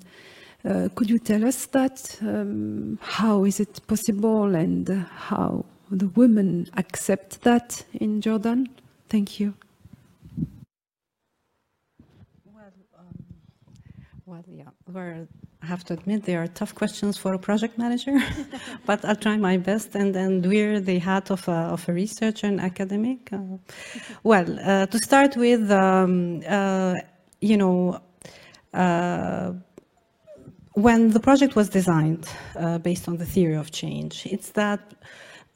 Uh, 0.64 0.88
could 0.96 1.08
you 1.08 1.20
tell 1.20 1.44
us 1.44 1.66
that? 1.66 2.18
Um, 2.22 2.98
how 3.00 3.44
is 3.44 3.60
it 3.60 3.80
possible 3.86 4.56
and 4.56 4.88
how 5.14 5.64
the 5.88 6.08
women 6.16 6.66
accept 6.76 7.42
that 7.42 7.84
in 7.94 8.20
Jordan? 8.20 8.70
Thank 9.08 9.38
you. 9.38 9.54
Well, 14.28 14.42
yeah, 14.48 14.64
Well, 14.92 15.28
I 15.62 15.66
have 15.66 15.84
to 15.84 15.94
admit 15.94 16.24
they 16.24 16.34
are 16.34 16.48
tough 16.48 16.74
questions 16.74 17.16
for 17.16 17.32
a 17.34 17.38
project 17.38 17.78
manager, 17.78 18.18
but 18.84 19.04
I'll 19.04 19.14
try 19.14 19.36
my 19.36 19.56
best 19.56 19.94
and 19.94 20.12
then 20.12 20.42
wear 20.42 20.80
the 20.80 20.98
hat 20.98 21.30
of 21.30 21.46
a, 21.46 21.70
of 21.74 21.88
a 21.88 21.92
researcher 21.92 22.48
and 22.48 22.60
academic. 22.60 23.32
Uh, 23.32 23.58
well, 24.24 24.58
uh, 24.64 24.86
to 24.86 24.98
start 24.98 25.36
with, 25.36 25.70
um, 25.70 26.42
uh, 26.44 26.96
you 27.40 27.56
know, 27.56 28.00
uh, 28.74 29.52
when 30.72 31.10
the 31.10 31.20
project 31.20 31.54
was 31.54 31.68
designed 31.68 32.26
uh, 32.56 32.78
based 32.78 33.06
on 33.06 33.18
the 33.18 33.26
theory 33.26 33.54
of 33.54 33.70
change, 33.70 34.26
it's 34.26 34.50
that 34.50 34.80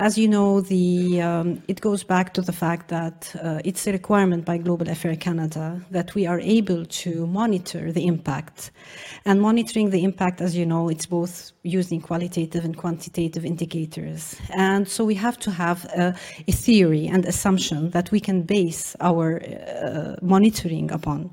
as 0.00 0.16
you 0.16 0.26
know, 0.26 0.62
the, 0.62 1.20
um, 1.20 1.62
it 1.68 1.82
goes 1.82 2.02
back 2.02 2.32
to 2.32 2.40
the 2.40 2.52
fact 2.52 2.88
that 2.88 3.36
uh, 3.42 3.60
it's 3.66 3.86
a 3.86 3.92
requirement 3.92 4.46
by 4.46 4.56
Global 4.56 4.88
Affair 4.88 5.14
Canada 5.14 5.78
that 5.90 6.14
we 6.14 6.26
are 6.26 6.40
able 6.40 6.86
to 6.86 7.26
monitor 7.26 7.92
the 7.92 8.06
impact. 8.06 8.70
And 9.26 9.42
monitoring 9.42 9.90
the 9.90 10.02
impact, 10.02 10.40
as 10.40 10.56
you 10.56 10.64
know, 10.64 10.88
it's 10.88 11.04
both 11.04 11.52
using 11.64 12.00
qualitative 12.00 12.64
and 12.64 12.74
quantitative 12.74 13.44
indicators. 13.44 14.40
And 14.56 14.88
so 14.88 15.04
we 15.04 15.14
have 15.16 15.38
to 15.40 15.50
have 15.50 15.84
a, 15.84 16.14
a 16.48 16.52
theory 16.52 17.06
and 17.06 17.26
assumption 17.26 17.90
that 17.90 18.10
we 18.10 18.20
can 18.20 18.42
base 18.42 18.96
our 19.00 19.42
uh, 19.42 20.16
monitoring 20.22 20.90
upon. 20.90 21.30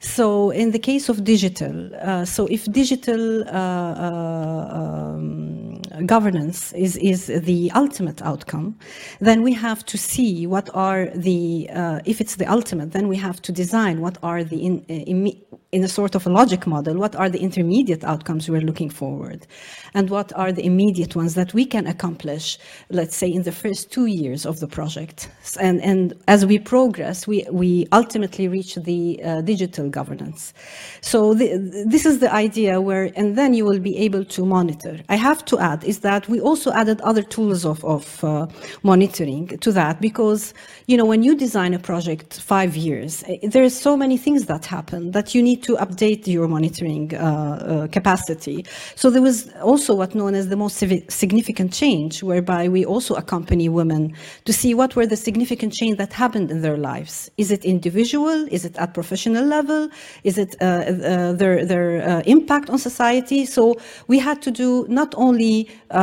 So 0.00 0.50
in 0.50 0.70
the 0.70 0.78
case 0.78 1.08
of 1.08 1.24
digital, 1.24 1.90
uh, 1.96 2.24
so 2.24 2.46
if 2.46 2.64
digital 2.72 3.42
uh, 3.42 3.50
uh, 3.50 4.68
um, 4.72 5.82
governance 6.06 6.72
is, 6.72 6.96
is 6.96 7.26
the 7.26 7.70
ultimate 7.74 8.22
outcome, 8.22 8.78
then 9.20 9.42
we 9.42 9.52
have 9.52 9.84
to 9.86 9.98
see 9.98 10.46
what 10.46 10.68
are 10.74 11.06
the, 11.14 11.68
uh, 11.74 12.00
if 12.04 12.20
it's 12.20 12.36
the 12.36 12.46
ultimate, 12.46 12.92
then 12.92 13.08
we 13.08 13.16
have 13.16 13.40
to 13.42 13.52
design 13.52 14.00
what 14.00 14.18
are 14.22 14.44
the, 14.44 14.64
in, 14.64 14.80
in, 14.84 15.32
in 15.72 15.84
a 15.84 15.88
sort 15.88 16.14
of 16.14 16.26
a 16.26 16.30
logic 16.30 16.66
model, 16.66 16.96
what 16.96 17.14
are 17.16 17.28
the 17.28 17.40
intermediate 17.40 18.04
outcomes 18.04 18.48
we're 18.48 18.60
looking 18.60 18.88
forward 18.88 19.46
and 19.94 20.08
what 20.10 20.32
are 20.34 20.52
the 20.52 20.64
immediate 20.64 21.14
ones 21.14 21.34
that 21.34 21.52
we 21.52 21.64
can 21.64 21.86
accomplish, 21.86 22.58
let's 22.90 23.16
say 23.16 23.28
in 23.30 23.42
the 23.42 23.52
first 23.52 23.92
two 23.92 24.06
years 24.06 24.46
of 24.46 24.60
the 24.60 24.66
project. 24.66 25.28
And, 25.60 25.82
and 25.82 26.14
as 26.26 26.46
we 26.46 26.58
progress, 26.58 27.26
we, 27.26 27.46
we 27.50 27.86
ultimately 27.92 28.48
reach 28.48 28.76
the 28.76 29.20
uh, 29.22 29.40
digital 29.42 29.90
governance. 29.90 30.54
So 31.00 31.34
the, 31.34 31.84
this 31.86 32.06
is 32.06 32.20
the 32.20 32.32
idea 32.32 32.80
where, 32.80 33.10
and 33.16 33.36
then 33.36 33.54
you 33.54 33.64
will 33.64 33.80
be 33.80 33.96
able 33.98 34.24
to 34.24 34.46
monitor. 34.46 35.00
I 35.08 35.16
have 35.16 35.44
to 35.46 35.58
add 35.58 35.84
is 35.88 36.00
that 36.00 36.28
we 36.28 36.40
also 36.40 36.70
added 36.72 37.00
other 37.00 37.22
tools 37.22 37.64
of, 37.64 37.84
of 37.84 38.22
uh, 38.22 38.46
monitoring 38.82 39.48
to 39.58 39.72
that 39.72 40.00
because, 40.00 40.54
you 40.86 40.96
know, 40.96 41.06
when 41.06 41.22
you 41.22 41.34
design 41.34 41.72
a 41.74 41.78
project 41.78 42.40
five 42.40 42.76
years, 42.76 43.24
eh, 43.26 43.38
there 43.42 43.64
are 43.64 43.70
so 43.70 43.96
many 43.96 44.16
things 44.16 44.46
that 44.46 44.66
happen 44.66 45.12
that 45.12 45.34
you 45.34 45.42
need 45.42 45.62
to 45.62 45.76
update 45.76 46.26
your 46.26 46.46
monitoring 46.48 47.14
uh, 47.14 47.18
uh 47.18 47.86
capacity. 47.88 48.64
So 48.94 49.10
there 49.10 49.22
was 49.22 49.50
also 49.62 49.94
what 49.94 50.14
known 50.14 50.34
as 50.34 50.48
the 50.48 50.56
most 50.56 50.76
significant 51.22 51.72
change, 51.72 52.22
whereby 52.22 52.68
we 52.68 52.84
also 52.84 53.14
accompany 53.14 53.68
women 53.68 54.14
to 54.44 54.52
see 54.52 54.74
what 54.74 54.94
were 54.96 55.06
the 55.06 55.16
significant 55.16 55.72
change 55.72 55.96
that 55.98 56.12
happened 56.12 56.50
in 56.50 56.60
their 56.62 56.76
lives. 56.76 57.30
Is 57.36 57.50
it 57.50 57.64
individual? 57.64 58.46
Is 58.50 58.64
it 58.64 58.76
at 58.76 58.94
professional 58.94 59.44
level? 59.44 59.88
Is 60.24 60.36
it 60.38 60.56
uh, 60.60 60.64
uh, 60.64 61.32
their, 61.32 61.64
their 61.64 62.22
impact 62.26 62.68
on 62.70 62.78
society? 62.78 63.46
So 63.46 63.76
we 64.06 64.18
had 64.18 64.42
to 64.42 64.50
do 64.50 64.86
not 64.88 65.14
only, 65.16 65.68
you 65.92 65.98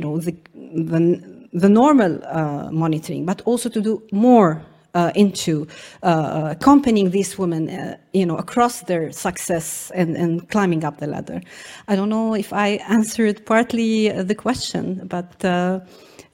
know, 0.00 0.18
the, 0.18 0.36
the 0.54 1.32
the 1.52 1.68
normal 1.68 2.20
uh, 2.24 2.70
monitoring, 2.70 3.26
but 3.26 3.42
also 3.42 3.68
to 3.68 3.80
do 3.80 4.02
more 4.10 4.62
uh, 4.94 5.10
into 5.14 5.66
uh, 6.02 6.48
accompanying 6.50 7.10
these 7.10 7.38
women, 7.38 7.68
uh, 7.68 7.96
you 8.12 8.26
know, 8.26 8.36
across 8.36 8.82
their 8.82 9.10
success 9.10 9.90
and, 9.94 10.16
and 10.16 10.48
climbing 10.50 10.84
up 10.84 10.98
the 10.98 11.06
ladder. 11.06 11.40
I 11.88 11.96
don't 11.96 12.08
know 12.08 12.34
if 12.34 12.52
I 12.52 12.68
answered 12.88 13.44
partly 13.46 14.10
the 14.10 14.34
question, 14.34 15.06
but 15.06 15.44
uh, 15.44 15.80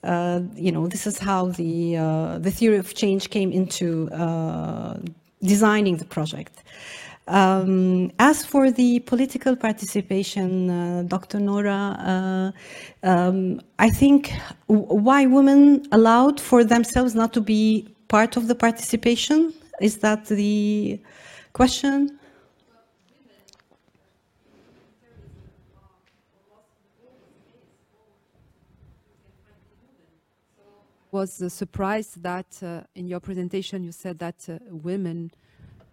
uh, 0.04 0.40
you 0.54 0.72
know, 0.72 0.86
this 0.86 1.06
is 1.06 1.18
how 1.18 1.46
the 1.46 1.96
uh, 1.96 2.38
the 2.38 2.50
theory 2.50 2.78
of 2.78 2.94
change 2.94 3.30
came 3.30 3.52
into 3.52 4.08
designing 5.42 5.96
the 5.96 6.04
project. 6.04 6.62
Um, 7.28 8.10
as 8.18 8.42
for 8.42 8.70
the 8.70 9.00
political 9.00 9.54
participation, 9.54 10.70
uh, 10.70 11.02
Dr. 11.06 11.38
Nora, 11.38 12.52
uh, 13.04 13.06
um, 13.06 13.60
I 13.78 13.90
think 13.90 14.32
why 14.66 15.26
women 15.26 15.86
allowed 15.92 16.40
for 16.40 16.64
themselves 16.64 17.14
not 17.14 17.34
to 17.34 17.42
be 17.42 17.86
part 18.08 18.38
of 18.38 18.48
the 18.48 18.54
participation? 18.54 19.52
Is 19.80 19.98
that 19.98 20.24
the 20.26 21.00
question? 21.52 22.18
was 31.10 31.42
surprised 31.52 32.22
that 32.22 32.62
uh, 32.62 32.82
in 32.94 33.08
your 33.08 33.18
presentation 33.18 33.82
you 33.82 33.90
said 33.90 34.18
that 34.18 34.46
uh, 34.48 34.58
women 34.70 35.30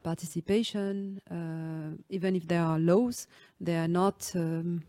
participation, 0.05 1.19
uh, 1.31 1.97
even 2.09 2.35
if 2.35 2.47
there 2.47 2.63
are 2.63 2.79
laws, 2.79 3.27
they 3.59 3.75
are 3.83 3.87
not 3.87 4.31
um, 4.35 4.83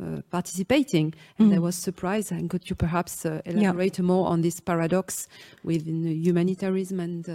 uh, 0.00 0.22
participating. 0.30 1.12
And 1.38 1.50
mm. 1.50 1.56
I 1.56 1.58
was 1.58 1.76
surprised. 1.88 2.32
And 2.32 2.48
could 2.48 2.70
you 2.70 2.76
perhaps 2.76 3.26
uh, 3.26 3.42
elaborate 3.44 3.98
yeah. 3.98 4.04
more 4.12 4.26
on 4.28 4.40
this 4.40 4.60
paradox 4.60 5.28
within 5.64 6.06
humanitarianism 6.06 7.00
and 7.00 7.28
uh, 7.28 7.34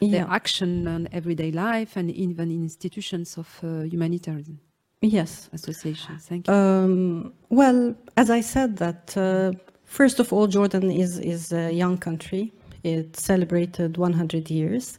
yeah. 0.00 0.12
their 0.14 0.26
action 0.30 0.86
on 0.86 1.08
everyday 1.12 1.50
life 1.50 1.96
and 1.98 2.10
even 2.10 2.50
in 2.50 2.62
institutions 2.62 3.36
of 3.36 3.48
uh, 3.62 3.82
humanitarianism? 3.82 4.58
Yes. 5.00 5.50
Associations. 5.52 6.26
Thank 6.26 6.48
you. 6.48 6.54
Um, 6.54 7.32
well, 7.50 7.94
as 8.16 8.30
I 8.30 8.40
said, 8.40 8.76
that 8.78 9.16
uh, 9.16 9.52
first 9.84 10.20
of 10.20 10.32
all, 10.32 10.46
Jordan 10.46 10.90
is 10.90 11.18
is 11.18 11.52
a 11.52 11.70
young 11.82 11.98
country. 11.98 12.52
It 12.84 13.16
celebrated 13.16 13.96
100 13.96 14.50
years. 14.50 14.98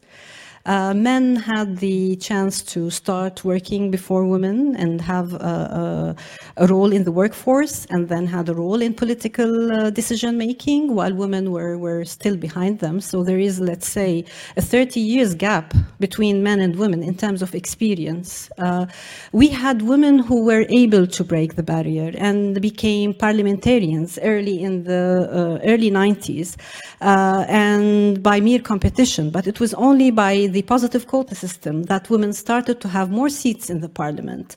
Uh, 0.65 0.93
men 0.93 1.35
had 1.37 1.77
the 1.77 2.15
chance 2.17 2.61
to 2.61 2.89
start 2.89 3.43
working 3.45 3.89
before 3.89 4.25
women 4.25 4.75
and 4.75 4.99
have 4.99 5.33
a, 5.33 6.15
a, 6.57 6.63
a, 6.63 6.67
role 6.67 6.91
in 6.91 7.05
the 7.05 7.11
workforce 7.11 7.85
and 7.89 8.09
then 8.09 8.27
had 8.27 8.49
a 8.49 8.53
role 8.53 8.81
in 8.81 8.93
political 8.93 9.71
uh, 9.71 9.89
decision 9.89 10.37
making 10.37 10.93
while 10.93 11.13
women 11.13 11.51
were, 11.51 11.77
were 11.77 12.03
still 12.03 12.35
behind 12.35 12.79
them. 12.79 12.99
So 12.99 13.23
there 13.23 13.39
is, 13.39 13.59
let's 13.59 13.87
say, 13.87 14.25
a 14.57 14.61
30 14.61 14.99
years 14.99 15.33
gap 15.33 15.73
between 15.99 16.43
men 16.43 16.59
and 16.59 16.75
women 16.75 17.03
in 17.03 17.15
terms 17.15 17.41
of 17.41 17.55
experience. 17.55 18.49
Uh, 18.57 18.85
we 19.31 19.47
had 19.47 19.81
women 19.83 20.19
who 20.19 20.43
were 20.43 20.65
able 20.69 21.07
to 21.07 21.23
break 21.23 21.55
the 21.55 21.63
barrier 21.63 22.11
and 22.17 22.61
became 22.61 23.13
parliamentarians 23.13 24.19
early 24.23 24.61
in 24.61 24.83
the 24.83 25.29
uh, 25.31 25.65
early 25.65 25.89
90s 25.89 26.57
uh, 27.01 27.45
and 27.47 28.21
by 28.21 28.39
mere 28.41 28.59
competition, 28.59 29.29
but 29.29 29.47
it 29.47 29.59
was 29.59 29.73
only 29.75 30.11
by 30.11 30.48
the 30.51 30.61
positive 30.63 31.07
quota 31.07 31.35
system 31.35 31.83
that 31.83 32.09
women 32.09 32.33
started 32.33 32.81
to 32.81 32.87
have 32.87 33.09
more 33.09 33.29
seats 33.29 33.69
in 33.69 33.79
the 33.81 33.89
parliament. 33.89 34.55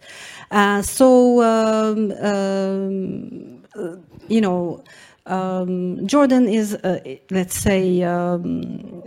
Uh, 0.51 0.83
so, 0.83 1.43
um, 1.43 2.13
um, 2.23 3.63
you 4.29 4.41
know, 4.41 4.83
um, 5.27 6.07
Jordan 6.07 6.49
is, 6.49 6.75
uh, 6.75 6.99
let's 7.31 7.57
say, 7.57 8.03
um, 8.03 9.03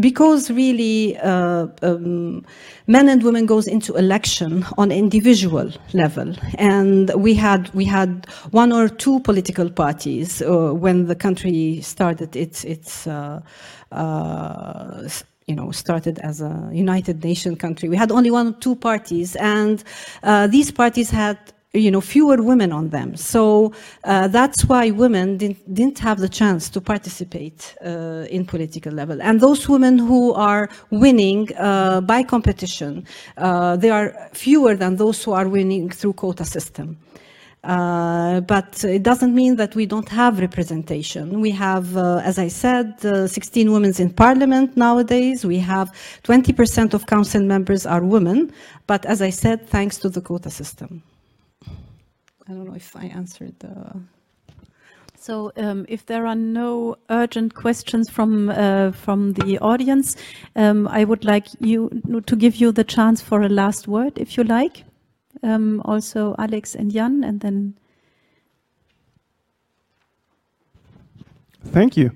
because 0.00 0.50
really 0.50 1.16
uh, 1.18 1.66
um, 1.82 2.44
men 2.86 3.08
and 3.08 3.22
women 3.22 3.46
goes 3.46 3.66
into 3.66 3.94
election 3.94 4.64
on 4.78 4.90
individual 4.90 5.70
level 5.92 6.34
and 6.54 7.12
we 7.14 7.34
had 7.34 7.72
we 7.74 7.84
had 7.84 8.26
one 8.50 8.72
or 8.72 8.88
two 8.88 9.20
political 9.20 9.70
parties 9.70 10.42
uh, 10.42 10.72
when 10.72 11.06
the 11.06 11.14
country 11.14 11.80
started 11.82 12.34
its 12.34 12.64
its 12.64 13.06
uh, 13.06 13.40
uh 13.92 15.08
you 15.46 15.54
know, 15.54 15.70
started 15.70 16.18
as 16.20 16.40
a 16.40 16.70
United 16.72 17.22
Nation 17.22 17.56
country. 17.56 17.88
We 17.88 17.96
had 17.96 18.10
only 18.10 18.30
one 18.30 18.48
or 18.48 18.52
two 18.52 18.76
parties, 18.76 19.36
and 19.36 19.84
uh, 20.22 20.46
these 20.46 20.70
parties 20.70 21.10
had 21.10 21.38
you 21.74 21.90
know 21.90 22.00
fewer 22.00 22.40
women 22.40 22.72
on 22.72 22.88
them. 22.90 23.16
So 23.16 23.72
uh, 24.04 24.28
that's 24.28 24.64
why 24.64 24.90
women 24.90 25.36
didn't, 25.36 25.74
didn't, 25.74 25.98
have 25.98 26.18
the 26.18 26.28
chance 26.28 26.70
to 26.70 26.80
participate 26.80 27.74
uh, 27.84 28.26
in 28.30 28.46
political 28.46 28.92
level. 28.92 29.20
And 29.20 29.40
those 29.40 29.68
women 29.68 29.98
who 29.98 30.32
are 30.34 30.68
winning 30.90 31.54
uh, 31.56 32.00
by 32.00 32.22
competition 32.22 33.04
uh, 33.36 33.76
they 33.76 33.90
are 33.90 34.14
fewer 34.32 34.76
than 34.76 34.96
those 34.96 35.22
who 35.22 35.32
are 35.32 35.48
winning 35.48 35.90
through 35.90 36.14
quota 36.14 36.44
system 36.44 36.96
uh, 37.64 38.40
but 38.42 38.84
it 38.84 39.02
doesn't 39.02 39.34
mean 39.34 39.56
that 39.56 39.74
we 39.74 39.86
don't 39.86 40.08
have 40.08 40.38
representation. 40.38 41.40
We 41.40 41.50
have, 41.52 41.96
uh, 41.96 42.20
as 42.22 42.38
I 42.38 42.48
said, 42.48 43.04
uh, 43.04 43.26
16 43.26 43.72
women 43.72 43.92
in 43.98 44.10
parliament 44.10 44.76
nowadays. 44.76 45.44
We 45.44 45.58
have 45.58 45.90
20% 46.24 46.94
of 46.94 47.06
council 47.06 47.42
members 47.42 47.86
are 47.86 48.04
women. 48.04 48.52
But 48.86 49.06
as 49.06 49.22
I 49.22 49.30
said, 49.30 49.66
thanks 49.66 49.96
to 49.98 50.08
the 50.08 50.20
quota 50.20 50.50
system. 50.50 51.02
I 51.66 52.52
don't 52.52 52.66
know 52.66 52.74
if 52.74 52.94
I 52.94 53.06
answered 53.06 53.54
the... 53.60 54.00
So 55.16 55.52
um, 55.56 55.86
if 55.88 56.04
there 56.04 56.26
are 56.26 56.34
no 56.34 56.96
urgent 57.08 57.54
questions 57.54 58.10
from 58.10 58.50
uh, 58.50 58.92
from 58.92 59.32
the 59.32 59.58
audience, 59.60 60.16
um, 60.54 60.86
I 60.86 61.04
would 61.04 61.24
like 61.24 61.46
you 61.60 61.88
to 62.26 62.36
give 62.36 62.56
you 62.56 62.72
the 62.72 62.84
chance 62.84 63.22
for 63.22 63.40
a 63.40 63.48
last 63.48 63.88
word, 63.88 64.18
if 64.18 64.36
you 64.36 64.44
like 64.44 64.84
um, 65.42 65.82
also 65.84 66.34
Alex 66.38 66.74
and 66.74 66.90
Jan, 66.90 67.24
and 67.24 67.40
then. 67.40 67.74
Thank 71.66 71.96
you. 71.96 72.12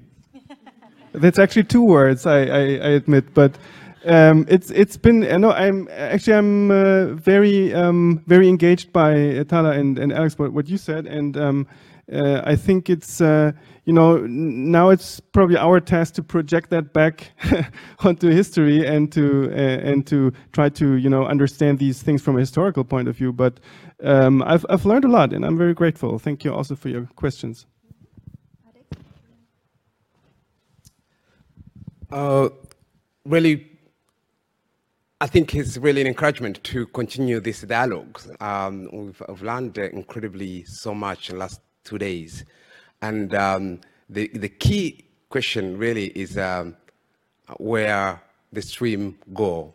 That's 1.13 1.39
actually 1.39 1.65
two 1.65 1.85
words, 1.85 2.27
I, 2.27 2.41
I, 2.41 2.61
I 2.61 2.91
admit, 3.01 3.33
but 3.35 3.59
um, 4.05 4.47
it's 4.49 4.71
it's 4.71 4.97
been. 4.97 5.23
You 5.23 5.39
know, 5.39 5.53
I'm 5.53 5.89
actually 5.91 6.35
I'm 6.35 6.71
uh, 6.71 7.07
very 7.15 7.75
um, 7.75 8.23
very 8.27 8.49
engaged 8.49 8.93
by 8.93 9.43
Tala 9.49 9.71
and, 9.71 9.99
and 9.99 10.13
Alex 10.13 10.39
what, 10.39 10.53
what 10.53 10.69
you 10.69 10.77
said, 10.77 11.07
and 11.07 11.37
um, 11.37 11.67
uh, 12.13 12.43
I 12.45 12.57
think 12.57 12.89
it's 12.89 13.21
uh, 13.21 13.53
you 13.85 13.93
know 13.93 14.19
now 14.27 14.89
it's 14.89 15.21
probably 15.21 15.57
our 15.57 15.81
task 15.81 16.15
to 16.15 16.23
project 16.23 16.71
that 16.71 16.93
back 16.93 17.33
onto 18.01 18.29
history 18.29 18.87
and 18.87 19.13
to 19.13 19.51
uh, 19.51 19.55
and 19.55 20.07
to 20.07 20.33
try 20.53 20.69
to 20.71 20.95
you 20.95 21.11
know 21.11 21.27
understand 21.27 21.79
these 21.79 22.03
things 22.03 22.23
from 22.23 22.37
a 22.37 22.41
historical 22.41 22.85
point 22.85 23.09
of 23.09 23.17
view. 23.17 23.33
But 23.33 23.61
um, 24.03 24.43
I've 24.43 24.65
I've 24.71 24.87
learned 24.87 25.05
a 25.05 25.09
lot, 25.09 25.33
and 25.33 25.45
I'm 25.45 25.59
very 25.59 25.75
grateful. 25.75 26.19
Thank 26.19 26.45
you 26.45 26.55
also 26.55 26.75
for 26.75 26.89
your 26.89 27.07
questions. 27.17 27.67
Uh, 32.11 32.49
really, 33.27 33.67
I 35.21 35.27
think 35.27 35.55
it's 35.55 35.77
really 35.77 36.01
an 36.01 36.07
encouragement 36.07 36.65
to 36.65 36.87
continue 36.87 37.39
this 37.39 37.61
dialogue. 37.61 38.19
Um, 38.41 38.89
we've, 38.91 39.23
we've, 39.29 39.43
learned 39.43 39.77
incredibly 39.77 40.65
so 40.65 40.95
much 40.95 41.29
in 41.29 41.37
the 41.37 41.41
last 41.41 41.61
two 41.89 41.99
days. 41.99 42.45
And 43.01 43.35
um, 43.35 43.81
the, 44.11 44.29
the 44.29 44.49
key 44.49 45.05
question 45.29 45.79
really 45.79 46.07
is 46.09 46.37
um, 46.37 46.77
where 47.59 48.23
the 48.53 48.63
stream 48.63 49.19
go. 49.33 49.75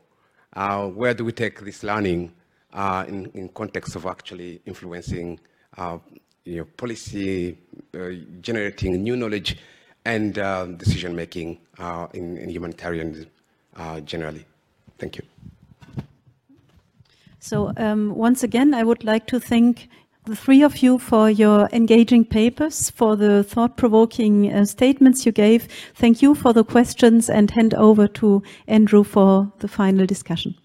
Uh, 0.56 0.88
where 0.88 1.14
do 1.14 1.26
we 1.26 1.32
take 1.32 1.62
this 1.62 1.84
learning 1.84 2.32
uh, 2.74 3.06
in, 3.08 3.26
in 3.34 3.50
context 3.50 3.96
of 3.96 4.06
actually 4.06 4.62
influencing 4.66 5.40
uh, 5.78 5.98
you 6.44 6.58
know, 6.58 6.66
policy, 6.78 7.58
uh, 7.96 8.10
generating 8.42 9.02
new 9.02 9.16
knowledge, 9.16 9.58
and 10.06 10.38
um, 10.38 10.76
decision 10.78 11.16
making 11.16 11.58
uh, 11.80 12.08
in, 12.14 12.38
in 12.38 12.50
humanitarian 12.50 13.26
uh, 13.78 14.00
generally. 14.02 14.46
Thank 15.00 15.18
you. 15.18 15.24
So 17.40 17.74
um, 17.78 18.16
once 18.16 18.44
again, 18.44 18.74
I 18.74 18.84
would 18.84 19.04
like 19.04 19.26
to 19.28 19.40
thank 19.40 19.90
the 20.26 20.36
three 20.36 20.64
of 20.64 20.78
you 20.78 20.98
for 20.98 21.30
your 21.30 21.70
engaging 21.74 22.26
papers, 22.26 22.90
for 22.90 23.16
the 23.16 23.44
thought-provoking 23.44 24.54
uh, 24.54 24.66
statements 24.66 25.26
you 25.26 25.32
gave. 25.32 25.68
Thank 25.96 26.22
you 26.22 26.34
for 26.34 26.54
the 26.54 26.64
questions 26.64 27.30
and 27.30 27.52
hand 27.52 27.74
over 27.74 28.08
to 28.08 28.42
Andrew 28.68 29.04
for 29.04 29.52
the 29.60 29.68
final 29.68 30.06
discussion. 30.06 30.56